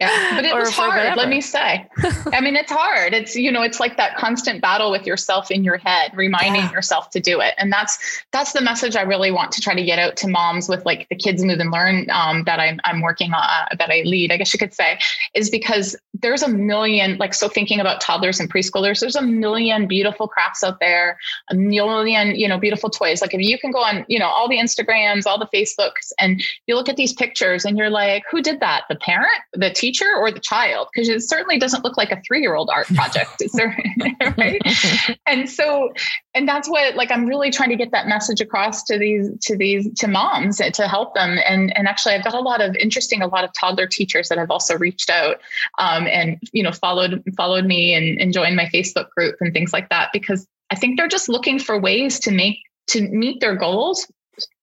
Yeah, 0.00 0.36
but 0.36 0.44
it 0.44 0.54
was 0.58 0.70
hard, 0.70 1.16
let 1.16 1.28
me 1.28 1.40
say. 1.40 1.88
I 2.32 2.40
mean, 2.40 2.54
it's 2.54 2.70
hard. 2.70 3.14
It's, 3.14 3.34
you 3.34 3.50
know, 3.50 3.62
it's 3.62 3.80
like 3.80 3.96
that 3.96 4.16
constant 4.16 4.62
battle 4.62 4.90
with 4.92 5.06
yourself 5.06 5.50
in 5.50 5.64
your 5.64 5.76
head, 5.76 6.12
reminding 6.14 6.62
yeah. 6.62 6.72
yourself 6.72 7.10
to 7.10 7.20
do 7.20 7.40
it. 7.40 7.54
And 7.58 7.72
that's, 7.72 7.98
that's 8.32 8.52
the 8.52 8.60
message 8.60 8.94
I 8.94 9.02
really 9.02 9.32
want 9.32 9.50
to 9.52 9.60
try 9.60 9.74
to 9.74 9.82
get 9.82 9.98
out 9.98 10.16
to 10.18 10.28
moms 10.28 10.68
with 10.68 10.84
like 10.86 11.08
the 11.08 11.16
kids 11.16 11.42
move 11.42 11.58
and 11.58 11.72
learn 11.72 12.08
um, 12.10 12.44
that 12.44 12.60
I'm, 12.60 12.78
I'm 12.84 13.00
working 13.00 13.32
on, 13.32 13.42
uh, 13.42 13.74
that 13.76 13.90
I 13.90 14.02
lead, 14.04 14.30
I 14.30 14.36
guess 14.36 14.52
you 14.52 14.58
could 14.58 14.74
say, 14.74 15.00
is 15.34 15.50
because 15.50 15.96
there's 16.20 16.42
a 16.42 16.48
million, 16.48 17.16
like, 17.18 17.34
so 17.34 17.48
thinking 17.48 17.80
about 17.80 18.00
toddlers 18.00 18.40
and 18.40 18.52
preschoolers, 18.52 19.00
there's 19.00 19.16
a 19.16 19.22
million 19.22 19.86
beautiful 19.86 20.28
crafts 20.28 20.64
out 20.64 20.80
there, 20.80 21.18
a 21.50 21.54
million, 21.54 22.34
you 22.34 22.48
know, 22.48 22.58
beautiful 22.58 22.90
toys. 22.90 23.20
Like, 23.20 23.34
if 23.34 23.40
you 23.40 23.58
can 23.58 23.70
go 23.70 23.80
on, 23.80 24.04
you 24.08 24.18
know, 24.18 24.26
all 24.26 24.48
the 24.48 24.58
Instagrams, 24.58 25.26
all 25.26 25.38
the 25.38 25.48
Facebooks, 25.54 26.12
and 26.18 26.42
you 26.66 26.74
look 26.74 26.88
at 26.88 26.96
these 26.96 27.12
pictures 27.12 27.64
and 27.64 27.78
you're 27.78 27.90
like, 27.90 28.24
who 28.30 28.42
did 28.42 28.60
that? 28.60 28.84
The 28.88 28.96
parent, 28.96 29.38
the 29.52 29.70
teacher, 29.70 30.12
or 30.16 30.30
the 30.30 30.40
child? 30.40 30.88
Because 30.92 31.08
it 31.08 31.22
certainly 31.22 31.58
doesn't 31.58 31.84
look 31.84 31.96
like 31.96 32.10
a 32.10 32.20
three 32.26 32.40
year 32.40 32.54
old 32.54 32.70
art 32.72 32.86
project. 32.88 33.40
Is 33.40 33.52
there, 33.52 33.76
right? 34.38 34.60
and 35.26 35.48
so, 35.48 35.92
and 36.38 36.48
that's 36.48 36.68
what, 36.68 36.94
like, 36.94 37.10
I'm 37.10 37.26
really 37.26 37.50
trying 37.50 37.70
to 37.70 37.76
get 37.76 37.90
that 37.90 38.06
message 38.06 38.40
across 38.40 38.84
to 38.84 38.96
these, 38.96 39.28
to 39.46 39.56
these, 39.56 39.92
to 39.98 40.06
moms 40.06 40.58
to 40.58 40.86
help 40.86 41.14
them. 41.14 41.38
And, 41.44 41.76
and 41.76 41.88
actually, 41.88 42.14
I've 42.14 42.24
got 42.24 42.34
a 42.34 42.40
lot 42.40 42.60
of 42.60 42.76
interesting, 42.76 43.22
a 43.22 43.26
lot 43.26 43.42
of 43.42 43.50
toddler 43.52 43.88
teachers 43.88 44.28
that 44.28 44.38
have 44.38 44.50
also 44.50 44.78
reached 44.78 45.10
out 45.10 45.40
um, 45.78 46.06
and 46.06 46.38
you 46.52 46.62
know 46.62 46.72
followed 46.72 47.22
followed 47.36 47.64
me 47.64 47.94
and, 47.94 48.20
and 48.20 48.32
joined 48.32 48.56
my 48.56 48.66
Facebook 48.66 49.10
group 49.10 49.36
and 49.40 49.52
things 49.52 49.72
like 49.72 49.88
that 49.88 50.10
because 50.12 50.46
I 50.70 50.76
think 50.76 50.96
they're 50.96 51.08
just 51.08 51.28
looking 51.28 51.58
for 51.58 51.78
ways 51.78 52.20
to 52.20 52.30
make 52.30 52.58
to 52.88 53.02
meet 53.02 53.40
their 53.40 53.56
goals 53.56 54.10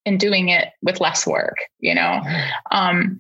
and 0.06 0.20
doing 0.20 0.50
it 0.50 0.70
with 0.82 1.02
less 1.02 1.28
work. 1.28 1.58
You 1.80 1.96
know. 1.96 2.22
Um, 2.72 3.20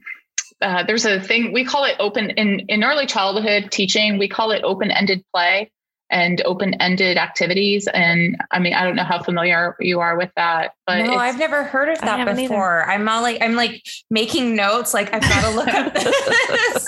uh, 0.61 0.83
there's 0.83 1.05
a 1.05 1.19
thing 1.19 1.51
we 1.51 1.65
call 1.65 1.83
it 1.83 1.97
open 1.99 2.29
in 2.31 2.61
in 2.69 2.83
early 2.83 3.05
childhood 3.05 3.69
teaching 3.71 4.17
we 4.17 4.29
call 4.29 4.51
it 4.51 4.63
open-ended 4.63 5.21
play 5.33 5.69
and 6.09 6.41
open-ended 6.45 7.17
activities. 7.17 7.87
And 7.87 8.37
i 8.51 8.59
mean 8.59 8.73
i 8.73 8.83
don't 8.83 8.95
know 8.95 9.03
how 9.03 9.21
familiar 9.21 9.75
you 9.79 9.99
are 9.99 10.17
with 10.17 10.31
that 10.35 10.73
but 10.85 11.03
no 11.03 11.15
i've 11.15 11.37
never 11.37 11.63
heard 11.63 11.89
of 11.89 11.99
that 12.01 12.35
before 12.35 12.83
either. 12.83 12.91
i'm 12.91 13.07
all 13.09 13.21
like 13.21 13.41
i'm 13.41 13.55
like 13.55 13.83
making 14.09 14.55
notes 14.55 14.93
like 14.93 15.13
i've 15.13 15.21
got 15.21 15.43
to 15.43 15.55
look 15.55 15.67
up 15.67 15.93
this. 15.93 16.87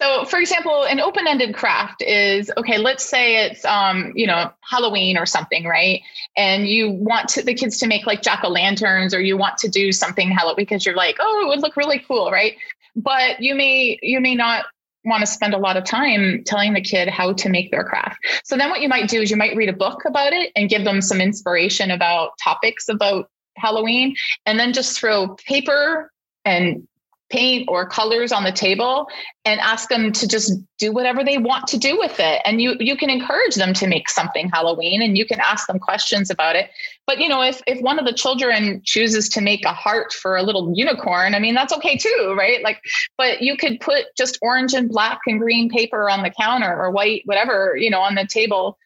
So 0.00 0.24
for 0.24 0.38
example 0.38 0.84
an 0.84 0.98
open-ended 1.00 1.54
craft 1.54 2.02
is 2.02 2.50
okay 2.56 2.78
let's 2.78 3.04
say 3.04 3.44
it's 3.44 3.64
um 3.64 4.12
you 4.14 4.26
know 4.26 4.50
halloween 4.62 5.18
or 5.18 5.26
something 5.26 5.64
right? 5.66 6.00
And 6.36 6.66
you 6.66 6.90
want 6.90 7.28
to, 7.30 7.42
the 7.42 7.54
kids 7.54 7.78
to 7.78 7.86
make 7.86 8.06
like 8.06 8.22
jack-o'-lanterns 8.22 9.14
or 9.14 9.20
you 9.20 9.36
want 9.36 9.58
to 9.58 9.68
do 9.68 9.92
something 9.92 10.30
halloween 10.30 10.56
because 10.56 10.86
you're 10.86 10.96
like 10.96 11.16
oh 11.20 11.42
it 11.44 11.48
would 11.48 11.60
look 11.60 11.76
really 11.76 11.98
cool 11.98 12.30
right? 12.30 12.54
But 12.96 13.40
you 13.40 13.54
may 13.54 13.98
you 14.02 14.20
may 14.20 14.34
not 14.34 14.64
want 15.04 15.20
to 15.20 15.26
spend 15.26 15.54
a 15.54 15.58
lot 15.58 15.76
of 15.76 15.84
time 15.84 16.42
telling 16.44 16.74
the 16.74 16.80
kid 16.80 17.08
how 17.08 17.32
to 17.32 17.48
make 17.48 17.70
their 17.70 17.84
craft. 17.84 18.18
So 18.44 18.56
then 18.56 18.70
what 18.70 18.80
you 18.80 18.88
might 18.88 19.08
do 19.08 19.20
is 19.20 19.30
you 19.30 19.36
might 19.36 19.56
read 19.56 19.68
a 19.68 19.74
book 19.74 20.02
about 20.06 20.32
it 20.32 20.52
and 20.56 20.68
give 20.68 20.84
them 20.84 21.00
some 21.00 21.20
inspiration 21.20 21.90
about 21.90 22.32
topics 22.42 22.88
about 22.88 23.30
Halloween 23.56 24.14
and 24.46 24.58
then 24.58 24.72
just 24.72 24.98
throw 24.98 25.36
paper 25.46 26.10
and 26.44 26.86
paint 27.30 27.66
or 27.68 27.86
colors 27.86 28.32
on 28.32 28.44
the 28.44 28.52
table 28.52 29.08
and 29.44 29.60
ask 29.60 29.88
them 29.88 30.12
to 30.12 30.28
just 30.28 30.52
do 30.78 30.92
whatever 30.92 31.24
they 31.24 31.38
want 31.38 31.66
to 31.68 31.78
do 31.78 31.96
with 31.98 32.18
it. 32.18 32.42
And 32.44 32.60
you 32.60 32.76
you 32.80 32.96
can 32.96 33.08
encourage 33.08 33.54
them 33.54 33.72
to 33.74 33.86
make 33.86 34.08
something 34.08 34.50
halloween 34.50 35.00
and 35.00 35.16
you 35.16 35.24
can 35.24 35.40
ask 35.40 35.66
them 35.66 35.78
questions 35.78 36.30
about 36.30 36.56
it. 36.56 36.70
But 37.06 37.18
you 37.18 37.28
know 37.28 37.42
if 37.42 37.62
if 37.66 37.80
one 37.80 37.98
of 37.98 38.04
the 38.04 38.12
children 38.12 38.82
chooses 38.84 39.28
to 39.30 39.40
make 39.40 39.64
a 39.64 39.72
heart 39.72 40.12
for 40.12 40.36
a 40.36 40.42
little 40.42 40.72
unicorn 40.74 41.34
i 41.34 41.38
mean 41.38 41.54
that's 41.54 41.72
okay 41.72 41.96
too 41.96 42.34
right? 42.36 42.62
Like 42.62 42.80
but 43.16 43.40
you 43.42 43.56
could 43.56 43.80
put 43.80 44.06
just 44.16 44.38
orange 44.42 44.74
and 44.74 44.88
black 44.88 45.20
and 45.26 45.38
green 45.38 45.70
paper 45.70 46.10
on 46.10 46.22
the 46.22 46.30
counter 46.30 46.74
or 46.74 46.90
white 46.90 47.22
whatever 47.24 47.76
you 47.76 47.90
know 47.90 48.00
on 48.00 48.14
the 48.14 48.26
table. 48.26 48.78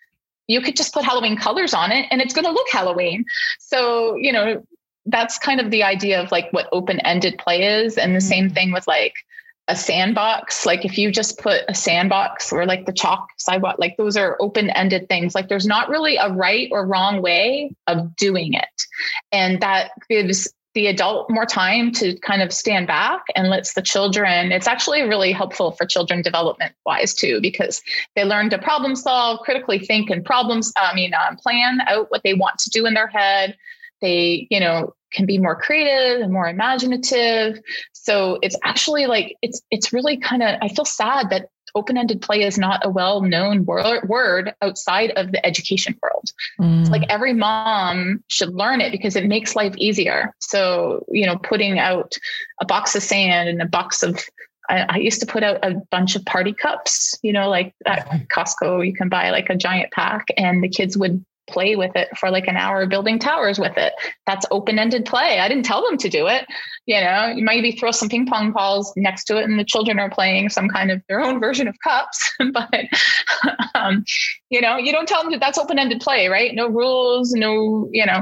You 0.47 0.61
could 0.61 0.77
just 0.77 0.93
put 0.93 1.05
Halloween 1.07 1.39
colors 1.39 1.73
on 1.73 1.91
it 1.91 2.07
and 2.11 2.21
it's 2.21 2.35
going 2.35 2.45
to 2.45 2.51
look 2.51 2.67
Halloween. 2.71 3.25
So, 3.61 4.15
you 4.17 4.31
know, 4.31 4.63
that's 5.07 5.39
kind 5.39 5.61
of 5.61 5.71
the 5.71 5.83
idea 5.83 6.23
of 6.23 6.33
like 6.33 6.51
what 6.53 6.69
open-ended 6.73 7.39
play 7.39 7.63
is 7.63 7.99
and 7.99 8.15
the 8.15 8.19
mm-hmm. 8.19 8.29
same 8.29 8.51
thing 8.51 8.73
with 8.73 8.87
like 8.87 9.15
a 9.69 9.77
sandbox. 9.77 10.67
Like 10.67 10.85
if 10.85 10.99
you 10.99 11.11
just 11.11 11.39
put 11.39 11.63
a 11.69 11.75
sandbox 11.75 12.53
or 12.53 12.67
like 12.67 12.87
the 12.87 12.93
chalk 12.93 13.29
sidewalk 13.39 13.77
like 13.79 13.97
those 13.97 14.17
are 14.17 14.37
open-ended 14.41 15.09
things. 15.09 15.35
Like 15.35 15.49
there's 15.49 15.67
not 15.67 15.89
really 15.89 16.17
a 16.17 16.31
right 16.31 16.69
or 16.71 16.87
wrong 16.87 17.23
way 17.23 17.75
of 17.87 18.15
doing 18.17 18.55
it. 18.55 18.83
And 19.33 19.61
that 19.61 19.93
gives 20.09 20.53
the 20.75 20.89
adult 20.89 21.31
more 21.31 21.47
time 21.47 21.93
to 21.93 22.19
kind 22.19 22.43
of 22.43 22.53
stand 22.53 22.87
back 22.87 23.23
and 23.37 23.49
lets 23.49 23.75
the 23.75 23.83
children 23.83 24.51
it's 24.51 24.67
actually 24.67 25.03
really 25.03 25.31
helpful 25.31 25.71
for 25.71 25.87
children 25.87 26.21
development 26.21 26.75
wise 26.85 27.15
too 27.15 27.41
because 27.41 27.81
they 28.17 28.25
learn 28.25 28.51
to 28.51 28.59
problem 28.59 28.97
solve 28.97 29.39
critically 29.41 29.79
think 29.79 30.11
and 30.11 30.25
problems 30.25 30.73
i 30.77 30.93
mean 30.95 31.13
um, 31.15 31.37
plan 31.37 31.79
out 31.87 32.11
what 32.11 32.23
they 32.25 32.35
want 32.35 32.59
to 32.59 32.71
do 32.71 32.87
in 32.87 32.95
their 32.95 33.07
head 33.07 33.57
they, 34.05 34.47
you 34.51 34.61
know, 34.61 34.95
can 35.13 35.27
be 35.27 35.39
more 35.39 35.57
creative 35.57 36.21
and 36.21 36.33
more 36.33 36.49
imaginative. 36.49 37.61
So 37.93 38.39
it's 38.43 38.57
actually 38.63 39.07
like 39.07 39.37
it's 39.43 39.63
it's 39.71 39.93
really 39.93 40.19
kind 40.19 40.43
of 40.43 40.57
I 40.61 40.69
feel 40.69 40.85
sad 40.85 41.31
that 41.31 41.49
open-ended 41.77 42.23
play 42.23 42.45
is 42.45 42.57
not 42.57 42.87
a 42.87 42.89
well-known 42.89 43.65
word, 43.65 44.09
word 44.09 44.55
outside 44.63 45.11
of 45.17 45.33
the 45.33 45.45
education 45.45 45.99
world. 46.01 46.31
Mm. 46.61 46.89
like 46.89 47.03
every 47.09 47.33
mom 47.33 48.23
should 48.29 48.55
learn 48.55 48.81
it 48.81 48.93
because 48.93 49.17
it 49.17 49.27
makes 49.27 49.57
life 49.57 49.75
easier. 49.77 50.33
So, 50.39 51.05
you 51.09 51.27
know, 51.27 51.37
putting 51.37 51.79
out 51.79 52.15
a 52.61 52.65
box 52.65 52.95
of 52.95 53.03
sand 53.03 53.49
and 53.49 53.61
a 53.61 53.67
box 53.67 54.03
of 54.03 54.23
I, 54.69 54.87
I, 54.89 54.97
used 54.97 55.21
to 55.21 55.27
put 55.27 55.43
out 55.43 55.59
a 55.63 55.75
bunch 55.91 56.17
of 56.17 56.25
party 56.25 56.55
cups, 56.55 57.19
you 57.23 57.35
know, 57.35 57.51
like 57.51 57.75
at 57.85 58.09
Costco, 58.35 58.87
you 58.87 58.95
can 58.95 59.11
buy 59.11 59.31
like 59.31 59.51
a 59.51 59.57
giant 59.57 59.93
pack 59.93 60.27
and 60.39 60.63
the 60.65 60.71
kids 60.71 60.97
would 60.97 61.23
play 61.47 61.77
with 61.77 61.95
it 61.95 62.09
for 62.19 62.31
like 62.31 62.47
an 62.47 62.57
hour 62.57 62.87
building 62.87 63.19
towers 63.19 63.59
with 63.59 63.77
it. 63.77 63.93
That's 64.27 64.47
open-ended 64.51 65.05
play. 65.05 65.39
I 65.41 65.49
didn't 65.49 65.65
tell 65.65 65.85
them 65.85 65.99
to 65.99 66.09
do 66.09 66.27
it. 66.27 66.47
You 66.87 67.01
know, 67.01 67.27
you 67.29 67.45
maybe 67.45 67.73
throw 67.73 67.91
some 67.91 68.09
ping 68.09 68.27
pong 68.27 68.53
balls 68.53 68.93
next 68.97 69.25
to 69.25 69.39
it 69.39 69.45
and 69.45 69.59
the 69.59 69.65
children 69.65 69.99
are 69.99 70.11
playing 70.11 70.49
some 70.51 70.69
kind 70.69 70.91
of 70.91 71.03
their 71.09 71.21
own 71.21 71.41
version 71.41 71.69
of 71.69 71.77
cups. 71.83 72.31
but 72.53 72.85
um, 73.75 74.05
you 74.51 74.61
know, 74.61 74.77
you 74.77 74.93
don't 74.93 75.09
tell 75.09 75.23
them 75.23 75.33
that 75.33 75.41
that's 75.41 75.59
open-ended 75.59 76.01
play, 76.01 76.29
right? 76.29 76.55
No 76.55 76.69
rules, 76.69 77.33
no, 77.33 77.89
you 77.93 78.07
know. 78.07 78.21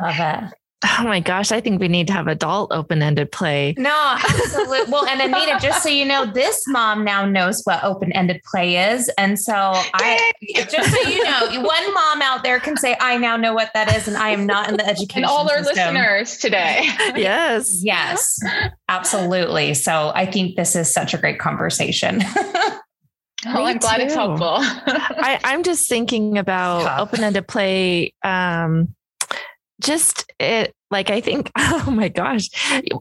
Oh 0.85 1.05
my 1.05 1.21
gosh, 1.21 1.53
I 1.53 1.61
think 1.61 1.81
we 1.81 1.87
need 1.87 2.09
to 2.09 2.13
have 2.13 2.27
adult 2.27 2.73
open-ended 2.73 3.31
play. 3.31 3.75
No, 3.79 4.17
absolutely. 4.19 4.81
well, 4.91 5.07
and 5.07 5.21
Anita, 5.21 5.59
just 5.61 5.83
so 5.83 5.89
you 5.89 6.05
know, 6.05 6.27
this 6.27 6.65
mom 6.67 7.05
now 7.05 7.25
knows 7.25 7.63
what 7.63 7.85
open-ended 7.85 8.41
play 8.51 8.93
is. 8.93 9.09
And 9.17 9.39
so 9.39 9.55
I 9.55 10.33
just 10.69 10.91
so 10.91 11.09
you 11.09 11.23
know, 11.23 11.63
one 11.63 11.95
mom 11.95 12.23
out 12.23 12.43
there 12.43 12.59
can 12.59 12.77
say, 12.77 12.97
I 12.99 13.17
now 13.17 13.37
know 13.37 13.55
what 13.55 13.71
that 13.75 13.95
is, 13.95 14.09
and 14.09 14.17
I 14.17 14.31
am 14.31 14.45
not 14.45 14.69
in 14.69 14.77
the 14.77 14.87
education. 14.87 15.23
And 15.23 15.27
all 15.27 15.49
our 15.49 15.63
system. 15.63 15.95
listeners 15.95 16.39
today. 16.39 16.81
yes. 17.15 17.81
Yes. 17.85 18.41
Absolutely. 18.89 19.75
So 19.75 20.11
I 20.15 20.27
think 20.27 20.57
this 20.57 20.75
is 20.75 20.93
such 20.93 21.15
a 21.15 21.19
great 21.19 21.39
conversation. 21.39 22.23
Oh, 23.45 23.65
I'm 23.65 23.79
glad 23.79 23.99
it's 24.01 24.15
helpful. 24.15 24.59
I, 24.61 25.41
am 25.43 25.65
just 25.65 25.89
thinking 25.89 26.39
about 26.39 27.01
open-ended 27.01 27.49
play. 27.49 28.15
Um, 28.23 28.95
just 29.83 30.33
it 30.39 30.75
like 30.91 31.11
i 31.11 31.21
think 31.21 31.51
oh 31.59 31.91
my 31.91 32.09
gosh 32.09 32.49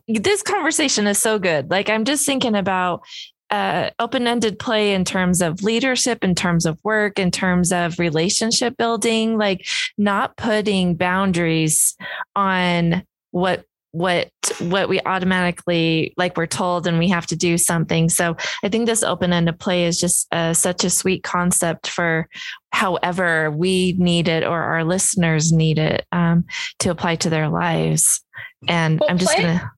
this 0.07 0.41
conversation 0.41 1.07
is 1.07 1.17
so 1.19 1.39
good. 1.39 1.69
Like 1.69 1.89
i'm 1.89 2.05
just 2.05 2.25
thinking 2.25 2.55
about 2.55 3.03
uh, 3.49 3.89
open-ended 3.99 4.57
play 4.59 4.93
in 4.93 5.03
terms 5.03 5.41
of 5.41 5.61
leadership 5.61 6.23
in 6.23 6.33
terms 6.33 6.65
of 6.65 6.79
work 6.85 7.19
in 7.19 7.31
terms 7.31 7.73
of 7.73 7.99
relationship 7.99 8.77
building 8.77 9.37
like 9.37 9.67
not 9.97 10.37
putting 10.37 10.95
boundaries 10.95 11.97
on 12.33 13.03
what 13.31 13.65
what 13.91 14.29
what 14.59 14.87
we 14.87 14.99
automatically 15.01 16.13
like 16.17 16.37
we're 16.37 16.45
told 16.45 16.87
and 16.87 16.97
we 16.97 17.09
have 17.09 17.27
to 17.27 17.35
do 17.35 17.57
something. 17.57 18.09
So 18.09 18.35
i 18.63 18.69
think 18.69 18.85
this 18.85 19.03
open-ended 19.03 19.59
play 19.59 19.85
is 19.85 19.99
just 19.99 20.27
uh, 20.33 20.53
such 20.53 20.83
a 20.83 20.89
sweet 20.89 21.23
concept 21.23 21.87
for 21.87 22.27
however 22.71 23.51
we 23.51 23.95
need 23.97 24.27
it 24.27 24.43
or 24.43 24.61
our 24.61 24.83
listeners 24.83 25.51
need 25.51 25.77
it 25.77 26.05
um, 26.11 26.45
to 26.79 26.89
apply 26.89 27.15
to 27.17 27.29
their 27.29 27.49
lives. 27.49 28.23
And 28.67 28.99
well, 28.99 29.09
i'm 29.09 29.17
just 29.17 29.33
play- 29.33 29.43
gonna 29.43 29.71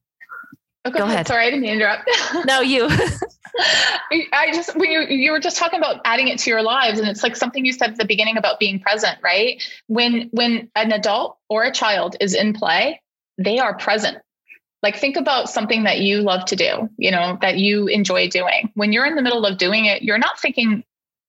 oh, 0.86 0.92
go, 0.92 1.00
go 1.00 1.04
ahead. 1.06 1.14
ahead. 1.14 1.28
Sorry 1.28 1.48
i 1.48 1.50
didn't 1.50 1.66
interrupt. 1.66 2.10
No 2.46 2.62
you. 2.62 2.90
I 4.34 4.52
just 4.52 4.76
when 4.76 4.90
you 4.90 5.02
you 5.02 5.32
were 5.32 5.40
just 5.40 5.58
talking 5.58 5.78
about 5.80 6.02
adding 6.06 6.28
it 6.28 6.40
to 6.40 6.50
your 6.50 6.64
lives, 6.64 7.00
and 7.00 7.08
it's 7.08 7.22
like 7.22 7.36
something 7.36 7.64
you 7.66 7.72
said 7.72 7.92
at 7.92 7.98
the 7.98 8.06
beginning 8.06 8.36
about 8.38 8.60
being 8.60 8.80
present, 8.80 9.20
right? 9.22 9.62
When 9.88 10.30
when 10.32 10.70
an 10.76 10.92
adult 10.92 11.38
or 11.50 11.64
a 11.64 11.72
child 11.72 12.16
is 12.20 12.34
in 12.34 12.54
play, 12.54 13.00
they 13.44 13.60
are 13.60 13.78
present. 13.78 14.18
Like 14.82 14.98
think 14.98 15.16
about 15.16 15.50
something 15.50 15.84
that 15.84 16.00
you 16.00 16.22
love 16.22 16.46
to 16.46 16.56
do, 16.56 16.90
you 16.98 17.12
know, 17.12 17.38
that 17.42 17.58
you 17.58 17.88
enjoy 17.88 18.28
doing. 18.28 18.72
When 18.74 18.92
you're 18.92 19.06
in 19.06 19.16
the 19.16 19.22
middle 19.22 19.46
of 19.46 19.58
doing 19.58 19.86
it, 19.86 20.02
you're 20.02 20.18
not 20.18 20.40
thinking 20.40 20.84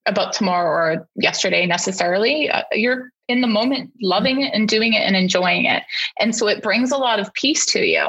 about 0.05 0.33
tomorrow 0.33 0.69
or 0.69 1.07
yesterday 1.15 1.65
necessarily. 1.65 2.49
Uh, 2.49 2.63
you're 2.73 3.11
in 3.27 3.41
the 3.41 3.47
moment 3.47 3.91
loving 4.01 4.41
it 4.41 4.53
and 4.53 4.67
doing 4.67 4.93
it 4.93 5.01
and 5.01 5.15
enjoying 5.15 5.65
it. 5.65 5.83
And 6.19 6.35
so 6.35 6.47
it 6.47 6.61
brings 6.61 6.91
a 6.91 6.97
lot 6.97 7.19
of 7.19 7.33
peace 7.33 7.65
to 7.67 7.79
you 7.85 8.03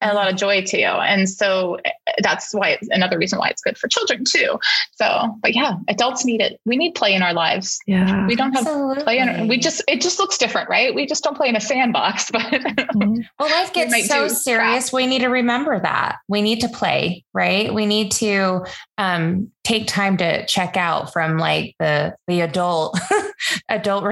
and 0.00 0.10
a 0.10 0.14
lot 0.14 0.30
of 0.30 0.36
joy 0.36 0.62
to 0.62 0.78
you. 0.78 0.86
And 0.86 1.28
so 1.28 1.78
eh, 1.84 1.90
that's 2.22 2.54
why 2.54 2.70
it's 2.70 2.88
another 2.90 3.18
reason 3.18 3.38
why 3.38 3.48
it's 3.48 3.62
good 3.62 3.76
for 3.76 3.88
children 3.88 4.24
too. 4.24 4.58
So 4.92 5.36
but 5.42 5.54
yeah 5.54 5.74
adults 5.88 6.24
need 6.24 6.40
it. 6.40 6.60
We 6.64 6.76
need 6.76 6.94
play 6.94 7.14
in 7.14 7.22
our 7.22 7.34
lives. 7.34 7.78
Yeah. 7.86 8.26
We 8.26 8.36
don't 8.36 8.52
have 8.52 8.66
Absolutely. 8.66 9.02
play 9.02 9.18
in 9.18 9.48
we 9.48 9.58
just 9.58 9.82
it 9.88 10.00
just 10.00 10.18
looks 10.18 10.38
different 10.38 10.68
right? 10.68 10.94
We 10.94 11.06
just 11.06 11.24
don't 11.24 11.36
play 11.36 11.48
in 11.48 11.56
a 11.56 11.60
sandbox 11.60 12.30
but 12.32 12.42
mm-hmm. 12.42 13.20
well 13.38 13.50
life 13.50 13.72
gets 13.72 14.08
so 14.08 14.28
serious. 14.28 14.90
crap. 14.90 14.92
we 14.92 15.06
need 15.06 15.20
to 15.20 15.28
remember 15.28 15.80
that. 15.80 16.18
We 16.28 16.42
need 16.42 16.60
to 16.60 16.68
play 16.68 17.24
right? 17.34 17.72
We 17.72 17.86
need 17.86 18.12
to 18.12 18.64
um, 18.98 19.50
take 19.64 19.86
time 19.86 20.16
to 20.18 20.44
check 20.46 20.76
out 20.76 21.12
from 21.12 21.38
like 21.38 21.74
the 21.78 22.14
the 22.26 22.40
adult 22.40 22.98
adult 23.68 24.04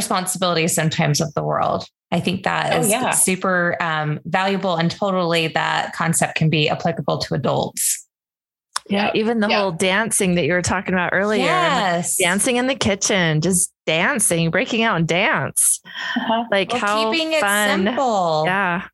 responsibilities 0.49 0.75
sometimes 0.75 1.21
of 1.21 1.33
the 1.35 1.43
world 1.43 1.85
i 2.13 2.21
think 2.21 2.45
that 2.45 2.73
oh, 2.73 2.81
is 2.81 2.91
yeah. 2.91 3.11
super 3.11 3.77
um, 3.81 4.21
valuable 4.25 4.77
and 4.77 4.91
totally 4.91 5.49
that 5.49 5.93
concept 5.95 6.35
can 6.37 6.49
be 6.51 6.69
applicable 6.69 7.19
to 7.19 7.35
adults 7.35 8.05
yeah, 8.91 9.11
even 9.15 9.41
the 9.41 9.49
yeah. 9.49 9.61
whole 9.61 9.73
dancing 9.73 10.37
that 10.37 10.47
you 10.47 10.55
were 10.55 10.63
talking 10.63 10.95
about 10.95 11.11
earlier. 11.13 11.45
Yes. 11.45 12.17
Dancing 12.17 12.57
in 12.57 12.69
the 12.69 12.75
kitchen, 12.75 13.43
just 13.43 13.71
dancing, 13.85 14.51
breaking 14.51 14.81
out 14.81 14.97
and 14.97 15.07
dance. 15.07 15.83
Uh-huh. 15.85 16.45
Like 16.51 16.73
well, 16.73 16.81
how 16.81 17.13
keeping 17.13 17.35
it 17.35 17.43
fun. 17.43 17.85
simple. 17.85 18.45
Yeah. 18.47 18.87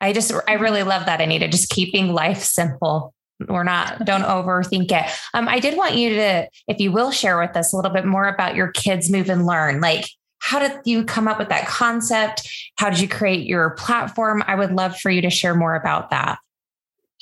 I 0.00 0.14
just 0.14 0.32
I 0.48 0.54
really 0.54 0.84
love 0.84 1.04
that, 1.04 1.20
Anita. 1.20 1.48
Just 1.48 1.68
keeping 1.68 2.14
life 2.14 2.38
simple 2.38 3.12
we're 3.48 3.64
not 3.64 4.04
don't 4.04 4.22
overthink 4.22 4.90
it 4.92 5.10
um, 5.34 5.48
i 5.48 5.58
did 5.58 5.76
want 5.76 5.94
you 5.94 6.10
to 6.10 6.48
if 6.68 6.78
you 6.78 6.92
will 6.92 7.10
share 7.10 7.38
with 7.38 7.56
us 7.56 7.72
a 7.72 7.76
little 7.76 7.90
bit 7.90 8.04
more 8.04 8.26
about 8.26 8.54
your 8.54 8.68
kids 8.68 9.10
move 9.10 9.28
and 9.30 9.46
learn 9.46 9.80
like 9.80 10.04
how 10.40 10.58
did 10.58 10.80
you 10.84 11.04
come 11.04 11.28
up 11.28 11.38
with 11.38 11.48
that 11.50 11.68
concept? 11.68 12.50
How 12.76 12.90
did 12.90 13.00
you 13.00 13.08
create 13.08 13.46
your 13.46 13.70
platform? 13.70 14.42
I 14.46 14.56
would 14.56 14.72
love 14.72 14.96
for 14.96 15.10
you 15.10 15.22
to 15.22 15.30
share 15.30 15.54
more 15.54 15.74
about 15.74 16.10
that 16.10 16.38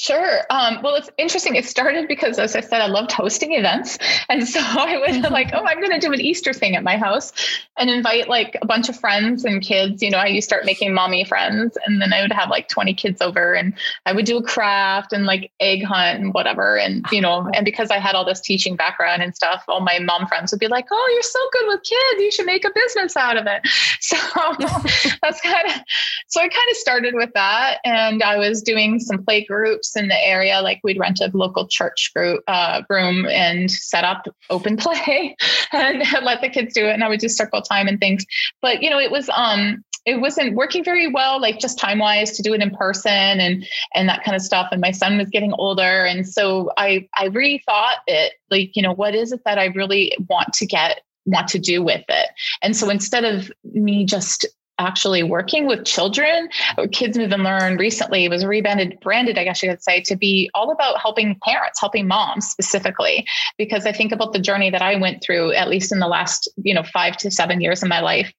Sure. 0.01 0.42
Um, 0.51 0.78
well, 0.80 0.94
it's 0.94 1.11
interesting. 1.18 1.57
It 1.57 1.64
started 1.64 2.07
because, 2.07 2.38
as 2.38 2.55
I 2.55 2.61
said, 2.61 2.80
I 2.80 2.86
loved 2.86 3.11
hosting 3.11 3.55
events. 3.55 3.99
And 4.28 4.46
so 4.46 4.61
I 4.62 4.96
was 4.96 5.18
like, 5.32 5.51
oh, 5.53 5.64
I'm 5.66 5.80
going 5.80 5.90
to 5.90 5.99
do 5.99 6.12
an 6.12 6.20
Easter 6.20 6.53
thing 6.53 6.76
at 6.76 6.84
my 6.84 6.96
house 6.96 7.32
and 7.76 7.90
invite 7.90 8.28
like 8.28 8.57
a 8.62 8.66
bunch 8.66 8.88
of 8.88 8.96
friends 8.96 9.44
and 9.44 9.61
kids. 9.61 10.01
You 10.01 10.11
know, 10.11 10.18
I 10.18 10.26
used 10.26 10.49
to 10.49 10.55
start 10.55 10.64
making 10.64 10.94
mommy 10.94 11.24
friends. 11.24 11.76
And 11.84 12.01
then 12.01 12.12
I 12.12 12.22
would 12.22 12.30
have 12.30 12.49
like 12.49 12.68
20 12.68 12.94
kids 12.94 13.20
over 13.20 13.55
and 13.55 13.74
I 14.07 14.12
would 14.12 14.24
do 14.24 14.36
a 14.36 14.42
craft 14.42 15.12
and 15.12 15.26
like 15.26 15.51
egg 15.59 15.82
hunt 15.82 16.20
and 16.20 16.32
whatever. 16.32 16.78
And, 16.78 17.05
you 17.11 17.20
know, 17.20 17.51
and 17.53 17.64
because 17.64 17.90
I 17.90 17.99
had 17.99 18.14
all 18.14 18.24
this 18.24 18.40
teaching 18.40 18.76
background 18.76 19.24
and 19.24 19.34
stuff, 19.34 19.64
all 19.66 19.80
my 19.80 19.99
mom 19.99 20.28
friends 20.28 20.53
would 20.53 20.61
be 20.61 20.68
like, 20.68 20.86
oh, 20.92 21.11
you're 21.12 21.22
so 21.22 21.40
good 21.53 21.66
with 21.66 21.82
kids. 21.82 22.22
You 22.22 22.30
should 22.30 22.46
make 22.46 22.64
a 22.64 22.70
business 22.72 23.16
out 23.16 23.36
of 23.36 23.46
it. 23.49 23.62
So 24.01 24.16
that's 25.22 25.40
kind 25.40 25.66
of, 25.66 25.72
so 26.28 26.40
I 26.40 26.49
kind 26.49 26.70
of 26.70 26.76
started 26.76 27.14
with 27.14 27.30
that. 27.34 27.78
And 27.84 28.22
I 28.22 28.36
was 28.36 28.62
doing 28.62 29.01
some 29.01 29.22
play 29.22 29.44
groups 29.44 29.88
groups 29.89 30.03
in 30.03 30.09
the 30.09 30.26
area. 30.26 30.61
Like 30.61 30.80
we'd 30.82 30.99
rent 30.99 31.20
a 31.20 31.30
local 31.34 31.66
church 31.66 32.11
group 32.14 32.43
uh, 32.47 32.82
room 32.89 33.26
and 33.26 33.70
set 33.70 34.05
up 34.05 34.26
open 34.51 34.76
play 34.78 35.36
and 35.72 36.03
let 36.22 36.41
the 36.41 36.49
kids 36.49 36.74
do 36.74 36.86
it. 36.86 36.93
And 36.93 37.05
I 37.05 37.09
would 37.09 37.20
do 37.20 37.28
circle 37.28 37.62
time 37.62 37.89
and 37.89 38.01
things. 38.01 38.24
But 38.62 38.82
you 38.82 38.91
know, 38.91 38.99
it 38.99 39.11
was 39.11 39.28
um 39.34 39.84
it 40.07 40.20
wasn't 40.20 40.55
working 40.55 40.82
very 40.82 41.07
well, 41.07 41.39
like 41.39 41.59
just 41.59 41.78
time 41.78 41.99
wise 41.99 42.32
to 42.32 42.43
do 42.43 42.55
it 42.55 42.62
in 42.62 42.70
person 42.70 43.12
and 43.12 43.66
and 43.95 44.09
that 44.09 44.24
kind 44.24 44.36
of 44.36 44.43
stuff. 44.43 44.68
And 44.72 44.80
my 44.80 44.93
son 44.93 45.18
was 45.18 45.28
getting 45.28 45.53
older, 45.53 46.05
and 46.05 46.26
so 46.26 46.70
I 46.76 47.09
I 47.16 47.28
rethought 47.28 48.01
it. 48.07 48.34
Like 48.51 48.74
you 48.74 48.82
know, 48.82 48.93
what 48.93 49.14
is 49.14 49.32
it 49.32 49.41
that 49.45 49.59
I 49.59 49.66
really 49.66 50.16
want 50.28 50.53
to 50.55 50.66
get 50.66 51.03
want 51.28 51.49
to 51.49 51.59
do 51.59 51.82
with 51.82 52.05
it. 52.09 52.28
And 52.62 52.76
so 52.76 52.89
instead 52.89 53.24
of 53.24 53.53
me 53.72 54.05
just 54.05 54.47
actually 54.79 55.22
working 55.22 55.66
with 55.66 55.85
children. 55.85 56.49
Kids 56.93 57.18
Move 57.18 57.33
and 57.33 57.43
Learn 57.43 57.76
recently 57.76 58.29
was 58.29 58.45
rebranded, 58.45 58.99
branded, 59.01 59.39
I 59.39 59.45
guess 59.45 59.62
you 59.62 59.70
could 59.70 59.83
say, 59.83 60.01
to 60.03 60.16
be 60.16 60.51
all 60.55 60.70
about 60.70 61.01
helping 61.01 61.39
parents, 61.43 61.81
helping 61.81 62.07
moms 62.07 62.47
specifically. 62.47 63.26
Because 63.57 63.87
I 63.87 63.93
think 63.93 64.12
about 64.12 64.33
the 64.33 64.39
journey 64.39 64.70
that 64.70 64.83
I 64.83 64.97
went 64.97 65.22
through, 65.22 65.53
at 65.53 65.68
least 65.68 65.93
in 65.93 65.99
the 65.99 66.09
last, 66.09 66.51
you 66.57 66.74
know, 66.74 66.83
five 66.83 67.16
to 67.18 67.31
seven 67.31 67.61
years 67.61 67.83
of 67.83 67.89
my 67.89 68.01
life. 68.01 68.33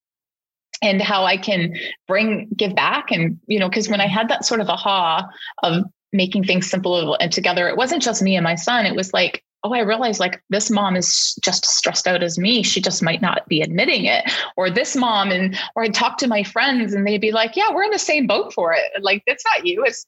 And 0.81 1.01
how 1.01 1.25
I 1.25 1.35
can 1.35 1.75
bring, 2.07 2.47
give 2.55 2.73
back. 2.73 3.11
And, 3.11 3.37
you 3.47 3.59
know, 3.59 3.67
because 3.67 3.89
when 3.89 3.99
I 3.99 4.07
had 4.07 4.29
that 4.29 4.45
sort 4.45 4.61
of 4.61 4.69
aha 4.69 5.27
of 5.61 5.83
making 6.13 6.45
things 6.45 6.69
simple 6.69 7.15
and 7.15 7.33
together, 7.33 7.67
it 7.67 7.75
wasn't 7.75 8.01
just 8.01 8.21
me 8.21 8.37
and 8.37 8.45
my 8.45 8.55
son. 8.55 8.85
It 8.85 8.95
was 8.95 9.11
like, 9.11 9.43
oh, 9.63 9.73
I 9.73 9.81
realize 9.81 10.19
like 10.19 10.41
this 10.49 10.69
mom 10.69 10.95
is 10.95 11.37
just 11.43 11.65
stressed 11.65 12.07
out 12.07 12.23
as 12.23 12.37
me. 12.37 12.63
She 12.63 12.81
just 12.81 13.03
might 13.03 13.21
not 13.21 13.47
be 13.47 13.61
admitting 13.61 14.05
it. 14.05 14.29
Or 14.55 14.69
this 14.69 14.95
mom, 14.95 15.31
and 15.31 15.57
or 15.75 15.83
I'd 15.83 15.93
talk 15.93 16.17
to 16.19 16.27
my 16.27 16.43
friends 16.43 16.93
and 16.93 17.05
they'd 17.05 17.21
be 17.21 17.31
like, 17.31 17.55
yeah, 17.55 17.73
we're 17.73 17.83
in 17.83 17.91
the 17.91 17.99
same 17.99 18.27
boat 18.27 18.53
for 18.53 18.73
it. 18.73 18.83
Like, 19.01 19.23
it's 19.25 19.43
not 19.53 19.65
you. 19.65 19.83
It's 19.83 20.05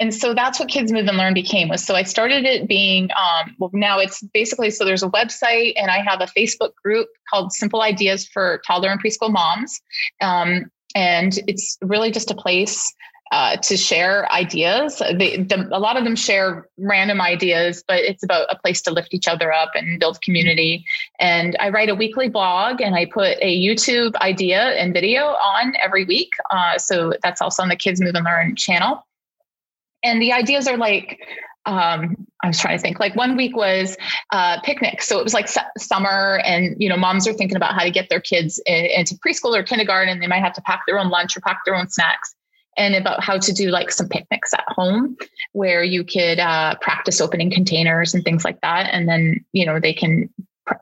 and 0.00 0.12
so 0.12 0.34
that's 0.34 0.58
what 0.58 0.68
Kids 0.68 0.90
Move 0.90 1.06
and 1.06 1.16
Learn 1.16 1.32
became 1.32 1.68
was 1.68 1.84
so 1.84 1.94
I 1.94 2.02
started 2.02 2.44
it 2.44 2.66
being 2.66 3.08
um, 3.12 3.54
well 3.60 3.70
now 3.72 4.00
it's 4.00 4.20
basically 4.20 4.70
so 4.70 4.84
there's 4.84 5.04
a 5.04 5.08
website 5.08 5.74
and 5.76 5.92
I 5.92 6.02
have 6.02 6.20
a 6.20 6.26
Facebook 6.26 6.74
group 6.74 7.08
called 7.30 7.52
Simple 7.52 7.82
Ideas 7.82 8.26
for 8.26 8.60
Toddler 8.66 8.90
and 8.90 9.00
Preschool 9.00 9.30
Moms. 9.30 9.80
Um, 10.20 10.72
and 10.96 11.38
it's 11.46 11.78
really 11.82 12.10
just 12.10 12.32
a 12.32 12.34
place 12.34 12.92
uh, 13.32 13.56
to 13.56 13.78
share 13.78 14.30
ideas. 14.30 15.00
They, 15.14 15.38
the, 15.38 15.66
a 15.72 15.80
lot 15.80 15.96
of 15.96 16.04
them 16.04 16.14
share 16.14 16.68
random 16.76 17.20
ideas, 17.20 17.82
but 17.88 18.00
it's 18.00 18.22
about 18.22 18.46
a 18.50 18.56
place 18.56 18.82
to 18.82 18.90
lift 18.90 19.14
each 19.14 19.26
other 19.26 19.50
up 19.50 19.70
and 19.74 19.98
build 19.98 20.20
community. 20.20 20.84
And 21.18 21.56
I 21.58 21.70
write 21.70 21.88
a 21.88 21.94
weekly 21.94 22.28
blog 22.28 22.82
and 22.82 22.94
I 22.94 23.06
put 23.06 23.38
a 23.40 23.58
YouTube 23.58 24.14
idea 24.16 24.72
and 24.72 24.92
video 24.92 25.28
on 25.28 25.72
every 25.82 26.04
week. 26.04 26.34
Uh, 26.50 26.76
so 26.76 27.14
that's 27.22 27.40
also 27.40 27.62
on 27.62 27.70
the 27.70 27.76
Kids 27.76 28.02
Move 28.02 28.14
and 28.14 28.26
Learn 28.26 28.54
channel. 28.54 29.06
And 30.04 30.20
the 30.20 30.32
ideas 30.32 30.68
are 30.68 30.76
like, 30.76 31.18
um, 31.64 32.26
I 32.42 32.48
was 32.48 32.58
trying 32.58 32.76
to 32.76 32.82
think 32.82 33.00
like 33.00 33.16
one 33.16 33.36
week 33.36 33.56
was 33.56 33.96
uh, 34.30 34.60
picnic. 34.60 35.00
So 35.00 35.18
it 35.18 35.24
was 35.24 35.32
like 35.32 35.48
su- 35.48 35.60
summer 35.78 36.42
and, 36.44 36.76
you 36.78 36.88
know, 36.88 36.96
moms 36.98 37.26
are 37.26 37.32
thinking 37.32 37.56
about 37.56 37.72
how 37.72 37.84
to 37.84 37.90
get 37.90 38.10
their 38.10 38.20
kids 38.20 38.60
in, 38.66 38.84
into 38.86 39.14
preschool 39.14 39.56
or 39.56 39.62
kindergarten. 39.62 40.20
They 40.20 40.26
might 40.26 40.42
have 40.42 40.52
to 40.54 40.62
pack 40.62 40.82
their 40.86 40.98
own 40.98 41.08
lunch 41.08 41.34
or 41.34 41.40
pack 41.40 41.60
their 41.64 41.76
own 41.76 41.88
snacks 41.88 42.34
and 42.76 42.94
about 42.94 43.22
how 43.22 43.38
to 43.38 43.52
do 43.52 43.70
like 43.70 43.90
some 43.90 44.08
picnics 44.08 44.54
at 44.54 44.64
home 44.68 45.16
where 45.52 45.82
you 45.82 46.04
could 46.04 46.38
uh, 46.38 46.74
practice 46.80 47.20
opening 47.20 47.50
containers 47.50 48.14
and 48.14 48.24
things 48.24 48.44
like 48.44 48.60
that. 48.62 48.88
And 48.92 49.08
then, 49.08 49.44
you 49.52 49.66
know, 49.66 49.78
they 49.78 49.92
can 49.92 50.30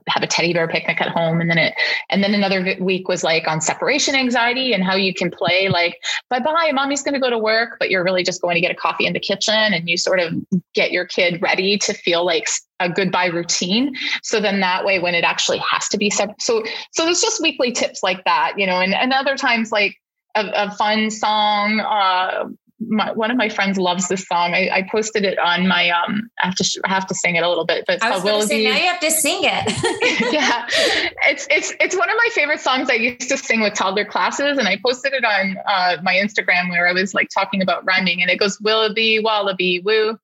have 0.08 0.22
a 0.22 0.26
teddy 0.26 0.52
bear 0.52 0.68
picnic 0.68 1.00
at 1.00 1.08
home 1.08 1.40
and 1.40 1.48
then 1.48 1.56
it 1.56 1.74
and 2.10 2.22
then 2.22 2.34
another 2.34 2.76
week 2.80 3.08
was 3.08 3.24
like 3.24 3.48
on 3.48 3.62
separation 3.62 4.14
anxiety 4.14 4.74
and 4.74 4.84
how 4.84 4.94
you 4.94 5.14
can 5.14 5.30
play 5.30 5.70
like 5.70 5.98
bye 6.28 6.38
bye 6.38 6.70
mommy's 6.72 7.02
going 7.02 7.14
to 7.14 7.20
go 7.20 7.30
to 7.30 7.38
work 7.38 7.76
but 7.78 7.88
you're 7.88 8.04
really 8.04 8.22
just 8.22 8.42
going 8.42 8.54
to 8.54 8.60
get 8.60 8.70
a 8.70 8.74
coffee 8.74 9.06
in 9.06 9.14
the 9.14 9.20
kitchen 9.20 9.54
and 9.54 9.88
you 9.88 9.96
sort 9.96 10.20
of 10.20 10.34
get 10.74 10.92
your 10.92 11.06
kid 11.06 11.40
ready 11.40 11.78
to 11.78 11.94
feel 11.94 12.26
like 12.26 12.46
a 12.80 12.90
goodbye 12.90 13.26
routine 13.26 13.94
so 14.22 14.38
then 14.38 14.60
that 14.60 14.84
way 14.84 14.98
when 14.98 15.14
it 15.14 15.24
actually 15.24 15.58
has 15.58 15.88
to 15.88 15.96
be 15.96 16.10
separate 16.10 16.40
so 16.42 16.62
so 16.92 17.04
there's 17.04 17.22
just 17.22 17.40
weekly 17.40 17.72
tips 17.72 18.02
like 18.02 18.22
that 18.24 18.52
you 18.58 18.66
know 18.66 18.80
and, 18.80 18.94
and 18.94 19.14
other 19.14 19.36
times 19.36 19.72
like 19.72 19.96
a, 20.34 20.46
a 20.54 20.70
fun 20.72 21.10
song. 21.10 21.80
Uh, 21.80 22.48
my, 22.80 23.12
one 23.12 23.30
of 23.30 23.36
my 23.36 23.48
friends 23.48 23.78
loves 23.78 24.08
this 24.08 24.26
song. 24.26 24.54
I, 24.54 24.70
I, 24.72 24.88
posted 24.90 25.24
it 25.24 25.38
on 25.38 25.68
my. 25.68 25.90
Um, 25.90 26.30
I 26.42 26.46
have 26.46 26.54
to 26.56 26.80
I 26.84 26.88
have 26.88 27.06
to 27.08 27.14
sing 27.14 27.36
it 27.36 27.42
a 27.42 27.48
little 27.48 27.66
bit, 27.66 27.84
but 27.86 28.02
I 28.02 28.10
was 28.10 28.22
to 28.22 28.42
say 28.48 28.64
now 28.64 28.74
you 28.74 28.86
have 28.86 29.00
to 29.00 29.10
sing 29.10 29.40
it. 29.42 30.32
yeah, 30.32 30.66
it's 31.28 31.46
it's 31.50 31.74
it's 31.78 31.96
one 31.96 32.08
of 32.08 32.16
my 32.16 32.28
favorite 32.32 32.60
songs. 32.60 32.88
I 32.88 32.94
used 32.94 33.28
to 33.28 33.36
sing 33.36 33.60
with 33.60 33.74
toddler 33.74 34.06
classes, 34.06 34.56
and 34.56 34.66
I 34.66 34.78
posted 34.84 35.12
it 35.12 35.24
on 35.24 35.58
uh, 35.66 35.96
my 36.02 36.14
Instagram 36.14 36.70
where 36.70 36.88
I 36.88 36.92
was 36.92 37.12
like 37.12 37.28
talking 37.32 37.60
about 37.60 37.84
rhyming, 37.84 38.22
and 38.22 38.30
it 38.30 38.38
goes 38.38 38.58
Willoughby 38.60 39.20
Wallaby 39.20 39.80
Woo, 39.84 40.18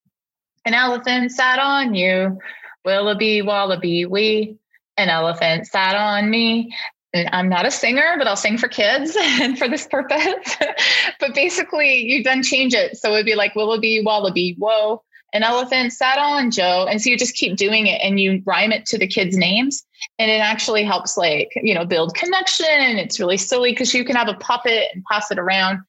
an 0.64 0.72
elephant 0.72 1.32
sat 1.32 1.58
on 1.58 1.94
you, 1.94 2.38
Willoughby 2.84 3.42
Wallaby 3.42 4.06
Wee. 4.06 4.58
An 4.98 5.10
elephant 5.10 5.66
sat 5.66 5.94
on 5.94 6.30
me. 6.30 6.74
I'm 7.14 7.48
not 7.48 7.66
a 7.66 7.70
singer, 7.70 8.16
but 8.18 8.26
I'll 8.26 8.36
sing 8.36 8.58
for 8.58 8.68
kids 8.68 9.16
and 9.20 9.58
for 9.58 9.68
this 9.68 9.86
purpose. 9.86 10.56
but 11.20 11.34
basically, 11.34 11.98
you 11.98 12.22
then 12.22 12.42
change 12.42 12.74
it. 12.74 12.96
So 12.96 13.12
it'd 13.12 13.26
be 13.26 13.34
like 13.34 13.54
Willoughby, 13.54 14.02
Wallaby, 14.04 14.56
whoa, 14.58 15.02
an 15.32 15.42
elephant 15.42 15.92
sat 15.92 16.18
on 16.18 16.50
Joe. 16.50 16.86
And 16.88 17.00
so 17.00 17.10
you 17.10 17.18
just 17.18 17.34
keep 17.34 17.56
doing 17.56 17.86
it 17.86 18.00
and 18.02 18.20
you 18.20 18.42
rhyme 18.44 18.72
it 18.72 18.86
to 18.86 18.98
the 18.98 19.06
kids' 19.06 19.36
names. 19.36 19.84
And 20.18 20.30
it 20.30 20.40
actually 20.40 20.84
helps, 20.84 21.16
like, 21.16 21.52
you 21.56 21.74
know, 21.74 21.84
build 21.84 22.14
connection. 22.14 22.66
It's 22.98 23.18
really 23.18 23.36
silly 23.36 23.72
because 23.72 23.92
you 23.94 24.04
can 24.04 24.16
have 24.16 24.28
a 24.28 24.34
puppet 24.34 24.88
and 24.94 25.04
pass 25.10 25.30
it 25.30 25.38
around. 25.38 25.80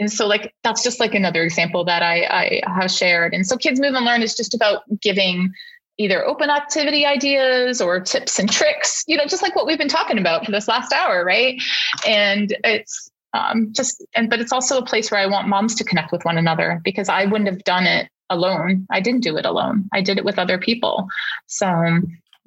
And 0.00 0.10
so, 0.10 0.26
like, 0.26 0.54
that's 0.64 0.82
just 0.82 0.98
like 0.98 1.14
another 1.14 1.42
example 1.42 1.84
that 1.84 2.02
I, 2.02 2.60
I 2.64 2.80
have 2.80 2.90
shared. 2.90 3.34
And 3.34 3.46
so, 3.46 3.56
Kids 3.56 3.80
Move 3.80 3.94
and 3.94 4.06
Learn 4.06 4.22
is 4.22 4.34
just 4.34 4.54
about 4.54 4.82
giving 5.00 5.52
either 6.00 6.26
open 6.26 6.48
activity 6.48 7.04
ideas 7.04 7.82
or 7.82 8.00
tips 8.00 8.38
and 8.38 8.50
tricks, 8.50 9.04
you 9.06 9.18
know, 9.18 9.26
just 9.26 9.42
like 9.42 9.54
what 9.54 9.66
we've 9.66 9.78
been 9.78 9.86
talking 9.86 10.18
about 10.18 10.46
for 10.46 10.50
this 10.50 10.66
last 10.66 10.94
hour, 10.94 11.22
right? 11.22 11.60
And 12.06 12.56
it's 12.64 13.10
um, 13.34 13.72
just, 13.72 14.02
and 14.16 14.30
but 14.30 14.40
it's 14.40 14.50
also 14.50 14.78
a 14.78 14.84
place 14.84 15.10
where 15.10 15.20
I 15.20 15.26
want 15.26 15.46
moms 15.46 15.74
to 15.76 15.84
connect 15.84 16.10
with 16.10 16.24
one 16.24 16.38
another 16.38 16.80
because 16.82 17.10
I 17.10 17.26
wouldn't 17.26 17.50
have 17.50 17.62
done 17.64 17.84
it 17.84 18.08
alone. 18.30 18.86
I 18.90 19.00
didn't 19.00 19.20
do 19.20 19.36
it 19.36 19.44
alone. 19.44 19.90
I 19.92 20.00
did 20.00 20.16
it 20.16 20.24
with 20.24 20.38
other 20.38 20.56
people. 20.56 21.06
So, 21.46 21.66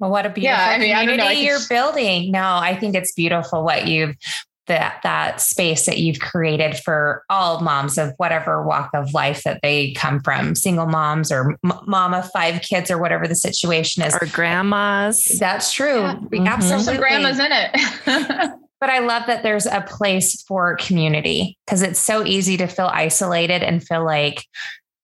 well, 0.00 0.10
what 0.10 0.26
a 0.26 0.30
beautiful 0.30 0.42
yeah, 0.42 0.70
I 0.70 0.78
mean, 0.78 0.92
community 0.96 1.22
I 1.22 1.34
know, 1.34 1.40
you're 1.40 1.58
building. 1.68 2.32
No, 2.32 2.56
I 2.56 2.76
think 2.76 2.96
it's 2.96 3.12
beautiful 3.12 3.62
what 3.62 3.86
you've 3.86 4.16
that 4.66 5.00
that 5.02 5.40
space 5.40 5.86
that 5.86 5.98
you've 5.98 6.20
created 6.20 6.76
for 6.78 7.22
all 7.28 7.60
moms 7.60 7.98
of 7.98 8.12
whatever 8.16 8.62
walk 8.66 8.90
of 8.94 9.12
life 9.12 9.42
that 9.44 9.60
they 9.62 9.92
come 9.92 10.20
from 10.20 10.54
single 10.54 10.86
moms 10.86 11.30
or 11.30 11.56
m- 11.64 11.72
mom 11.86 12.14
of 12.14 12.28
five 12.30 12.62
kids 12.62 12.90
or 12.90 12.98
whatever 12.98 13.28
the 13.28 13.34
situation 13.34 14.02
is 14.02 14.14
or 14.14 14.26
grandmas 14.32 15.24
that's 15.38 15.72
true 15.72 16.00
Yeah. 16.00 16.14
Mhm. 16.16 16.46
absolutely 16.48 16.84
Some 16.84 16.96
grandmas 16.96 17.38
in 17.38 17.48
it. 17.52 17.70
but 18.80 18.90
I 18.90 18.98
love 19.00 19.24
that 19.26 19.42
there's 19.42 19.66
a 19.66 19.80
place 19.82 20.42
for 20.42 20.76
community 20.76 21.58
because 21.66 21.82
it's 21.82 22.00
so 22.00 22.24
easy 22.24 22.56
to 22.58 22.66
feel 22.66 22.90
isolated 22.92 23.62
and 23.62 23.82
feel 23.86 24.04
like, 24.04 24.44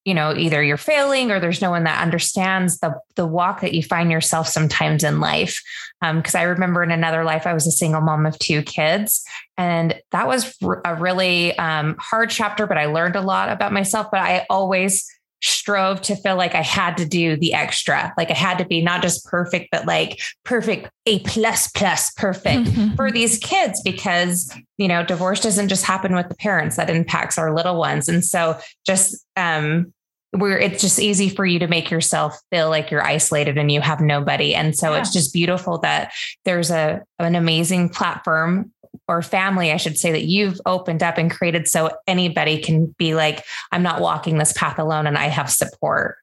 you 0.05 0.14
know, 0.14 0.34
either 0.34 0.62
you're 0.62 0.76
failing 0.76 1.30
or 1.30 1.40
there's 1.40 1.61
no 1.61 1.70
one 1.70 1.84
that 1.84 2.03
understands 2.03 2.78
the 2.78 2.94
the 3.16 3.26
walk 3.26 3.61
that 3.61 3.74
you 3.74 3.82
find 3.82 4.11
yourself 4.11 4.48
sometimes 4.48 5.05
in 5.05 5.20
life. 5.20 5.61
Because 6.01 6.34
I 6.34 6.44
remember 6.44 6.82
in 6.82 6.90
another 6.90 7.24
life, 7.24 7.46
I 7.46 7.53
was 7.53 7.66
a 7.66 7.72
single 7.72 8.01
mom 8.01 8.24
of 8.24 8.38
two 8.38 8.62
kids, 8.62 9.22
and 9.59 10.01
that 10.12 10.26
was 10.26 10.57
a 10.84 10.94
really 10.94 11.57
um, 11.59 11.96
hard 11.98 12.30
chapter. 12.30 12.66
But 12.66 12.78
I 12.78 12.86
learned 12.86 13.16
a 13.16 13.20
lot 13.20 13.51
about 13.51 13.72
myself. 13.72 14.07
But 14.11 14.20
I 14.20 14.46
always 14.48 15.07
strove 15.43 16.01
to 16.03 16.16
feel 16.16 16.36
like 16.36 16.55
I 16.55 16.62
had 16.62 16.97
to 16.99 17.05
do 17.07 17.36
the 17.36 17.55
extra, 17.55 18.12
like 18.16 18.30
I 18.30 18.34
had 18.34 18.59
to 18.59 18.64
be 18.64 18.82
not 18.82 19.03
just 19.03 19.24
perfect, 19.24 19.68
but 19.72 19.86
like 19.86 20.20
perfect, 20.45 20.91
a 21.07 21.20
plus 21.20 21.68
plus 21.68 22.11
perfect 22.12 22.68
for 22.97 23.11
these 23.11 23.38
kids 23.38 23.80
because 23.82 24.55
you 24.78 24.88
know 24.88 25.05
divorce 25.05 25.41
doesn't 25.41 25.68
just 25.68 25.84
happen 25.84 26.14
with 26.14 26.28
the 26.28 26.36
parents. 26.36 26.76
That 26.76 26.91
impacts 26.91 27.38
our 27.38 27.55
little 27.55 27.78
ones. 27.78 28.09
And 28.09 28.24
so 28.24 28.59
just 28.86 29.24
um 29.36 29.93
where 30.32 30.59
it's 30.59 30.80
just 30.80 31.01
easy 31.01 31.28
for 31.28 31.45
you 31.45 31.59
to 31.59 31.66
make 31.66 31.91
yourself 31.91 32.38
feel 32.53 32.68
like 32.70 32.91
you're 32.91 33.05
isolated 33.05 33.59
and 33.59 33.70
you 33.72 33.80
have 33.80 34.01
nobody. 34.01 34.55
And 34.55 34.76
so 34.76 34.93
Yeah. 34.93 35.01
it's 35.01 35.12
just 35.12 35.32
beautiful 35.32 35.78
that 35.78 36.12
there's 36.45 36.70
a 36.70 37.03
an 37.18 37.34
amazing 37.34 37.88
platform 37.88 38.70
or 39.11 39.22
family 39.22 39.72
I 39.72 39.76
should 39.76 39.98
say 39.98 40.12
that 40.12 40.24
you've 40.24 40.61
opened 40.64 41.02
up 41.02 41.18
and 41.18 41.30
created 41.30 41.68
so 41.68 41.90
anybody 42.06 42.61
can 42.62 42.94
be 42.98 43.14
like 43.14 43.44
I'm 43.72 43.82
not 43.82 44.00
walking 44.00 44.38
this 44.38 44.52
path 44.52 44.78
alone 44.78 45.06
and 45.06 45.18
I 45.18 45.26
have 45.26 45.50
support 45.50 46.16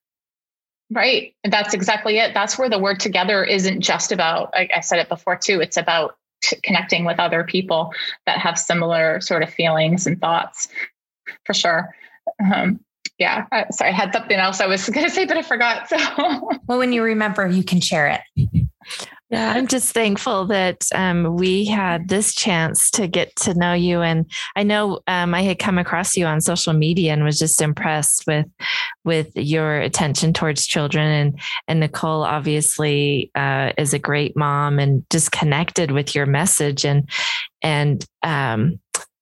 Right. 0.89 1.35
That's 1.43 1.73
exactly 1.73 2.17
it. 2.17 2.33
That's 2.33 2.57
where 2.57 2.69
the 2.69 2.79
word 2.79 2.99
together 2.99 3.43
isn't 3.43 3.81
just 3.81 4.11
about, 4.11 4.53
like 4.53 4.71
I 4.73 4.79
said 4.79 4.99
it 4.99 5.09
before 5.09 5.35
too, 5.35 5.59
it's 5.59 5.77
about 5.77 6.15
connecting 6.63 7.03
with 7.03 7.19
other 7.19 7.43
people 7.43 7.91
that 8.25 8.37
have 8.37 8.57
similar 8.57 9.19
sort 9.19 9.43
of 9.43 9.49
feelings 9.49 10.07
and 10.07 10.19
thoughts 10.21 10.69
for 11.45 11.53
sure. 11.53 11.93
Um, 12.39 12.79
yeah. 13.17 13.47
Uh, 13.51 13.63
sorry, 13.71 13.89
I 13.89 13.93
had 13.93 14.13
something 14.13 14.37
else 14.37 14.61
I 14.61 14.67
was 14.67 14.87
going 14.89 15.05
to 15.05 15.11
say, 15.11 15.25
but 15.25 15.35
I 15.35 15.41
forgot. 15.41 15.89
So, 15.89 15.97
well 16.67 16.77
when 16.77 16.93
you 16.93 17.03
remember 17.03 17.47
you 17.47 17.63
can 17.63 17.81
share 17.81 18.07
it 18.07 18.66
Yeah, 19.29 19.51
I'm 19.53 19.67
just 19.67 19.93
thankful 19.93 20.45
that 20.45 20.85
um, 20.95 21.35
we 21.35 21.65
had 21.65 22.07
this 22.07 22.33
chance 22.33 22.89
to 22.91 23.07
get 23.07 23.35
to 23.37 23.53
know 23.55 23.73
you. 23.73 24.01
And 24.01 24.31
I 24.55 24.63
know 24.63 25.01
um, 25.05 25.33
I 25.33 25.41
had 25.41 25.59
come 25.59 25.77
across 25.77 26.15
you 26.15 26.25
on 26.25 26.39
social 26.39 26.71
media 26.71 27.11
and 27.11 27.25
was 27.25 27.37
just 27.37 27.61
impressed 27.61 28.25
with 28.25 28.45
with 29.03 29.29
your 29.35 29.81
attention 29.81 30.31
towards 30.31 30.65
children. 30.65 31.11
And 31.11 31.39
and 31.67 31.79
Nicole 31.81 32.23
obviously 32.23 33.29
uh, 33.35 33.73
is 33.77 33.93
a 33.93 33.99
great 33.99 34.37
mom 34.37 34.79
and 34.79 35.03
just 35.09 35.33
connected 35.33 35.91
with 35.91 36.15
your 36.15 36.25
message. 36.25 36.85
And 36.85 37.09
and 37.61 38.05
um, 38.23 38.79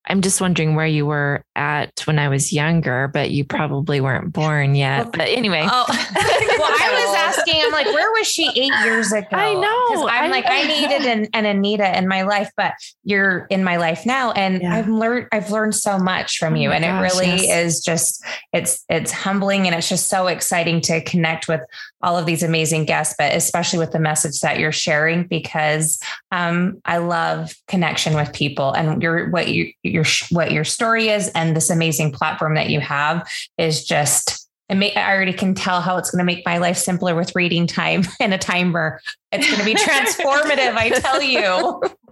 I'm 0.07 0.21
just 0.21 0.39
wondering 0.41 0.75
where 0.75 0.85
you 0.85 1.05
were 1.05 1.43
at 1.55 2.01
when 2.05 2.19
I 2.19 2.29
was 2.29 2.53
younger, 2.53 3.07
but 3.07 3.31
you 3.31 3.43
probably 3.43 4.01
weren't 4.01 4.31
born 4.33 4.75
yet. 4.75 5.11
But 5.11 5.27
anyway. 5.29 5.67
Oh, 5.69 5.85
well, 5.89 5.97
I 5.97 7.05
was 7.05 7.15
asking. 7.37 7.61
I'm 7.63 7.71
like, 7.71 7.87
where 7.87 8.11
was 8.11 8.27
she 8.27 8.47
eight 8.49 8.73
years 8.83 9.11
ago? 9.11 9.27
I 9.31 9.53
know, 9.53 10.07
I'm 10.07 10.25
I 10.25 10.27
like, 10.27 10.45
know. 10.45 10.51
I 10.51 10.67
needed 10.67 11.05
an, 11.07 11.27
an 11.33 11.45
Anita 11.45 11.97
in 11.97 12.07
my 12.07 12.21
life, 12.23 12.51
but 12.55 12.73
you're 13.03 13.47
in 13.49 13.63
my 13.63 13.77
life 13.77 14.05
now, 14.05 14.31
and 14.31 14.61
Yeah. 14.61 14.75
I've 14.75 14.87
learned. 14.89 15.27
I've 15.31 15.49
learned 15.51 15.75
so 15.75 15.97
much 15.97 16.37
from 16.37 16.53
Oh 16.53 16.57
you, 16.57 16.69
my 16.69 16.75
and 16.75 16.85
gosh, 16.85 16.99
it 16.99 17.15
really 17.17 17.43
yes. 17.47 17.65
is 17.65 17.83
just 17.83 18.23
it's 18.53 18.83
it's 18.89 19.11
humbling, 19.11 19.65
and 19.65 19.75
it's 19.75 19.89
just 19.89 20.07
so 20.09 20.27
exciting 20.27 20.81
to 20.81 21.01
connect 21.01 21.47
with 21.47 21.61
all 22.01 22.17
of 22.17 22.25
these 22.27 22.43
amazing 22.43 22.85
guests, 22.85 23.15
but 23.17 23.33
especially 23.33 23.79
with 23.79 23.91
the 23.91 23.99
message 23.99 24.39
that 24.41 24.59
you're 24.59 24.71
sharing, 24.71 25.23
because 25.23 25.99
um, 26.31 26.79
I 26.85 26.97
love 26.97 27.55
connection 27.67 28.13
with 28.15 28.31
people, 28.33 28.71
and 28.73 29.01
you're 29.01 29.29
what 29.31 29.47
you 29.47 29.71
your 29.95 30.05
what 30.29 30.51
your 30.51 30.63
story 30.63 31.09
is, 31.09 31.29
and 31.29 31.55
this 31.55 31.71
amazing 31.71 32.11
platform 32.11 32.53
that 32.55 32.69
you 32.69 32.79
have 32.79 33.27
is 33.57 33.83
just 33.83 34.45
it 34.67 34.75
may, 34.75 34.93
I 34.95 35.13
already 35.13 35.33
can 35.33 35.53
tell 35.53 35.81
how 35.81 35.97
it's 35.97 36.09
going 36.09 36.19
to 36.19 36.25
make 36.25 36.45
my 36.45 36.57
life 36.57 36.77
simpler 36.77 37.15
with 37.15 37.35
reading 37.35 37.67
time 37.67 38.03
and 38.19 38.33
a 38.33 38.37
timer. 38.37 39.01
It's 39.31 39.47
going 39.47 39.59
to 39.59 39.65
be 39.65 39.75
transformative, 39.75 40.75
I 40.75 40.89
tell 40.89 41.21
you. 41.21 41.41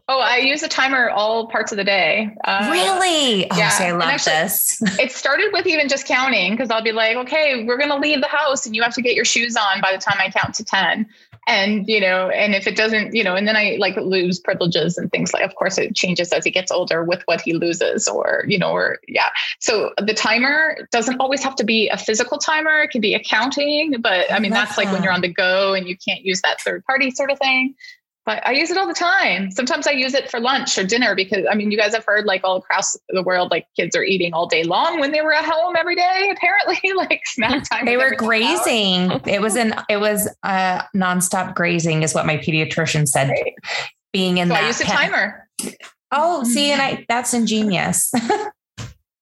oh, 0.07 0.19
I 0.19 0.38
use 0.38 0.61
a 0.61 0.67
timer 0.67 1.09
all 1.09 1.47
parts 1.47 1.71
of 1.71 1.77
the 1.77 1.84
day. 1.84 2.29
Uh, 2.43 2.69
really? 2.71 3.49
Oh, 3.49 3.57
yeah. 3.57 3.69
see, 3.69 3.86
I 3.86 3.91
love 3.91 4.03
actually- 4.03 4.34
this. 4.34 4.81
it 4.99 5.11
started 5.11 5.49
with 5.51 5.65
even 5.65 5.89
just 5.89 6.05
counting 6.05 6.51
because 6.51 6.69
I'll 6.69 6.84
be 6.84 6.91
like, 6.91 7.17
okay, 7.17 7.63
we're 7.63 7.77
going 7.77 7.89
to 7.89 7.97
leave 7.97 8.21
the 8.21 8.27
house 8.27 8.65
and 8.67 8.75
you 8.75 8.84
have 8.84 8.93
to 8.95 9.01
get 9.01 9.15
your 9.15 9.25
shoes 9.25 9.55
on 9.55 9.81
by 9.81 9.91
the 9.91 9.99
time 9.99 10.17
I 10.19 10.29
count 10.29 10.53
to 10.55 10.63
10. 10.63 11.07
And, 11.47 11.87
you 11.87 11.99
know, 11.99 12.29
and 12.29 12.55
if 12.55 12.67
it 12.67 12.75
doesn't, 12.75 13.13
you 13.13 13.23
know, 13.23 13.35
and 13.35 13.47
then 13.47 13.55
I 13.55 13.77
like 13.79 13.95
lose 13.97 14.39
privileges 14.39 14.97
and 14.97 15.11
things 15.11 15.33
like, 15.33 15.43
of 15.43 15.55
course, 15.55 15.77
it 15.77 15.95
changes 15.95 16.31
as 16.31 16.45
he 16.45 16.51
gets 16.51 16.71
older 16.71 17.03
with 17.03 17.21
what 17.25 17.41
he 17.41 17.53
loses 17.53 18.07
or, 18.07 18.45
you 18.47 18.57
know, 18.57 18.71
or 18.71 18.99
yeah. 19.07 19.29
So 19.59 19.93
the 19.97 20.13
timer 20.13 20.87
doesn't 20.91 21.19
always 21.19 21.43
have 21.43 21.55
to 21.55 21.63
be 21.63 21.89
a 21.89 21.97
physical 21.97 22.37
timer. 22.37 22.83
It 22.83 22.91
can 22.91 23.01
be 23.01 23.13
accounting, 23.13 23.99
but 24.01 24.31
I 24.31 24.39
mean, 24.39 24.51
that's 24.51 24.77
like 24.77 24.91
when 24.91 25.03
you're 25.03 25.13
on 25.13 25.21
the 25.21 25.33
go 25.33 25.73
and 25.73 25.87
you 25.87 25.97
can't 25.97 26.21
use 26.23 26.41
that 26.41 26.61
third 26.61 26.85
party 26.85 27.11
sort 27.11 27.31
of 27.31 27.39
thing 27.39 27.75
but 28.26 28.45
I 28.47 28.51
use 28.51 28.71
it 28.71 28.78
all 28.78 28.88
the 28.88 28.93
time. 28.93 29.51
Sometimes 29.51 29.86
I 29.86 29.91
use 29.91 30.13
it 30.13 30.32
for 30.32 30.39
lunch 30.39 30.78
or 30.78 30.84
dinner 30.84 31.15
because 31.15 31.45
I 31.49 31.55
mean, 31.55 31.71
you 31.71 31.78
guys 31.78 31.93
have 31.93 32.05
heard 32.05 32.26
like 32.26 32.41
all 32.43 32.57
across 32.57 32.95
the 33.09 33.21
world, 33.21 33.51
like 33.51 33.67
kids 33.76 33.95
are 33.95 34.03
eating 34.03 34.34
all 34.34 34.47
day 34.47 34.63
long 34.63 34.99
when 34.99 35.11
they 35.11 35.21
were 35.21 35.34
at 35.34 35.45
home 35.45 35.76
every 35.78 35.95
day. 35.95 36.32
Apparently, 36.36 36.93
like 36.93 37.21
snack 37.26 37.67
time. 37.71 37.86
They 37.86 37.97
were 37.97 38.13
every 38.13 38.43
half 38.43 38.59
hour. 38.59 38.63
grazing. 38.63 39.21
It 39.34 39.41
was 39.41 39.55
an 39.55 39.76
it 39.89 39.97
was 39.97 40.30
uh 40.43 40.84
nonstop 40.95 41.55
grazing 41.55 42.03
is 42.03 42.13
what 42.13 42.26
my 42.26 42.38
pediatrician 42.38 43.07
said. 43.07 43.30
Right. 43.30 43.53
Being 44.13 44.38
in 44.38 44.47
So 44.47 44.53
that 44.53 44.63
I 44.63 44.67
use 44.67 44.80
a 44.80 44.86
timer. 44.86 45.47
Oh, 46.11 46.43
see, 46.43 46.71
and 46.71 46.82
I 46.82 47.05
that's 47.09 47.34
ingenious. 47.34 48.13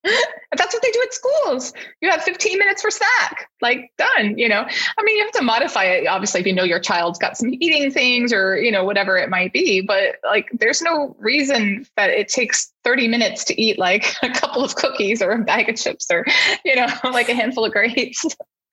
That's 0.03 0.73
what 0.73 0.81
they 0.81 0.91
do 0.91 1.01
at 1.03 1.13
schools. 1.13 1.73
You 2.01 2.09
have 2.09 2.23
15 2.23 2.57
minutes 2.57 2.81
for 2.81 2.91
snack, 2.91 3.49
like 3.61 3.91
done, 3.97 4.37
you 4.37 4.49
know. 4.49 4.61
I 4.61 5.03
mean, 5.03 5.17
you 5.17 5.23
have 5.23 5.33
to 5.33 5.43
modify 5.43 5.85
it, 5.85 6.07
obviously, 6.07 6.41
if 6.41 6.47
you 6.47 6.53
know 6.53 6.63
your 6.63 6.79
child's 6.79 7.19
got 7.19 7.37
some 7.37 7.53
eating 7.53 7.91
things 7.91 8.33
or, 8.33 8.57
you 8.57 8.71
know, 8.71 8.83
whatever 8.83 9.17
it 9.17 9.29
might 9.29 9.53
be. 9.53 9.81
But 9.81 10.15
like, 10.23 10.49
there's 10.53 10.81
no 10.81 11.15
reason 11.19 11.85
that 11.97 12.09
it 12.09 12.27
takes 12.27 12.71
30 12.83 13.07
minutes 13.07 13.43
to 13.45 13.61
eat 13.61 13.77
like 13.77 14.15
a 14.23 14.29
couple 14.29 14.63
of 14.63 14.75
cookies 14.75 15.21
or 15.21 15.31
a 15.31 15.39
bag 15.39 15.69
of 15.69 15.75
chips 15.75 16.07
or, 16.11 16.25
you 16.65 16.75
know, 16.75 16.87
like 17.11 17.29
a 17.29 17.35
handful 17.35 17.65
of 17.65 17.71
grapes. 17.71 18.25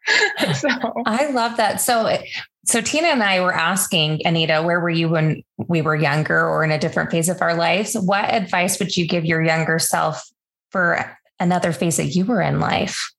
so, 0.55 0.68
I 1.07 1.31
love 1.31 1.59
that. 1.59 1.81
So 1.81 2.18
so 2.68 2.83
Tina 2.83 3.09
and 3.09 3.22
I 3.22 3.41
were 3.41 3.55
asking 3.55 4.26
Anita, 4.26 4.62
where 4.62 4.79
were 4.79 4.91
you 4.91 5.09
when 5.09 5.43
we 5.57 5.81
were 5.81 5.97
younger 5.97 6.47
or 6.47 6.64
in 6.64 6.70
a 6.70 6.79
different 6.79 7.11
phase 7.11 7.31
of 7.31 7.41
our 7.41 7.55
lives? 7.55 7.95
What 7.95 8.26
advice 8.26 8.79
would 8.79 8.95
you 8.95 9.07
give 9.07 9.24
your 9.24 9.43
younger 9.43 9.79
self 9.79 10.22
for 10.70 11.18
another 11.41 11.72
phase 11.72 11.97
that 11.97 12.07
you 12.07 12.24
were 12.24 12.43
in 12.43 12.61
life? 12.61 13.12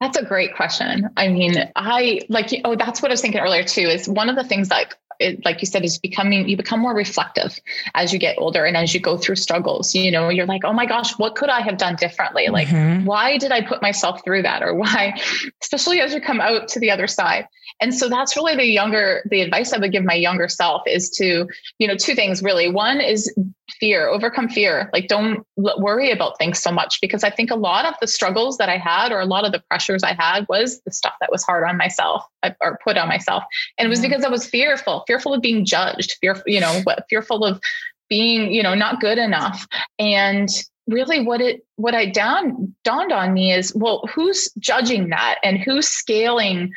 That's 0.00 0.16
a 0.16 0.24
great 0.24 0.54
question. 0.56 1.10
I 1.16 1.28
mean, 1.28 1.70
I 1.76 2.22
like, 2.30 2.58
oh, 2.64 2.74
that's 2.74 3.02
what 3.02 3.10
I 3.10 3.12
was 3.12 3.20
thinking 3.20 3.40
earlier 3.40 3.64
too, 3.64 3.82
is 3.82 4.08
one 4.08 4.30
of 4.30 4.36
the 4.36 4.44
things 4.44 4.70
that, 4.70 4.94
it, 5.18 5.44
like 5.44 5.60
you 5.60 5.66
said, 5.66 5.84
is 5.84 5.98
becoming, 5.98 6.48
you 6.48 6.56
become 6.56 6.80
more 6.80 6.94
reflective 6.94 7.60
as 7.94 8.10
you 8.10 8.18
get 8.18 8.36
older 8.38 8.64
and 8.64 8.78
as 8.78 8.94
you 8.94 9.00
go 9.00 9.18
through 9.18 9.36
struggles, 9.36 9.94
you 9.94 10.10
know, 10.10 10.30
you're 10.30 10.46
like, 10.46 10.62
oh 10.64 10.72
my 10.72 10.86
gosh, 10.86 11.18
what 11.18 11.34
could 11.34 11.50
I 11.50 11.60
have 11.60 11.76
done 11.76 11.96
differently? 11.96 12.48
Like, 12.48 12.68
Mhm. 12.68 13.04
why 13.04 13.36
did 13.36 13.52
I 13.52 13.60
put 13.60 13.82
myself 13.82 14.24
through 14.24 14.40
that? 14.44 14.62
Or 14.62 14.74
why, 14.74 15.20
especially 15.62 16.00
as 16.00 16.14
you 16.14 16.22
come 16.22 16.40
out 16.40 16.68
to 16.68 16.80
the 16.80 16.90
other 16.90 17.06
side. 17.06 17.46
And 17.82 17.94
so 17.94 18.08
that's 18.08 18.36
really 18.36 18.56
the 18.56 18.64
younger, 18.64 19.22
the 19.30 19.42
advice 19.42 19.74
I 19.74 19.78
would 19.78 19.92
give 19.92 20.04
my 20.04 20.14
younger 20.14 20.48
self 20.48 20.82
is 20.86 21.10
to, 21.18 21.46
you 21.78 21.86
know, 21.86 21.96
two 21.96 22.14
things 22.14 22.42
really. 22.42 22.70
One 22.70 23.02
is 23.02 23.30
fear, 23.78 24.08
overcome 24.08 24.48
fear. 24.48 24.90
Like 24.92 25.08
don't 25.08 25.46
worry 25.56 26.10
about 26.10 26.38
things 26.38 26.58
so 26.58 26.70
much 26.70 27.00
because 27.00 27.24
I 27.24 27.30
think 27.30 27.50
a 27.50 27.56
lot 27.56 27.84
of 27.84 27.94
the 28.00 28.06
struggles 28.06 28.56
that 28.58 28.68
I 28.68 28.78
had 28.78 29.12
or 29.12 29.20
a 29.20 29.26
lot 29.26 29.44
of 29.44 29.52
the 29.52 29.62
pressures 29.68 30.02
I 30.02 30.14
had 30.14 30.46
was 30.48 30.80
the 30.82 30.92
stuff 30.92 31.14
that 31.20 31.30
was 31.30 31.42
hard 31.42 31.64
on 31.64 31.76
myself 31.76 32.24
or 32.60 32.78
put 32.82 32.96
on 32.96 33.08
myself. 33.08 33.44
And 33.78 33.86
it 33.86 33.88
was 33.88 34.00
because 34.00 34.24
I 34.24 34.28
was 34.28 34.46
fearful, 34.46 35.04
fearful 35.06 35.34
of 35.34 35.42
being 35.42 35.64
judged, 35.64 36.16
fearful, 36.20 36.44
you 36.46 36.60
know, 36.60 36.82
fearful 37.08 37.44
of 37.44 37.60
being, 38.08 38.52
you 38.52 38.62
know, 38.62 38.74
not 38.74 39.00
good 39.00 39.18
enough. 39.18 39.66
And 39.98 40.48
really 40.86 41.24
what 41.24 41.40
it 41.40 41.64
what 41.76 41.94
I 41.94 42.06
down 42.06 42.74
dawned 42.84 43.12
on 43.12 43.32
me 43.32 43.52
is, 43.52 43.72
well, 43.74 44.02
who's 44.12 44.50
judging 44.58 45.10
that 45.10 45.38
and 45.42 45.58
who's 45.58 45.86
scaling 45.88 46.72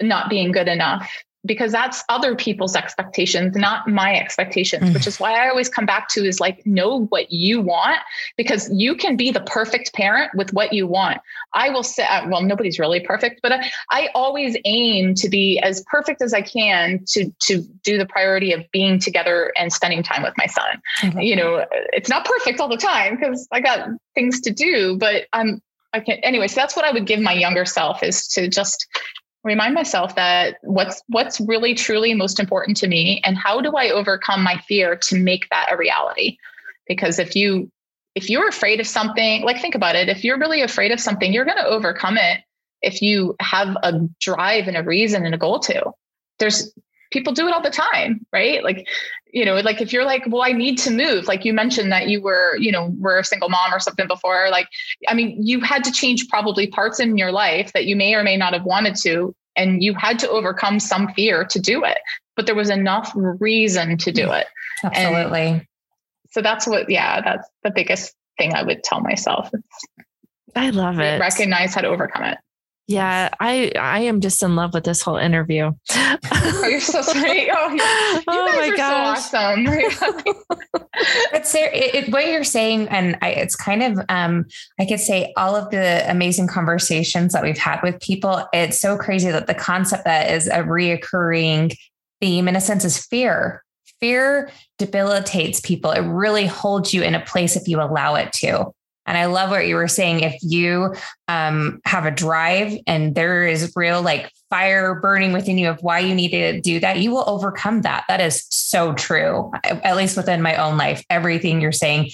not 0.00 0.30
being 0.30 0.52
good 0.52 0.68
enough 0.68 1.10
because 1.48 1.72
that's 1.72 2.04
other 2.08 2.36
people's 2.36 2.76
expectations, 2.76 3.56
not 3.56 3.88
my 3.88 4.14
expectations, 4.14 4.84
mm. 4.84 4.94
which 4.94 5.06
is 5.06 5.18
why 5.18 5.32
I 5.32 5.48
always 5.48 5.68
come 5.68 5.86
back 5.86 6.08
to 6.10 6.24
is 6.24 6.38
like, 6.38 6.64
know 6.64 7.06
what 7.06 7.32
you 7.32 7.60
want 7.60 7.98
because 8.36 8.70
you 8.70 8.94
can 8.94 9.16
be 9.16 9.32
the 9.32 9.40
perfect 9.40 9.92
parent 9.94 10.30
with 10.36 10.52
what 10.52 10.72
you 10.72 10.86
want. 10.86 11.18
I 11.54 11.70
will 11.70 11.82
say, 11.82 12.04
uh, 12.04 12.28
well, 12.28 12.42
nobody's 12.42 12.78
really 12.78 13.00
perfect, 13.00 13.40
but 13.42 13.52
I, 13.52 13.70
I 13.90 14.08
always 14.14 14.56
aim 14.64 15.14
to 15.14 15.28
be 15.28 15.58
as 15.58 15.82
perfect 15.90 16.22
as 16.22 16.32
I 16.32 16.42
can 16.42 17.04
to, 17.08 17.32
to 17.46 17.62
do 17.82 17.98
the 17.98 18.06
priority 18.06 18.52
of 18.52 18.70
being 18.70 19.00
together 19.00 19.52
and 19.56 19.72
spending 19.72 20.02
time 20.02 20.22
with 20.22 20.34
my 20.36 20.46
son. 20.46 20.80
Mm-hmm. 21.00 21.20
You 21.20 21.36
know, 21.36 21.66
it's 21.72 22.10
not 22.10 22.24
perfect 22.24 22.60
all 22.60 22.68
the 22.68 22.76
time 22.76 23.16
because 23.16 23.48
I 23.50 23.60
got 23.60 23.88
things 24.14 24.42
to 24.42 24.50
do, 24.50 24.96
but 24.98 25.24
I'm, 25.32 25.60
I 25.94 26.00
can, 26.00 26.18
anyway, 26.18 26.48
so 26.48 26.60
that's 26.60 26.76
what 26.76 26.84
I 26.84 26.92
would 26.92 27.06
give 27.06 27.18
my 27.18 27.32
younger 27.32 27.64
self 27.64 28.02
is 28.02 28.28
to 28.28 28.48
just 28.48 28.86
remind 29.48 29.74
myself 29.74 30.14
that 30.14 30.58
what's 30.62 31.02
what's 31.08 31.40
really 31.40 31.74
truly 31.74 32.14
most 32.14 32.38
important 32.38 32.76
to 32.76 32.86
me 32.86 33.20
and 33.24 33.36
how 33.36 33.60
do 33.60 33.72
i 33.76 33.90
overcome 33.90 34.42
my 34.42 34.56
fear 34.68 34.94
to 34.94 35.18
make 35.18 35.48
that 35.50 35.72
a 35.72 35.76
reality? 35.76 36.36
Because 36.86 37.18
if 37.18 37.34
you 37.34 37.70
if 38.14 38.30
you're 38.30 38.48
afraid 38.48 38.80
of 38.80 38.86
something 38.86 39.42
like 39.42 39.60
think 39.60 39.74
about 39.74 39.94
it. 39.96 40.08
If 40.08 40.24
you're 40.24 40.38
really 40.38 40.62
afraid 40.62 40.92
of 40.92 41.00
something 41.00 41.32
you're 41.32 41.44
going 41.44 41.58
to 41.58 41.66
overcome 41.66 42.16
it 42.16 42.40
if 42.82 43.02
you 43.02 43.34
have 43.40 43.76
a 43.82 44.00
drive 44.20 44.68
and 44.68 44.76
a 44.76 44.82
reason 44.82 45.24
and 45.26 45.34
a 45.34 45.38
goal 45.38 45.58
to. 45.60 45.92
There's 46.38 46.72
people 47.10 47.32
do 47.32 47.46
it 47.46 47.54
all 47.54 47.62
the 47.62 47.70
time 47.70 48.24
right? 48.32 48.62
Like 48.62 48.86
you 49.32 49.44
know 49.44 49.56
like 49.56 49.80
if 49.80 49.92
you're 49.92 50.04
like 50.04 50.22
well 50.28 50.42
i 50.42 50.52
need 50.52 50.76
to 50.78 50.90
move 50.90 51.26
like 51.26 51.44
you 51.44 51.52
mentioned 51.52 51.92
that 51.92 52.08
you 52.08 52.20
were 52.20 52.56
you 52.58 52.72
know 52.72 52.94
were 52.98 53.18
a 53.18 53.24
single 53.24 53.48
mom 53.48 53.72
or 53.72 53.80
something 53.80 54.06
before 54.06 54.48
like 54.50 54.68
i 55.08 55.14
mean 55.14 55.36
you 55.44 55.60
had 55.60 55.84
to 55.84 55.92
change 55.92 56.28
probably 56.28 56.66
parts 56.66 57.00
in 57.00 57.16
your 57.16 57.32
life 57.32 57.72
that 57.72 57.86
you 57.86 57.96
may 57.96 58.14
or 58.14 58.22
may 58.22 58.36
not 58.36 58.52
have 58.52 58.64
wanted 58.64 58.94
to 58.94 59.34
and 59.56 59.82
you 59.82 59.94
had 59.94 60.18
to 60.18 60.28
overcome 60.30 60.80
some 60.80 61.12
fear 61.14 61.44
to 61.44 61.58
do 61.58 61.84
it 61.84 61.98
but 62.36 62.46
there 62.46 62.54
was 62.54 62.70
enough 62.70 63.12
reason 63.14 63.96
to 63.98 64.12
do 64.12 64.28
mm, 64.28 64.40
it. 64.40 64.46
absolutely. 64.84 65.40
And 65.40 65.66
so 66.30 66.40
that's 66.40 66.66
what 66.66 66.88
yeah 66.88 67.20
that's 67.20 67.48
the 67.64 67.70
biggest 67.70 68.14
thing 68.38 68.54
i 68.54 68.62
would 68.62 68.84
tell 68.84 69.00
myself. 69.00 69.50
I 70.54 70.70
love 70.70 70.98
it. 70.98 71.20
recognize 71.20 71.74
how 71.74 71.82
to 71.82 71.88
overcome 71.88 72.24
it 72.24 72.38
yeah, 72.88 73.28
I 73.38 73.70
I 73.78 74.00
am 74.00 74.22
just 74.22 74.42
in 74.42 74.56
love 74.56 74.72
with 74.72 74.84
this 74.84 75.02
whole 75.02 75.18
interview. 75.18 75.72
oh, 75.94 76.66
you're 76.66 76.80
so 76.80 77.02
sweet. 77.02 77.50
Oh, 77.52 77.68
you, 77.68 77.74
you 77.76 78.22
oh 78.28 78.52
my 78.56 78.74
gosh. 78.74 79.20
so 79.26 79.36
awesome. 79.36 79.66
it's 81.34 81.52
there, 81.52 81.70
it, 81.70 81.94
it, 81.94 82.12
what 82.12 82.26
you're 82.26 82.44
saying, 82.44 82.88
and 82.88 83.18
I, 83.20 83.32
it's 83.32 83.54
kind 83.54 83.82
of 83.82 84.00
um, 84.08 84.46
I 84.80 84.86
could 84.86 85.00
say 85.00 85.34
all 85.36 85.54
of 85.54 85.70
the 85.70 86.10
amazing 86.10 86.46
conversations 86.46 87.34
that 87.34 87.42
we've 87.42 87.58
had 87.58 87.80
with 87.82 88.00
people. 88.00 88.46
It's 88.54 88.80
so 88.80 88.96
crazy 88.96 89.30
that 89.30 89.48
the 89.48 89.54
concept 89.54 90.04
that 90.06 90.30
is 90.30 90.46
a 90.46 90.62
reoccurring 90.62 91.76
theme, 92.22 92.48
in 92.48 92.56
a 92.56 92.60
sense, 92.60 92.86
is 92.86 93.04
fear. 93.04 93.64
Fear 94.00 94.50
debilitates 94.78 95.60
people. 95.60 95.90
It 95.90 96.06
really 96.08 96.46
holds 96.46 96.94
you 96.94 97.02
in 97.02 97.14
a 97.14 97.24
place 97.24 97.54
if 97.54 97.68
you 97.68 97.82
allow 97.82 98.14
it 98.14 98.32
to. 98.34 98.72
And 99.08 99.16
I 99.16 99.24
love 99.24 99.48
what 99.48 99.66
you 99.66 99.74
were 99.74 99.88
saying. 99.88 100.20
If 100.20 100.36
you 100.42 100.94
um, 101.28 101.80
have 101.86 102.04
a 102.04 102.10
drive 102.10 102.78
and 102.86 103.14
there 103.14 103.46
is 103.46 103.72
real 103.74 104.02
like 104.02 104.30
fire 104.50 105.00
burning 105.00 105.32
within 105.32 105.56
you 105.56 105.70
of 105.70 105.82
why 105.82 106.00
you 106.00 106.14
need 106.14 106.30
to 106.32 106.60
do 106.60 106.78
that, 106.80 106.98
you 106.98 107.10
will 107.10 107.24
overcome 107.26 107.80
that. 107.82 108.04
That 108.08 108.20
is 108.20 108.46
so 108.50 108.92
true, 108.92 109.50
at 109.64 109.96
least 109.96 110.18
within 110.18 110.42
my 110.42 110.56
own 110.56 110.76
life. 110.76 111.02
Everything 111.08 111.62
you're 111.62 111.72
saying, 111.72 112.10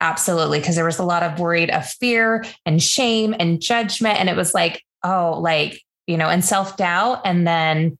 absolutely. 0.00 0.60
Because 0.60 0.76
there 0.76 0.84
was 0.84 1.00
a 1.00 1.04
lot 1.04 1.24
of 1.24 1.40
worried 1.40 1.70
of 1.70 1.84
fear 1.84 2.44
and 2.64 2.80
shame 2.80 3.34
and 3.40 3.60
judgment. 3.60 4.20
And 4.20 4.28
it 4.28 4.36
was 4.36 4.54
like, 4.54 4.84
oh, 5.02 5.40
like, 5.40 5.82
you 6.06 6.16
know, 6.16 6.28
and 6.28 6.44
self 6.44 6.76
doubt. 6.76 7.22
And 7.24 7.44
then 7.44 7.98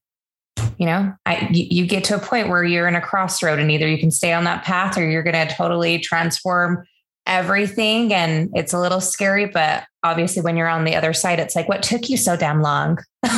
you 0.78 0.86
know 0.86 1.12
I, 1.26 1.48
you, 1.52 1.86
get 1.86 2.04
to 2.04 2.16
a 2.16 2.18
point 2.18 2.48
where 2.48 2.64
you're 2.64 2.88
in 2.88 2.96
a 2.96 3.00
crossroad 3.00 3.58
and 3.58 3.70
either 3.70 3.86
you 3.86 3.98
can 3.98 4.10
stay 4.10 4.32
on 4.32 4.44
that 4.44 4.64
path 4.64 4.96
or 4.96 5.08
you're 5.08 5.22
going 5.22 5.48
to 5.48 5.54
totally 5.54 5.98
transform 5.98 6.86
everything 7.26 8.12
and 8.14 8.50
it's 8.54 8.72
a 8.72 8.78
little 8.78 9.00
scary 9.00 9.46
but 9.46 9.84
obviously 10.02 10.42
when 10.42 10.56
you're 10.56 10.68
on 10.68 10.84
the 10.84 10.94
other 10.94 11.12
side 11.12 11.38
it's 11.38 11.56
like 11.56 11.68
what 11.68 11.82
took 11.82 12.08
you 12.08 12.16
so 12.16 12.36
damn 12.36 12.62
long? 12.62 12.98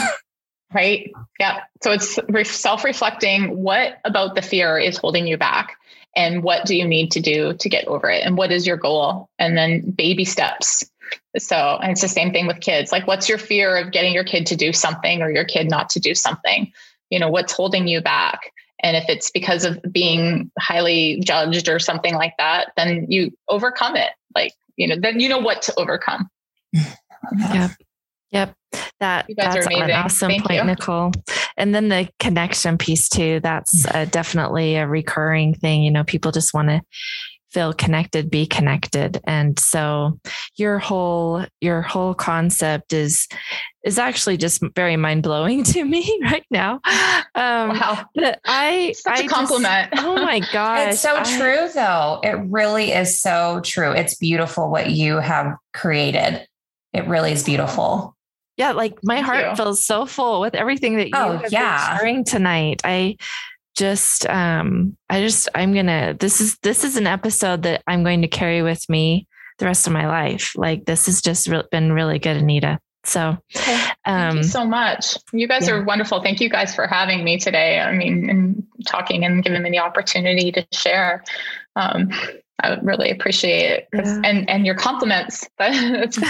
Right? 0.74 1.11
Yeah. 1.41 1.61
So 1.82 1.93
it's 1.93 2.51
self-reflecting 2.51 3.62
what 3.62 4.01
about 4.05 4.34
the 4.34 4.43
fear 4.43 4.78
is 4.78 4.99
holding 4.99 5.26
you 5.26 5.39
back 5.39 5.76
and 6.14 6.43
what 6.43 6.66
do 6.66 6.76
you 6.76 6.86
need 6.86 7.11
to 7.12 7.20
do 7.20 7.55
to 7.55 7.68
get 7.70 7.86
over 7.86 8.11
it 8.11 8.22
and 8.22 8.36
what 8.36 8.53
is 8.53 8.66
your 8.66 8.76
goal? 8.76 9.30
And 9.39 9.57
then 9.57 9.91
baby 9.91 10.26
steps. 10.26 10.84
So 11.39 11.57
and 11.57 11.93
it's 11.93 12.03
the 12.03 12.09
same 12.09 12.32
thing 12.32 12.47
with 12.47 12.61
kids. 12.61 12.93
Like 12.93 13.07
what's 13.07 13.30
your 13.30 13.39
fear 13.39 13.78
of 13.78 13.93
getting 13.93 14.12
your 14.12 14.24
kid 14.24 14.45
to 14.47 14.57
do 14.57 14.74
something 14.74 15.22
or 15.22 15.30
your 15.30 15.47
kid 15.47 15.70
not 15.70 15.89
to 15.91 16.01
do 16.01 16.14
something? 16.14 16.70
You 17.09 17.18
know 17.18 17.30
what's 17.30 17.55
holding 17.55 17.89
you 17.89 18.03
back 18.03 18.53
and 18.83 18.97
if 18.97 19.05
it's 19.09 19.31
because 19.31 19.64
of 19.64 19.81
being 19.91 20.51
highly 20.59 21.20
judged 21.24 21.68
or 21.68 21.79
something 21.79 22.14
like 22.14 22.35
that, 22.39 22.72
then 22.76 23.07
you 23.09 23.31
overcome 23.49 23.97
it. 23.97 24.11
Like, 24.35 24.53
you 24.76 24.87
know, 24.87 24.97
then 25.01 25.20
you 25.20 25.29
know 25.29 25.39
what 25.39 25.62
to 25.62 25.74
overcome. 25.79 26.29
Yep. 27.53 27.70
Yep. 28.31 28.55
That 29.01 29.26
that's 29.37 29.66
an 29.66 29.91
awesome 29.91 30.31
Thank 30.31 30.45
point, 30.45 30.61
you. 30.61 30.64
Nicole. 30.64 31.12
And 31.57 31.74
then 31.74 31.89
the 31.89 32.09
connection 32.18 32.79
piece 32.79 33.09
too. 33.09 33.41
That's 33.43 33.87
uh, 33.87 34.07
definitely 34.07 34.76
a 34.76 34.87
recurring 34.87 35.55
thing. 35.55 35.83
You 35.83 35.91
know, 35.91 36.05
people 36.05 36.33
just 36.33 36.55
want 36.55 36.68
to 36.68 36.81
feel 37.51 37.72
connected 37.72 38.30
be 38.30 38.46
connected. 38.46 39.20
And 39.24 39.59
so 39.59 40.18
your 40.57 40.78
whole 40.78 41.44
your 41.61 41.82
whole 41.82 42.14
concept 42.14 42.92
is 42.92 43.26
is 43.84 43.99
actually 43.99 44.36
just 44.36 44.62
very 44.74 44.96
mind-blowing 44.96 45.64
to 45.72 45.84
me 45.84 46.20
right 46.24 46.44
now. 46.51 46.80
Um 47.34 47.70
wow. 47.70 48.05
i 48.44 48.92
such 48.96 49.20
I 49.20 49.22
a 49.22 49.28
compliment. 49.28 49.92
just, 49.92 50.07
oh 50.07 50.14
my 50.16 50.40
god 50.53 50.90
it's 50.90 51.01
so 51.01 51.16
I, 51.16 51.22
true 51.22 51.68
though. 51.74 52.20
It 52.22 52.36
really 52.49 52.92
is 52.92 53.20
so 53.20 53.61
true. 53.64 53.92
It's 53.92 54.14
beautiful 54.14 54.70
what 54.70 54.90
you 54.90 55.18
have 55.18 55.57
created. 55.72 56.46
It 56.92 57.07
really 57.07 57.32
is 57.32 57.44
beautiful. 57.44 58.16
Yeah 58.57 58.72
like 58.72 58.99
my 59.03 59.16
Thank 59.16 59.26
heart 59.26 59.46
you. 59.51 59.57
feels 59.57 59.84
so 59.86 60.05
full 60.05 60.40
with 60.40 60.55
everything 60.55 60.96
that 60.96 61.07
you 61.07 61.14
oh, 61.14 61.38
have 61.38 61.53
yeah. 61.53 61.96
sharing 61.96 62.24
tonight. 62.24 62.82
I 62.84 63.16
just 63.79 64.26
um 64.26 64.97
i 65.09 65.20
just 65.20 65.49
i'm 65.55 65.72
gonna 65.72 66.14
this 66.18 66.41
is 66.41 66.59
this 66.62 66.85
is 66.85 66.97
an 66.97 67.07
episode 67.07 67.62
that 67.62 67.83
i'm 67.87 68.03
going 68.03 68.22
to 68.22 68.29
carry 68.29 68.61
with 68.62 68.89
me 68.89 69.26
the 69.59 69.66
rest 69.66 69.87
of 69.87 69.93
my 69.93 70.07
life. 70.07 70.53
Like 70.57 70.85
this 70.85 71.07
has 71.07 71.20
just 71.20 71.49
re- 71.49 71.62
been 71.70 71.93
really 71.93 72.18
good 72.18 72.37
anita. 72.37 72.79
So 73.05 73.37
okay. 73.57 73.79
thank 74.05 74.35
you 74.35 74.41
um, 74.41 74.43
so 74.43 74.64
much. 74.64 75.16
You 75.33 75.47
guys 75.47 75.68
yeah. 75.68 75.74
are 75.74 75.85
wonderful. 75.85 76.22
Thank 76.22 76.41
you 76.41 76.49
guys 76.49 76.74
for 76.74 76.87
having 76.87 77.24
me 77.24 77.39
today. 77.39 77.81
I 77.81 77.93
mean 77.93 78.29
and 78.29 78.66
talking 78.87 79.24
and 79.24 79.43
giving 79.43 79.62
me 79.62 79.70
the 79.70 79.79
opportunity 79.79 80.53
to 80.53 80.66
share. 80.72 81.24
Um 81.76 82.11
I 82.61 82.71
would 82.71 82.85
really 82.85 83.11
appreciate 83.11 83.71
it. 83.71 83.89
Yeah. 83.93 84.21
And 84.25 84.49
and 84.51 84.67
your 84.67 84.75
compliments. 84.75 85.49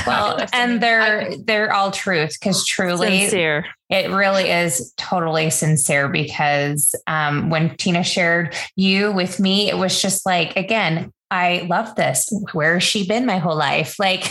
Well, 0.07 0.47
and 0.53 0.83
they're 0.83 1.37
they're 1.39 1.73
all 1.73 1.91
truth 1.91 2.37
because 2.39 2.65
truly 2.65 3.23
sincere. 3.23 3.67
It 3.91 4.11
really 4.11 4.51
is 4.51 4.93
totally 4.97 5.51
sincere 5.51 6.09
because 6.09 6.95
um, 7.07 7.51
when 7.51 7.77
Tina 7.77 8.05
shared 8.05 8.55
you 8.77 9.13
with 9.13 9.41
me, 9.41 9.71
it 9.71 9.77
was 9.77 10.01
just 10.01 10.27
like 10.27 10.57
again, 10.57 11.13
I 11.31 11.67
love 11.69 11.95
this. 11.95 12.31
Where 12.53 12.75
has 12.75 12.83
she 12.83 13.07
been 13.07 13.27
my 13.27 13.39
whole 13.39 13.57
life? 13.57 13.99
Like 13.99 14.25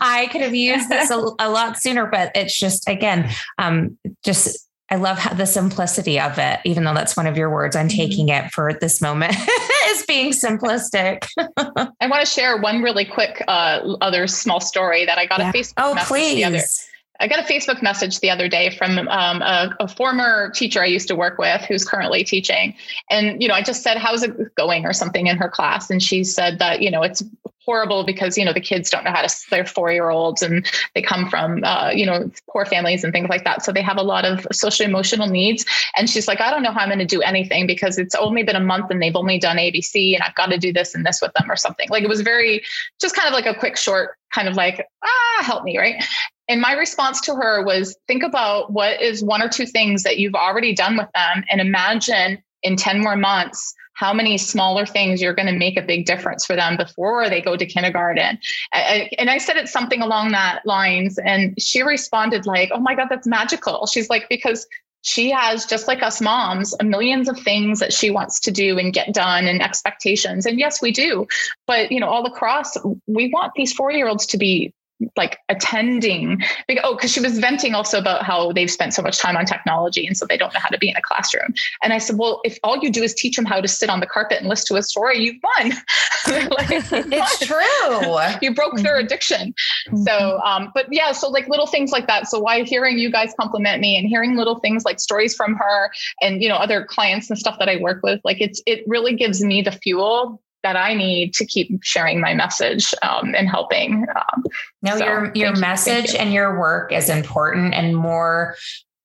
I 0.00 0.28
could 0.30 0.40
have 0.40 0.54
used 0.54 0.88
this 0.88 1.10
a, 1.10 1.16
a, 1.38 1.50
lot 1.50 1.78
sooner, 1.78 2.06
but 2.06 2.32
it's 2.34 2.58
just 2.58 2.88
again, 2.88 3.30
um, 3.58 3.98
just 4.24 4.67
I 4.90 4.96
love 4.96 5.18
how 5.18 5.34
the 5.34 5.46
simplicity 5.46 6.18
of 6.18 6.38
it, 6.38 6.60
even 6.64 6.84
though 6.84 6.94
that's 6.94 7.16
one 7.16 7.26
of 7.26 7.36
your 7.36 7.50
words. 7.50 7.76
I'm 7.76 7.88
mm-hmm. 7.88 7.96
taking 7.96 8.28
it 8.30 8.50
for 8.52 8.72
this 8.72 9.00
moment 9.02 9.34
as 9.90 10.04
being 10.06 10.32
simplistic. 10.32 11.26
I 11.36 12.06
want 12.06 12.24
to 12.24 12.26
share 12.26 12.56
one 12.56 12.82
really 12.82 13.04
quick 13.04 13.44
uh, 13.48 13.96
other 14.00 14.26
small 14.26 14.60
story 14.60 15.04
that 15.04 15.18
I 15.18 15.26
got 15.26 15.40
yeah. 15.40 15.50
a 15.50 15.52
Facebook. 15.52 15.74
Oh, 15.76 15.94
please. 16.06 16.88
I 17.20 17.26
got 17.26 17.40
a 17.40 17.42
Facebook 17.42 17.82
message 17.82 18.20
the 18.20 18.30
other 18.30 18.48
day 18.48 18.70
from 18.70 19.08
um, 19.08 19.42
a, 19.42 19.74
a, 19.80 19.88
former 19.88 20.50
teacher 20.50 20.80
I 20.80 20.86
used 20.86 21.08
to 21.08 21.16
work 21.16 21.36
with 21.36 21.62
who's 21.62 21.84
currently 21.84 22.22
teaching. 22.22 22.76
And, 23.10 23.42
you 23.42 23.48
know, 23.48 23.54
I 23.54 23.62
just 23.62 23.82
said, 23.82 23.98
how's 23.98 24.22
it 24.22 24.54
going 24.54 24.86
or 24.86 24.92
something 24.92 25.26
in 25.26 25.36
her 25.36 25.48
class. 25.48 25.90
And 25.90 26.00
she 26.00 26.22
said 26.22 26.60
that, 26.60 26.80
you 26.80 26.92
know, 26.92 27.02
it's 27.02 27.24
horrible 27.68 28.02
because, 28.02 28.38
you 28.38 28.46
know, 28.46 28.54
the 28.54 28.62
kids 28.62 28.88
don't 28.88 29.04
know 29.04 29.10
how 29.10 29.20
to, 29.20 29.28
they're 29.50 29.66
four 29.66 29.92
year 29.92 30.08
olds 30.08 30.40
and 30.40 30.66
they 30.94 31.02
come 31.02 31.28
from, 31.28 31.62
uh, 31.64 31.90
you 31.90 32.06
know, 32.06 32.30
poor 32.50 32.64
families 32.64 33.04
and 33.04 33.12
things 33.12 33.28
like 33.28 33.44
that. 33.44 33.62
So 33.62 33.72
they 33.72 33.82
have 33.82 33.98
a 33.98 34.02
lot 34.02 34.24
of 34.24 34.46
social 34.52 34.86
emotional 34.86 35.28
needs. 35.28 35.66
And 35.94 36.08
she's 36.08 36.26
like, 36.26 36.40
I 36.40 36.50
don't 36.50 36.62
know 36.62 36.72
how 36.72 36.80
I'm 36.80 36.88
going 36.88 36.98
to 36.98 37.04
do 37.04 37.20
anything 37.20 37.66
because 37.66 37.98
it's 37.98 38.14
only 38.14 38.42
been 38.42 38.56
a 38.56 38.60
month 38.60 38.90
and 38.90 39.02
they've 39.02 39.14
only 39.14 39.38
done 39.38 39.58
ABC 39.58 40.14
and 40.14 40.22
I've 40.22 40.34
got 40.34 40.46
to 40.46 40.56
do 40.56 40.72
this 40.72 40.94
and 40.94 41.04
this 41.04 41.20
with 41.20 41.34
them 41.34 41.50
or 41.50 41.56
something. 41.56 41.90
Like 41.90 42.04
it 42.04 42.08
was 42.08 42.22
very, 42.22 42.62
just 43.02 43.14
kind 43.14 43.28
of 43.28 43.34
like 43.34 43.44
a 43.44 43.58
quick, 43.58 43.76
short, 43.76 44.16
kind 44.32 44.48
of 44.48 44.54
like, 44.54 44.86
ah, 45.04 45.42
help 45.42 45.62
me. 45.64 45.76
Right. 45.76 46.02
And 46.48 46.62
my 46.62 46.72
response 46.72 47.20
to 47.22 47.34
her 47.34 47.62
was 47.62 47.94
think 48.06 48.22
about 48.22 48.72
what 48.72 49.02
is 49.02 49.22
one 49.22 49.42
or 49.42 49.48
two 49.50 49.66
things 49.66 50.04
that 50.04 50.16
you've 50.16 50.34
already 50.34 50.74
done 50.74 50.96
with 50.96 51.08
them 51.14 51.44
and 51.50 51.60
imagine 51.60 52.42
in 52.62 52.76
10 52.76 53.02
more 53.02 53.16
months 53.16 53.74
how 53.98 54.14
many 54.14 54.38
smaller 54.38 54.86
things 54.86 55.20
you're 55.20 55.34
going 55.34 55.52
to 55.52 55.58
make 55.58 55.76
a 55.76 55.82
big 55.82 56.06
difference 56.06 56.46
for 56.46 56.54
them 56.54 56.76
before 56.76 57.28
they 57.28 57.40
go 57.40 57.56
to 57.56 57.66
kindergarten. 57.66 58.38
And 58.72 59.28
I 59.28 59.38
said 59.38 59.56
it 59.56 59.66
something 59.68 60.02
along 60.02 60.30
that 60.32 60.64
lines. 60.64 61.18
And 61.18 61.60
she 61.60 61.82
responded 61.82 62.46
like, 62.46 62.70
oh 62.72 62.78
my 62.78 62.94
God, 62.94 63.08
that's 63.10 63.26
magical. 63.26 63.86
She's 63.86 64.08
like, 64.08 64.28
because 64.28 64.68
she 65.02 65.30
has 65.30 65.66
just 65.66 65.88
like 65.88 66.00
us 66.02 66.20
moms 66.20 66.76
millions 66.80 67.28
of 67.28 67.40
things 67.40 67.80
that 67.80 67.92
she 67.92 68.10
wants 68.10 68.38
to 68.40 68.52
do 68.52 68.78
and 68.78 68.92
get 68.92 69.12
done 69.12 69.46
and 69.46 69.62
expectations 69.62 70.44
and 70.44 70.58
yes 70.58 70.82
we 70.82 70.90
do 70.90 71.24
but 71.68 71.92
you 71.92 72.00
know 72.00 72.08
all 72.08 72.26
across 72.26 72.76
we 73.06 73.30
want 73.32 73.52
these 73.54 73.72
four 73.72 73.92
year 73.92 74.08
olds 74.08 74.26
to 74.26 74.36
be 74.36 74.74
like 75.16 75.38
attending 75.48 76.42
oh 76.82 76.94
because 76.94 77.12
she 77.12 77.20
was 77.20 77.38
venting 77.38 77.74
also 77.74 77.98
about 77.98 78.24
how 78.24 78.52
they've 78.52 78.70
spent 78.70 78.92
so 78.92 79.02
much 79.02 79.18
time 79.18 79.36
on 79.36 79.44
technology 79.44 80.06
and 80.06 80.16
so 80.16 80.26
they 80.26 80.36
don't 80.36 80.52
know 80.54 80.60
how 80.60 80.68
to 80.68 80.78
be 80.78 80.88
in 80.88 80.96
a 80.96 81.02
classroom. 81.02 81.54
And 81.82 81.92
i 81.92 81.98
said 81.98 82.18
well 82.18 82.40
if 82.44 82.58
all 82.62 82.78
you 82.78 82.90
do 82.90 83.02
is 83.02 83.14
teach 83.14 83.36
them 83.36 83.44
how 83.44 83.60
to 83.60 83.68
sit 83.68 83.90
on 83.90 84.00
the 84.00 84.06
carpet 84.06 84.38
and 84.38 84.48
listen 84.48 84.74
to 84.74 84.78
a 84.78 84.82
story 84.82 85.18
you've 85.18 85.42
won. 85.58 85.72
Like, 86.28 86.68
it's 86.92 87.46
true. 87.46 88.18
You 88.42 88.54
broke 88.54 88.76
their 88.76 88.96
mm-hmm. 88.96 89.06
addiction. 89.06 89.54
Mm-hmm. 89.88 90.02
so 90.02 90.40
um 90.40 90.70
but 90.74 90.86
yeah 90.90 91.12
so 91.12 91.28
like 91.28 91.48
little 91.48 91.66
things 91.66 91.92
like 91.92 92.06
that. 92.06 92.28
So 92.28 92.38
why 92.38 92.62
hearing 92.62 92.98
you 92.98 93.10
guys 93.10 93.32
compliment 93.38 93.80
me 93.80 93.96
and 93.96 94.06
hearing 94.06 94.36
little 94.36 94.58
things 94.58 94.84
like 94.84 95.00
stories 95.00 95.34
from 95.34 95.54
her 95.54 95.90
and 96.20 96.42
you 96.42 96.48
know 96.48 96.56
other 96.56 96.84
clients 96.84 97.30
and 97.30 97.38
stuff 97.38 97.58
that 97.58 97.68
i 97.68 97.76
work 97.76 98.02
with 98.02 98.20
like 98.24 98.40
it's 98.40 98.62
it 98.66 98.84
really 98.86 99.14
gives 99.14 99.42
me 99.42 99.62
the 99.62 99.72
fuel 99.72 100.40
that 100.62 100.76
I 100.76 100.94
need 100.94 101.34
to 101.34 101.46
keep 101.46 101.82
sharing 101.82 102.20
my 102.20 102.34
message 102.34 102.94
um, 103.02 103.34
and 103.34 103.48
helping. 103.48 104.06
Um, 104.14 104.44
no, 104.82 104.98
so, 104.98 105.04
your 105.04 105.32
your 105.34 105.56
message 105.56 106.12
you. 106.12 106.18
and 106.18 106.32
your 106.32 106.58
work 106.58 106.92
is 106.92 107.08
important, 107.08 107.74
and 107.74 107.96
more 107.96 108.56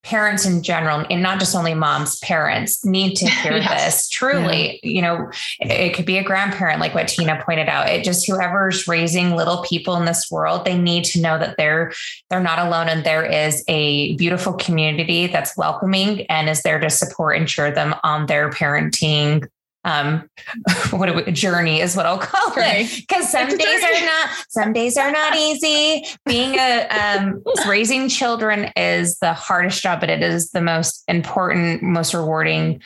parents 0.04 0.44
in 0.44 0.62
general 0.62 1.04
and 1.08 1.22
not 1.22 1.40
just 1.40 1.56
only 1.56 1.72
moms 1.74 2.18
parents 2.18 2.84
need 2.84 3.16
to 3.16 3.26
hear 3.42 3.56
yes. 3.56 3.84
this 3.84 4.08
truly 4.10 4.78
yeah. 4.82 4.90
you 4.90 5.02
know 5.02 5.30
it 5.60 5.94
could 5.94 6.04
be 6.04 6.18
a 6.18 6.22
grandparent 6.22 6.78
like 6.78 6.94
what 6.94 7.08
tina 7.08 7.42
pointed 7.44 7.68
out 7.68 7.88
it 7.88 8.04
just 8.04 8.26
whoever's 8.26 8.86
raising 8.86 9.34
little 9.34 9.62
people 9.62 9.96
in 9.96 10.04
this 10.04 10.30
world 10.30 10.64
they 10.64 10.78
need 10.78 11.04
to 11.04 11.20
know 11.20 11.38
that 11.38 11.56
they're 11.56 11.90
they're 12.28 12.42
not 12.42 12.58
alone 12.58 12.88
and 12.88 13.02
there 13.04 13.24
is 13.24 13.64
a 13.66 14.14
beautiful 14.16 14.52
community 14.52 15.26
that's 15.26 15.56
welcoming 15.56 16.26
and 16.26 16.50
is 16.50 16.62
there 16.62 16.78
to 16.78 16.90
support 16.90 17.36
and 17.36 17.48
cheer 17.48 17.70
them 17.72 17.94
on 18.04 18.26
their 18.26 18.50
parenting 18.50 19.46
um 19.84 20.28
what 20.90 21.08
a 21.08 21.32
journey 21.32 21.80
is 21.80 21.96
what 21.96 22.06
I'll 22.06 22.18
call 22.18 22.52
it 22.56 22.90
because 22.96 23.28
some 23.32 23.48
it's 23.48 23.56
days 23.56 23.82
are 23.82 24.06
not 24.06 24.30
some 24.48 24.72
days 24.72 24.96
are 24.96 25.10
not 25.10 25.36
easy 25.36 26.06
being 26.26 26.56
a 26.56 26.88
um 26.88 27.42
raising 27.68 28.08
children 28.08 28.70
is 28.76 29.18
the 29.18 29.32
hardest 29.32 29.82
job 29.82 30.00
but 30.00 30.10
it 30.10 30.22
is 30.22 30.50
the 30.50 30.60
most 30.60 31.04
important 31.08 31.82
most 31.82 32.14
rewarding 32.14 32.80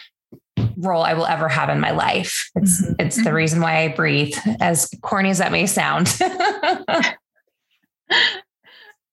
role 0.77 1.03
I 1.03 1.15
will 1.15 1.27
ever 1.27 1.49
have 1.49 1.69
in 1.71 1.81
my 1.81 1.91
life 1.91 2.51
it's 2.57 2.83
mm-hmm. 2.83 2.95
it's 2.99 3.17
the 3.17 3.23
mm-hmm. 3.23 3.35
reason 3.35 3.61
why 3.61 3.83
I 3.83 3.89
breathe 3.89 4.37
as 4.61 4.91
corny 5.03 5.31
as 5.31 5.39
that 5.39 5.53
may 5.53 5.67
sound 5.67 6.09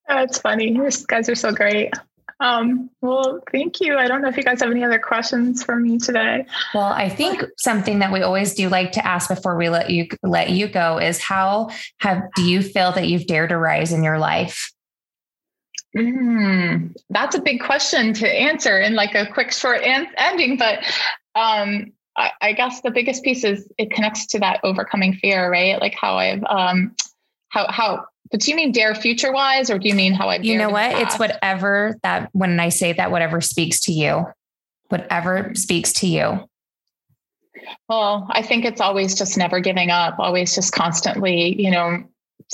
That's 0.08 0.38
funny. 0.38 0.70
You 0.70 0.88
guys 1.08 1.28
are 1.28 1.34
so 1.34 1.52
great. 1.52 1.92
Um, 2.38 2.90
well, 3.00 3.40
thank 3.50 3.80
you. 3.80 3.96
I 3.96 4.08
don't 4.08 4.20
know 4.20 4.28
if 4.28 4.36
you 4.36 4.42
guys 4.42 4.60
have 4.60 4.70
any 4.70 4.84
other 4.84 4.98
questions 4.98 5.62
for 5.62 5.76
me 5.76 5.98
today. 5.98 6.44
Well, 6.74 6.84
I 6.84 7.08
think 7.08 7.44
something 7.56 8.00
that 8.00 8.12
we 8.12 8.20
always 8.22 8.54
do 8.54 8.68
like 8.68 8.92
to 8.92 9.06
ask 9.06 9.28
before 9.28 9.56
we 9.56 9.70
let 9.70 9.90
you 9.90 10.08
let 10.22 10.50
you 10.50 10.68
go 10.68 10.98
is 10.98 11.18
how 11.18 11.70
have 11.98 12.22
do 12.34 12.44
you 12.44 12.62
feel 12.62 12.92
that 12.92 13.08
you've 13.08 13.26
dared 13.26 13.50
to 13.50 13.58
rise 13.58 13.92
in 13.92 14.02
your 14.02 14.18
life? 14.18 14.70
Mm, 15.96 16.94
that's 17.08 17.34
a 17.34 17.40
big 17.40 17.62
question 17.62 18.12
to 18.12 18.28
answer 18.28 18.78
in 18.78 18.94
like 18.94 19.14
a 19.14 19.26
quick 19.26 19.50
short 19.50 19.82
an- 19.82 20.08
ending, 20.18 20.58
but 20.58 20.80
um, 21.34 21.92
I, 22.16 22.32
I, 22.42 22.52
guess 22.52 22.82
the 22.82 22.90
biggest 22.90 23.24
piece 23.24 23.44
is 23.44 23.66
it 23.78 23.90
connects 23.90 24.26
to 24.28 24.38
that 24.40 24.60
overcoming 24.62 25.14
fear, 25.14 25.50
right? 25.50 25.80
Like 25.80 25.94
how 25.98 26.18
I've 26.18 26.44
um, 26.44 26.94
how 27.48 27.70
how 27.70 28.04
but 28.30 28.40
do 28.40 28.50
you 28.50 28.56
mean 28.56 28.72
dare 28.72 28.94
future 28.94 29.32
wise 29.32 29.70
or 29.70 29.78
do 29.78 29.88
you 29.88 29.94
mean 29.94 30.12
how 30.12 30.28
I 30.28 30.36
You 30.36 30.58
know 30.58 30.70
what? 30.70 30.92
It's 30.92 31.18
whatever 31.18 31.96
that 32.02 32.30
when 32.32 32.58
I 32.58 32.68
say 32.68 32.92
that 32.92 33.10
whatever 33.10 33.40
speaks 33.40 33.80
to 33.80 33.92
you. 33.92 34.26
Whatever 34.88 35.52
speaks 35.54 35.92
to 35.94 36.06
you. 36.06 36.48
Well, 37.88 38.26
I 38.30 38.42
think 38.42 38.64
it's 38.64 38.80
always 38.80 39.16
just 39.16 39.36
never 39.36 39.60
giving 39.60 39.90
up, 39.90 40.18
always 40.18 40.54
just 40.54 40.72
constantly, 40.72 41.60
you 41.60 41.70
know, 41.70 42.04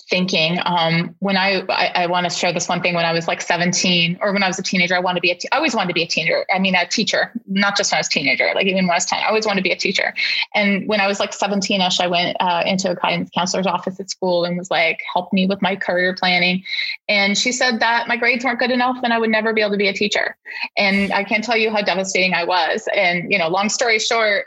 thinking 0.09 0.59
um, 0.65 1.15
when 1.19 1.37
I, 1.37 1.63
I, 1.69 1.93
I 2.03 2.07
want 2.07 2.25
to 2.25 2.31
share 2.31 2.53
this 2.53 2.69
one 2.69 2.81
thing 2.81 2.95
when 2.95 3.05
I 3.05 3.13
was 3.13 3.29
like 3.29 3.41
17 3.43 4.19
or 4.21 4.33
when 4.33 4.43
I 4.43 4.49
was 4.49 4.59
a 4.59 4.63
teenager, 4.63 4.97
I 4.97 5.01
wanted 5.01 5.19
to 5.19 5.21
be 5.21 5.31
a, 5.31 5.35
te- 5.35 5.49
I 5.53 5.57
always 5.57 5.75
wanted 5.75 5.89
to 5.89 5.95
be 5.95 6.03
a 6.03 6.07
teenager. 6.07 6.47
I 6.55 6.59
mean, 6.59 6.75
a 6.75 6.87
teacher, 6.87 7.33
not 7.47 7.77
just 7.77 7.93
when 7.93 7.99
I 7.99 8.01
was 8.01 8.07
a 8.07 8.11
teenager, 8.11 8.51
like 8.55 8.67
even 8.67 8.85
when 8.87 8.93
I 8.93 8.97
was 8.97 9.07
10, 9.07 9.21
I 9.23 9.27
always 9.27 9.47
wanted 9.47 9.61
to 9.61 9.65
be 9.65 9.73
a 9.73 9.77
teacher. 9.77 10.15
And 10.55 10.89
when 10.89 11.01
I 11.01 11.07
was 11.07 11.21
like 11.21 11.33
17ish, 11.33 12.01
I 12.01 12.07
went 12.07 12.37
uh, 12.41 12.63
into 12.67 12.91
a 12.91 12.95
guidance 12.95 13.31
counselor's 13.35 13.67
office 13.67 14.01
at 14.01 14.09
school 14.09 14.45
and 14.45 14.57
was 14.57 14.71
like, 14.71 15.01
help 15.13 15.33
me 15.33 15.47
with 15.47 15.61
my 15.61 15.77
career 15.77 16.15
planning. 16.15 16.63
And 17.09 17.37
she 17.37 17.53
said 17.53 17.81
that 17.81 18.09
my 18.09 18.17
grades 18.17 18.45
weren't 18.45 18.59
good 18.59 18.71
enough 18.71 18.99
and 19.03 19.13
I 19.13 19.19
would 19.19 19.31
never 19.31 19.53
be 19.53 19.61
able 19.61 19.73
to 19.73 19.79
be 19.79 19.89
a 19.89 19.93
teacher. 19.93 20.37
And 20.77 21.13
I 21.13 21.25
can't 21.25 21.45
tell 21.45 21.57
you 21.57 21.71
how 21.71 21.83
devastating 21.83 22.35
I 22.35 22.45
was. 22.45 22.89
And, 22.95 23.31
you 23.31 23.39
know, 23.39 23.49
long 23.49 23.69
story 23.69 23.99
short, 23.99 24.47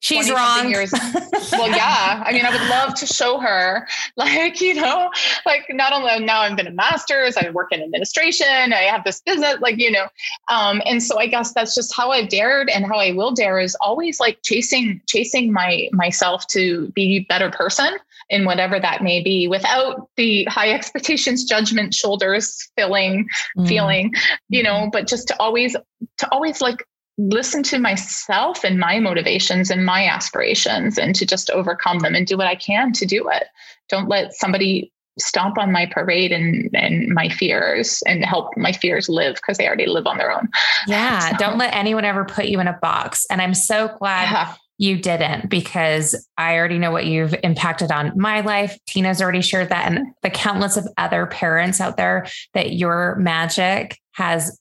She's 0.00 0.30
wrong. 0.30 0.70
Years. 0.70 0.92
well, 1.52 1.68
yeah. 1.68 2.22
I 2.26 2.32
mean, 2.32 2.44
I 2.44 2.50
would 2.50 2.68
love 2.70 2.94
to 2.96 3.06
show 3.06 3.38
her, 3.38 3.86
like, 4.16 4.60
you 4.60 4.74
know, 4.74 5.10
like 5.44 5.66
not 5.70 5.92
only 5.92 6.24
now 6.24 6.40
I've 6.40 6.56
been 6.56 6.66
a 6.66 6.72
master's, 6.72 7.36
I 7.36 7.50
work 7.50 7.70
in 7.70 7.82
administration, 7.82 8.72
I 8.72 8.88
have 8.90 9.04
this 9.04 9.20
business, 9.20 9.60
like, 9.60 9.78
you 9.78 9.90
know. 9.90 10.06
Um, 10.50 10.80
and 10.86 11.02
so 11.02 11.18
I 11.18 11.26
guess 11.26 11.52
that's 11.52 11.74
just 11.74 11.94
how 11.94 12.10
I've 12.10 12.30
dared 12.30 12.70
and 12.70 12.86
how 12.86 12.96
I 12.96 13.12
will 13.12 13.32
dare 13.32 13.60
is 13.60 13.76
always 13.82 14.18
like 14.18 14.38
chasing, 14.42 15.02
chasing 15.06 15.52
my 15.52 15.88
myself 15.92 16.46
to 16.48 16.88
be 16.88 17.16
a 17.16 17.26
better 17.28 17.50
person 17.50 17.94
in 18.30 18.44
whatever 18.44 18.80
that 18.80 19.02
may 19.02 19.22
be 19.22 19.48
without 19.48 20.08
the 20.16 20.44
high 20.44 20.72
expectations, 20.72 21.44
judgment, 21.44 21.92
shoulders 21.92 22.70
filling, 22.76 23.28
mm. 23.58 23.68
feeling, 23.68 24.14
you 24.48 24.62
know, 24.62 24.88
but 24.90 25.06
just 25.06 25.28
to 25.28 25.36
always 25.38 25.76
to 26.18 26.28
always 26.32 26.62
like 26.62 26.86
listen 27.18 27.62
to 27.64 27.78
myself 27.78 28.64
and 28.64 28.78
my 28.78 28.98
motivations 28.98 29.70
and 29.70 29.84
my 29.84 30.06
aspirations 30.06 30.96
and 30.98 31.14
to 31.14 31.26
just 31.26 31.50
overcome 31.50 31.98
them 31.98 32.14
and 32.14 32.26
do 32.26 32.36
what 32.36 32.46
I 32.46 32.54
can 32.54 32.92
to 32.92 33.06
do 33.06 33.28
it. 33.28 33.44
Don't 33.88 34.08
let 34.08 34.32
somebody 34.32 34.92
stomp 35.18 35.58
on 35.58 35.72
my 35.72 35.86
parade 35.86 36.32
and 36.32 36.70
and 36.74 37.08
my 37.08 37.28
fears 37.28 38.02
and 38.06 38.24
help 38.24 38.56
my 38.56 38.72
fears 38.72 39.08
live 39.08 39.34
because 39.34 39.58
they 39.58 39.66
already 39.66 39.86
live 39.86 40.06
on 40.06 40.18
their 40.18 40.32
own. 40.32 40.48
Yeah, 40.86 41.18
so. 41.30 41.36
don't 41.36 41.58
let 41.58 41.74
anyone 41.74 42.04
ever 42.04 42.24
put 42.24 42.46
you 42.46 42.60
in 42.60 42.68
a 42.68 42.78
box. 42.80 43.26
And 43.30 43.42
I'm 43.42 43.54
so 43.54 43.94
glad 43.98 44.30
yeah. 44.30 44.54
you 44.78 45.00
didn't 45.00 45.50
because 45.50 46.26
I 46.38 46.56
already 46.56 46.78
know 46.78 46.90
what 46.90 47.06
you've 47.06 47.34
impacted 47.42 47.90
on 47.92 48.12
my 48.16 48.40
life. 48.40 48.78
Tina's 48.86 49.20
already 49.20 49.42
shared 49.42 49.68
that 49.70 49.86
and 49.86 49.98
mm-hmm. 49.98 50.10
the 50.22 50.30
countless 50.30 50.76
of 50.76 50.88
other 50.96 51.26
parents 51.26 51.80
out 51.80 51.96
there 51.96 52.26
that 52.54 52.72
your 52.72 53.16
magic 53.16 53.98
has 54.12 54.58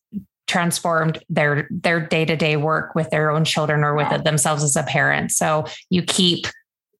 transformed 0.49 1.23
their 1.29 1.67
their 1.69 2.05
day-to-day 2.05 2.57
work 2.57 2.95
with 2.95 3.09
their 3.11 3.29
own 3.29 3.45
children 3.45 3.83
or 3.83 3.93
with 3.93 4.23
themselves 4.23 4.63
as 4.63 4.75
a 4.75 4.83
parent. 4.83 5.31
So 5.31 5.65
you 5.91 6.01
keep 6.01 6.47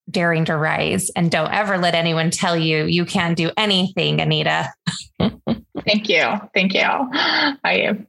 daring 0.10 0.46
to 0.46 0.56
rise 0.56 1.10
and 1.16 1.30
don't 1.32 1.52
ever 1.52 1.78
let 1.78 1.96
anyone 1.96 2.30
tell 2.32 2.56
you 2.56 2.86
you 2.86 3.06
can't 3.06 3.36
do 3.36 3.52
anything 3.58 4.22
anita. 4.22 4.72
Thank 5.20 6.10
you. 6.10 6.24
Thank 6.54 6.74
you. 6.74 6.82
I 6.84 8.06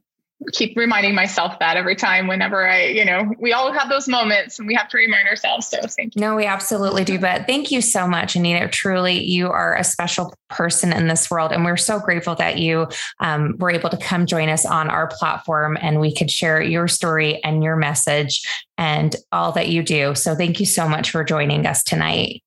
keep 0.52 0.76
reminding 0.76 1.14
myself 1.14 1.58
that 1.58 1.76
every 1.76 1.96
time 1.96 2.26
whenever 2.26 2.68
I, 2.68 2.86
you 2.86 3.04
know, 3.04 3.32
we 3.38 3.52
all 3.52 3.72
have 3.72 3.88
those 3.88 4.08
moments 4.08 4.58
and 4.58 4.66
we 4.66 4.74
have 4.74 4.88
to 4.88 4.96
remind 4.96 5.28
ourselves. 5.28 5.68
So 5.68 5.80
thank 5.82 6.14
you. 6.14 6.20
No, 6.20 6.36
we 6.36 6.46
absolutely 6.46 7.04
do. 7.04 7.18
But 7.18 7.46
thank 7.46 7.70
you 7.70 7.80
so 7.80 8.06
much, 8.06 8.36
Anita. 8.36 8.68
Truly, 8.68 9.22
you 9.22 9.50
are 9.50 9.76
a 9.76 9.84
special 9.84 10.34
person 10.48 10.92
in 10.92 11.08
this 11.08 11.30
world. 11.30 11.52
And 11.52 11.64
we're 11.64 11.76
so 11.76 11.98
grateful 11.98 12.34
that 12.36 12.58
you 12.58 12.88
um, 13.20 13.56
were 13.58 13.70
able 13.70 13.90
to 13.90 13.96
come 13.96 14.26
join 14.26 14.48
us 14.48 14.64
on 14.66 14.88
our 14.88 15.06
platform 15.08 15.76
and 15.80 16.00
we 16.00 16.14
could 16.14 16.30
share 16.30 16.60
your 16.62 16.88
story 16.88 17.42
and 17.44 17.62
your 17.62 17.76
message 17.76 18.42
and 18.78 19.14
all 19.32 19.52
that 19.52 19.68
you 19.68 19.82
do. 19.82 20.14
So 20.14 20.34
thank 20.34 20.60
you 20.60 20.66
so 20.66 20.88
much 20.88 21.10
for 21.10 21.24
joining 21.24 21.66
us 21.66 21.82
tonight. 21.82 22.42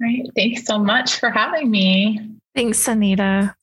Right. 0.00 0.26
Thanks 0.34 0.64
so 0.64 0.78
much 0.78 1.18
for 1.18 1.30
having 1.30 1.70
me. 1.70 2.20
Thanks, 2.54 2.86
Anita. 2.86 3.54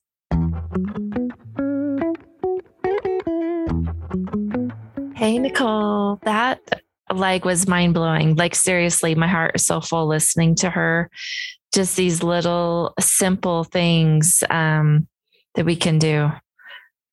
Hey, 5.22 5.38
Nicole, 5.38 6.16
that 6.24 6.82
like 7.14 7.46
was 7.46 7.68
mind 7.68 7.94
blowing. 7.94 8.34
Like, 8.38 8.56
seriously, 8.56 9.14
my 9.14 9.28
heart 9.28 9.52
is 9.54 9.68
so 9.68 9.80
full 9.80 10.08
listening 10.08 10.56
to 10.56 10.70
her. 10.72 11.12
Just 11.76 11.96
these 11.96 12.24
little 12.24 12.96
simple 13.00 13.64
things 13.64 14.44
um, 14.50 15.08
that 15.54 15.64
we 15.64 15.76
can 15.76 16.00
do. 16.00 16.32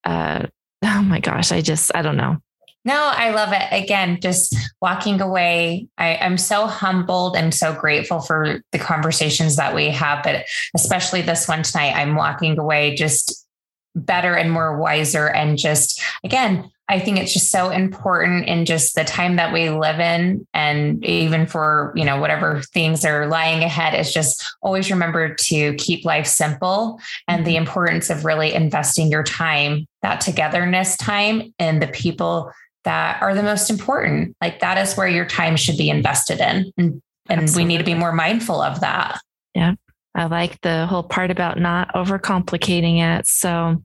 Uh, 0.05 0.47
oh 0.83 1.03
my 1.03 1.21
gosh, 1.21 1.53
I 1.53 1.61
just, 1.61 1.95
I 1.95 2.01
don't 2.01 2.17
know. 2.17 2.39
No, 2.83 2.95
I 2.99 3.29
love 3.29 3.53
it. 3.53 3.69
Again, 3.73 4.19
just 4.23 4.57
walking 4.81 5.21
away, 5.21 5.89
I, 5.99 6.15
am 6.15 6.39
so 6.39 6.67
humbled 6.67 7.37
and 7.37 7.53
so 7.53 7.75
grateful 7.75 8.21
for 8.21 8.63
the 8.73 8.79
conversations 8.79 9.57
that 9.57 9.75
we 9.75 9.91
have, 9.91 10.25
but 10.25 10.47
especially 10.75 11.21
this 11.21 11.47
one 11.47 11.63
tonight, 11.63 11.93
I'm 11.95 12.15
walking 12.15 12.59
away 12.59 12.95
just 12.95 13.47
better 13.99 14.35
and 14.35 14.51
more 14.51 14.77
wiser 14.77 15.29
and 15.29 15.59
just 15.59 16.03
again 16.25 16.71
I 16.91 16.99
think 16.99 17.19
it's 17.19 17.35
just 17.35 17.51
so 17.51 17.69
important 17.69 18.47
in 18.47 18.65
just 18.65 18.95
the 18.95 19.05
time 19.05 19.37
that 19.37 19.53
we 19.53 19.69
live 19.69 20.01
in 20.01 20.47
and 20.55 21.05
even 21.05 21.47
for, 21.47 21.93
you 21.95 22.05
know, 22.05 22.19
whatever 22.19 22.63
things 22.73 23.05
are 23.05 23.27
lying 23.27 23.63
ahead 23.63 23.99
is 23.99 24.13
just 24.13 24.43
always 24.63 24.91
remember 24.91 25.35
to 25.35 25.75
keep 25.75 26.07
life 26.07 26.27
simple 26.27 26.99
and 27.27 27.45
the 27.45 27.57
mm-hmm. 27.57 27.67
importance 27.67 28.09
of 28.09 28.25
really 28.25 28.55
investing 28.55 29.11
your 29.11 29.23
time, 29.23 29.87
that 30.01 30.23
togetherness 30.23 30.97
time 30.97 31.53
and 31.59 31.83
the 31.83 31.89
people 31.89 32.51
that 32.85 33.21
are 33.21 33.35
the 33.35 33.43
most 33.43 33.69
important. 33.69 34.35
Like 34.41 34.61
that 34.61 34.79
is 34.79 34.97
where 34.97 35.09
your 35.09 35.27
time 35.27 35.57
should 35.57 35.77
be 35.77 35.91
invested 35.91 36.41
in. 36.41 36.73
And, 36.79 37.03
and 37.29 37.51
we 37.55 37.67
need 37.67 37.79
to 37.79 37.85
be 37.85 37.95
more 37.95 38.13
mindful 38.13 38.63
of 38.63 38.81
that. 38.81 39.21
Yeah. 39.55 39.75
I 40.19 40.25
like 40.25 40.61
the 40.63 40.85
whole 40.87 41.05
part 41.05 41.31
about 41.31 41.61
not 41.61 41.95
overcomplicating 41.95 42.99
it. 42.99 43.29
So 43.29 43.81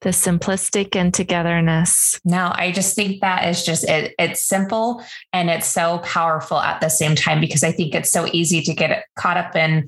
the 0.00 0.08
simplistic 0.08 0.96
and 0.96 1.12
togetherness. 1.12 2.18
No, 2.24 2.50
I 2.54 2.72
just 2.72 2.96
think 2.96 3.20
that 3.20 3.46
is 3.46 3.62
just 3.62 3.84
it, 3.84 4.14
it's 4.18 4.42
simple 4.42 5.04
and 5.34 5.50
it's 5.50 5.66
so 5.66 5.98
powerful 5.98 6.58
at 6.58 6.80
the 6.80 6.88
same 6.88 7.14
time 7.14 7.42
because 7.42 7.62
I 7.62 7.72
think 7.72 7.94
it's 7.94 8.10
so 8.10 8.26
easy 8.32 8.62
to 8.62 8.72
get 8.72 9.04
caught 9.18 9.36
up 9.36 9.54
in 9.54 9.86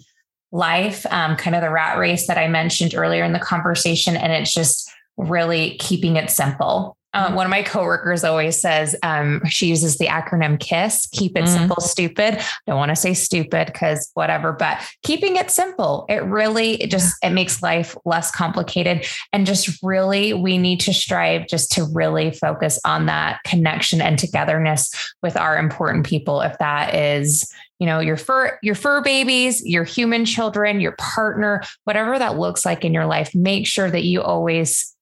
life, 0.52 1.06
um, 1.10 1.36
kind 1.36 1.56
of 1.56 1.62
the 1.62 1.70
rat 1.70 1.96
race 1.96 2.26
that 2.26 2.36
I 2.36 2.48
mentioned 2.48 2.94
earlier 2.94 3.24
in 3.24 3.32
the 3.32 3.38
conversation. 3.38 4.14
And 4.14 4.30
it's 4.30 4.52
just 4.52 4.90
really 5.16 5.78
keeping 5.78 6.16
it 6.16 6.28
simple. 6.28 6.97
Um, 7.18 7.34
one 7.34 7.46
of 7.46 7.50
my 7.50 7.62
coworkers 7.62 8.22
always 8.22 8.60
says 8.60 8.94
um, 9.02 9.42
she 9.46 9.66
uses 9.66 9.98
the 9.98 10.06
acronym 10.06 10.58
KISS, 10.60 11.08
keep 11.08 11.36
it 11.36 11.44
mm. 11.44 11.48
simple, 11.48 11.80
stupid. 11.80 12.38
I 12.38 12.44
don't 12.66 12.76
want 12.76 12.90
to 12.90 12.96
say 12.96 13.12
stupid 13.12 13.66
because 13.66 14.10
whatever, 14.14 14.52
but 14.52 14.80
keeping 15.02 15.36
it 15.36 15.50
simple. 15.50 16.06
It 16.08 16.22
really 16.22 16.80
it 16.80 16.90
just 16.90 17.16
it 17.24 17.30
makes 17.30 17.60
life 17.62 17.96
less 18.04 18.30
complicated. 18.30 19.06
And 19.32 19.46
just 19.46 19.82
really, 19.82 20.32
we 20.32 20.58
need 20.58 20.80
to 20.80 20.94
strive 20.94 21.48
just 21.48 21.72
to 21.72 21.84
really 21.92 22.30
focus 22.30 22.78
on 22.84 23.06
that 23.06 23.40
connection 23.44 24.00
and 24.00 24.18
togetherness 24.18 24.92
with 25.22 25.36
our 25.36 25.58
important 25.58 26.06
people. 26.06 26.40
If 26.40 26.56
that 26.58 26.94
is, 26.94 27.52
you 27.80 27.86
know, 27.86 27.98
your 27.98 28.16
fur, 28.16 28.58
your 28.62 28.76
fur 28.76 29.00
babies, 29.02 29.64
your 29.64 29.84
human 29.84 30.24
children, 30.24 30.80
your 30.80 30.94
partner, 30.98 31.62
whatever 31.84 32.16
that 32.18 32.38
looks 32.38 32.64
like 32.64 32.84
in 32.84 32.94
your 32.94 33.06
life, 33.06 33.34
make 33.34 33.66
sure 33.66 33.90
that 33.90 34.04
you 34.04 34.22
always 34.22 34.94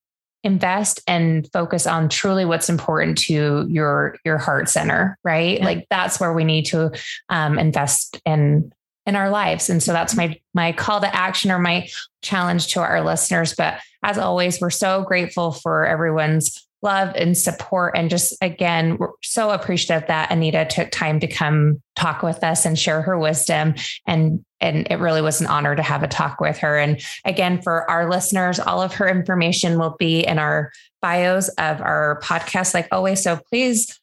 invest 0.46 1.00
and 1.08 1.50
focus 1.52 1.88
on 1.88 2.08
truly 2.08 2.44
what's 2.44 2.68
important 2.68 3.18
to 3.18 3.66
your 3.68 4.16
your 4.24 4.38
heart 4.38 4.68
center 4.68 5.18
right? 5.24 5.58
Yeah. 5.58 5.64
like 5.64 5.86
that's 5.90 6.20
where 6.20 6.32
we 6.32 6.44
need 6.44 6.66
to 6.66 6.92
um, 7.28 7.58
invest 7.58 8.20
in 8.24 8.72
in 9.06 9.16
our 9.16 9.28
lives. 9.28 9.68
And 9.68 9.82
so 9.82 9.92
that's 9.92 10.16
my 10.16 10.38
my 10.54 10.70
call 10.72 11.00
to 11.00 11.14
action 11.14 11.50
or 11.50 11.58
my 11.58 11.88
challenge 12.22 12.68
to 12.68 12.80
our 12.80 13.02
listeners. 13.02 13.54
But 13.54 13.80
as 14.04 14.18
always 14.18 14.60
we're 14.60 14.70
so 14.70 15.02
grateful 15.02 15.50
for 15.50 15.84
everyone's 15.84 16.65
love 16.86 17.12
and 17.16 17.36
support. 17.36 17.94
And 17.96 18.08
just 18.08 18.34
again, 18.40 18.96
we're 18.96 19.10
so 19.22 19.50
appreciative 19.50 20.06
that 20.06 20.30
Anita 20.30 20.64
took 20.64 20.90
time 20.90 21.20
to 21.20 21.26
come 21.26 21.82
talk 21.96 22.22
with 22.22 22.42
us 22.44 22.64
and 22.64 22.78
share 22.78 23.02
her 23.02 23.18
wisdom. 23.18 23.74
And 24.06 24.44
and 24.60 24.86
it 24.88 25.00
really 25.00 25.20
was 25.20 25.42
an 25.42 25.48
honor 25.48 25.76
to 25.76 25.82
have 25.82 26.02
a 26.02 26.08
talk 26.08 26.40
with 26.40 26.56
her. 26.58 26.78
And 26.78 27.02
again, 27.26 27.60
for 27.60 27.90
our 27.90 28.08
listeners, 28.08 28.58
all 28.58 28.80
of 28.80 28.94
her 28.94 29.08
information 29.08 29.78
will 29.78 29.96
be 29.98 30.20
in 30.20 30.38
our 30.38 30.72
bios 31.02 31.48
of 31.50 31.82
our 31.82 32.20
podcast, 32.22 32.72
like 32.72 32.88
always. 32.90 33.22
So 33.22 33.38
please 33.50 34.00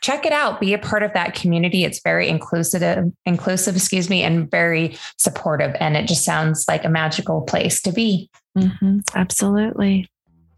check 0.00 0.24
it 0.24 0.32
out 0.32 0.60
be 0.60 0.74
a 0.74 0.78
part 0.78 1.02
of 1.02 1.12
that 1.14 1.34
community 1.34 1.84
it's 1.84 2.00
very 2.02 2.28
inclusive 2.28 3.12
inclusive 3.26 3.74
excuse 3.74 4.08
me 4.08 4.22
and 4.22 4.48
very 4.48 4.96
supportive 5.16 5.74
and 5.80 5.96
it 5.96 6.06
just 6.06 6.24
sounds 6.24 6.66
like 6.68 6.84
a 6.84 6.88
magical 6.88 7.40
place 7.40 7.82
to 7.82 7.90
be 7.90 8.30
mm-hmm. 8.56 8.98
absolutely 9.16 10.08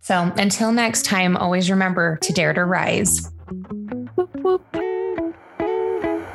so 0.00 0.32
until 0.36 0.72
next 0.72 1.04
time, 1.04 1.36
always 1.36 1.70
remember 1.70 2.16
to 2.22 2.32
dare 2.32 2.52
to 2.52 2.64
rise. 2.64 3.30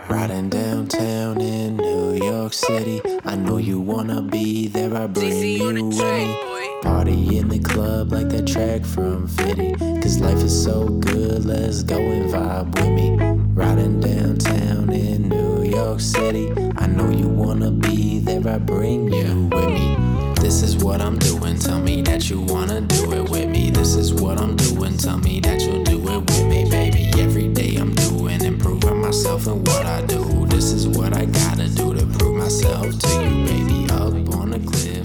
Riding 0.08 0.50
downtown 0.50 1.42
in 1.42 1.78
New 1.78 2.14
York 2.14 2.54
City. 2.54 3.02
I 3.26 3.36
know 3.36 3.58
you 3.58 3.80
wanna 3.80 4.22
be 4.22 4.68
there, 4.68 4.96
I 4.96 5.08
bring 5.08 5.42
you 5.42 5.66
with 5.66 5.98
me. 5.98 6.80
Party 6.84 7.38
in 7.38 7.50
the 7.50 7.60
club 7.60 8.12
like 8.12 8.30
that 8.30 8.46
track 8.46 8.86
from 8.86 9.28
Fitty. 9.28 9.74
Cause 10.02 10.20
life 10.20 10.38
is 10.44 10.64
so 10.64 10.88
good, 10.88 11.46
let's 11.46 11.82
go 11.84 11.98
and 11.98 12.32
vibe 12.32 12.76
with 12.76 12.92
me. 12.92 13.18
Riding 13.54 14.00
downtown 14.00 14.94
in 14.94 15.28
New 15.30 15.64
York 15.64 16.00
City. 16.00 16.52
I 16.78 16.86
know 16.88 17.10
you 17.10 17.28
wanna 17.28 17.72
be 17.72 18.20
there, 18.20 18.48
I 18.48 18.60
bring 18.60 19.12
you 19.12 19.50
with 19.52 19.70
me 19.70 20.15
this 20.62 20.74
is 20.74 20.82
what 20.82 21.02
I'm 21.02 21.20
doing. 21.20 21.60
Tell 21.60 21.82
me 21.82 22.02
that 22.04 22.30
you 22.30 22.40
wanna 22.40 22.80
do 22.80 23.12
it 23.12 23.30
with 23.30 23.50
me. 23.50 23.72
This 23.72 23.96
is 23.96 24.14
what 24.14 24.40
I'm 24.40 24.56
doing. 24.56 24.98
Tell 24.98 25.18
me 25.18 25.42
that 25.42 25.60
you'll 25.60 25.84
do 25.84 25.98
it 25.98 26.20
with 26.20 26.46
me, 26.48 26.70
baby. 26.70 27.12
Every 27.22 27.50
day 27.50 27.76
I'm 27.76 27.94
doing, 27.94 28.42
improving 28.42 29.02
myself 29.02 29.48
and 29.48 29.68
what 29.68 29.86
I 29.86 30.06
do. 30.06 30.46
This 30.48 30.72
is 30.72 30.88
what 30.88 31.12
I 31.12 31.26
gotta 31.26 31.68
do 31.68 31.94
to 31.94 32.06
prove 32.06 32.38
myself 32.38 32.98
to 32.98 33.10
you, 33.10 33.46
baby. 33.46 33.88
Up 33.92 34.14
on 34.36 34.54
a 34.54 34.60
cliff. 34.60 35.05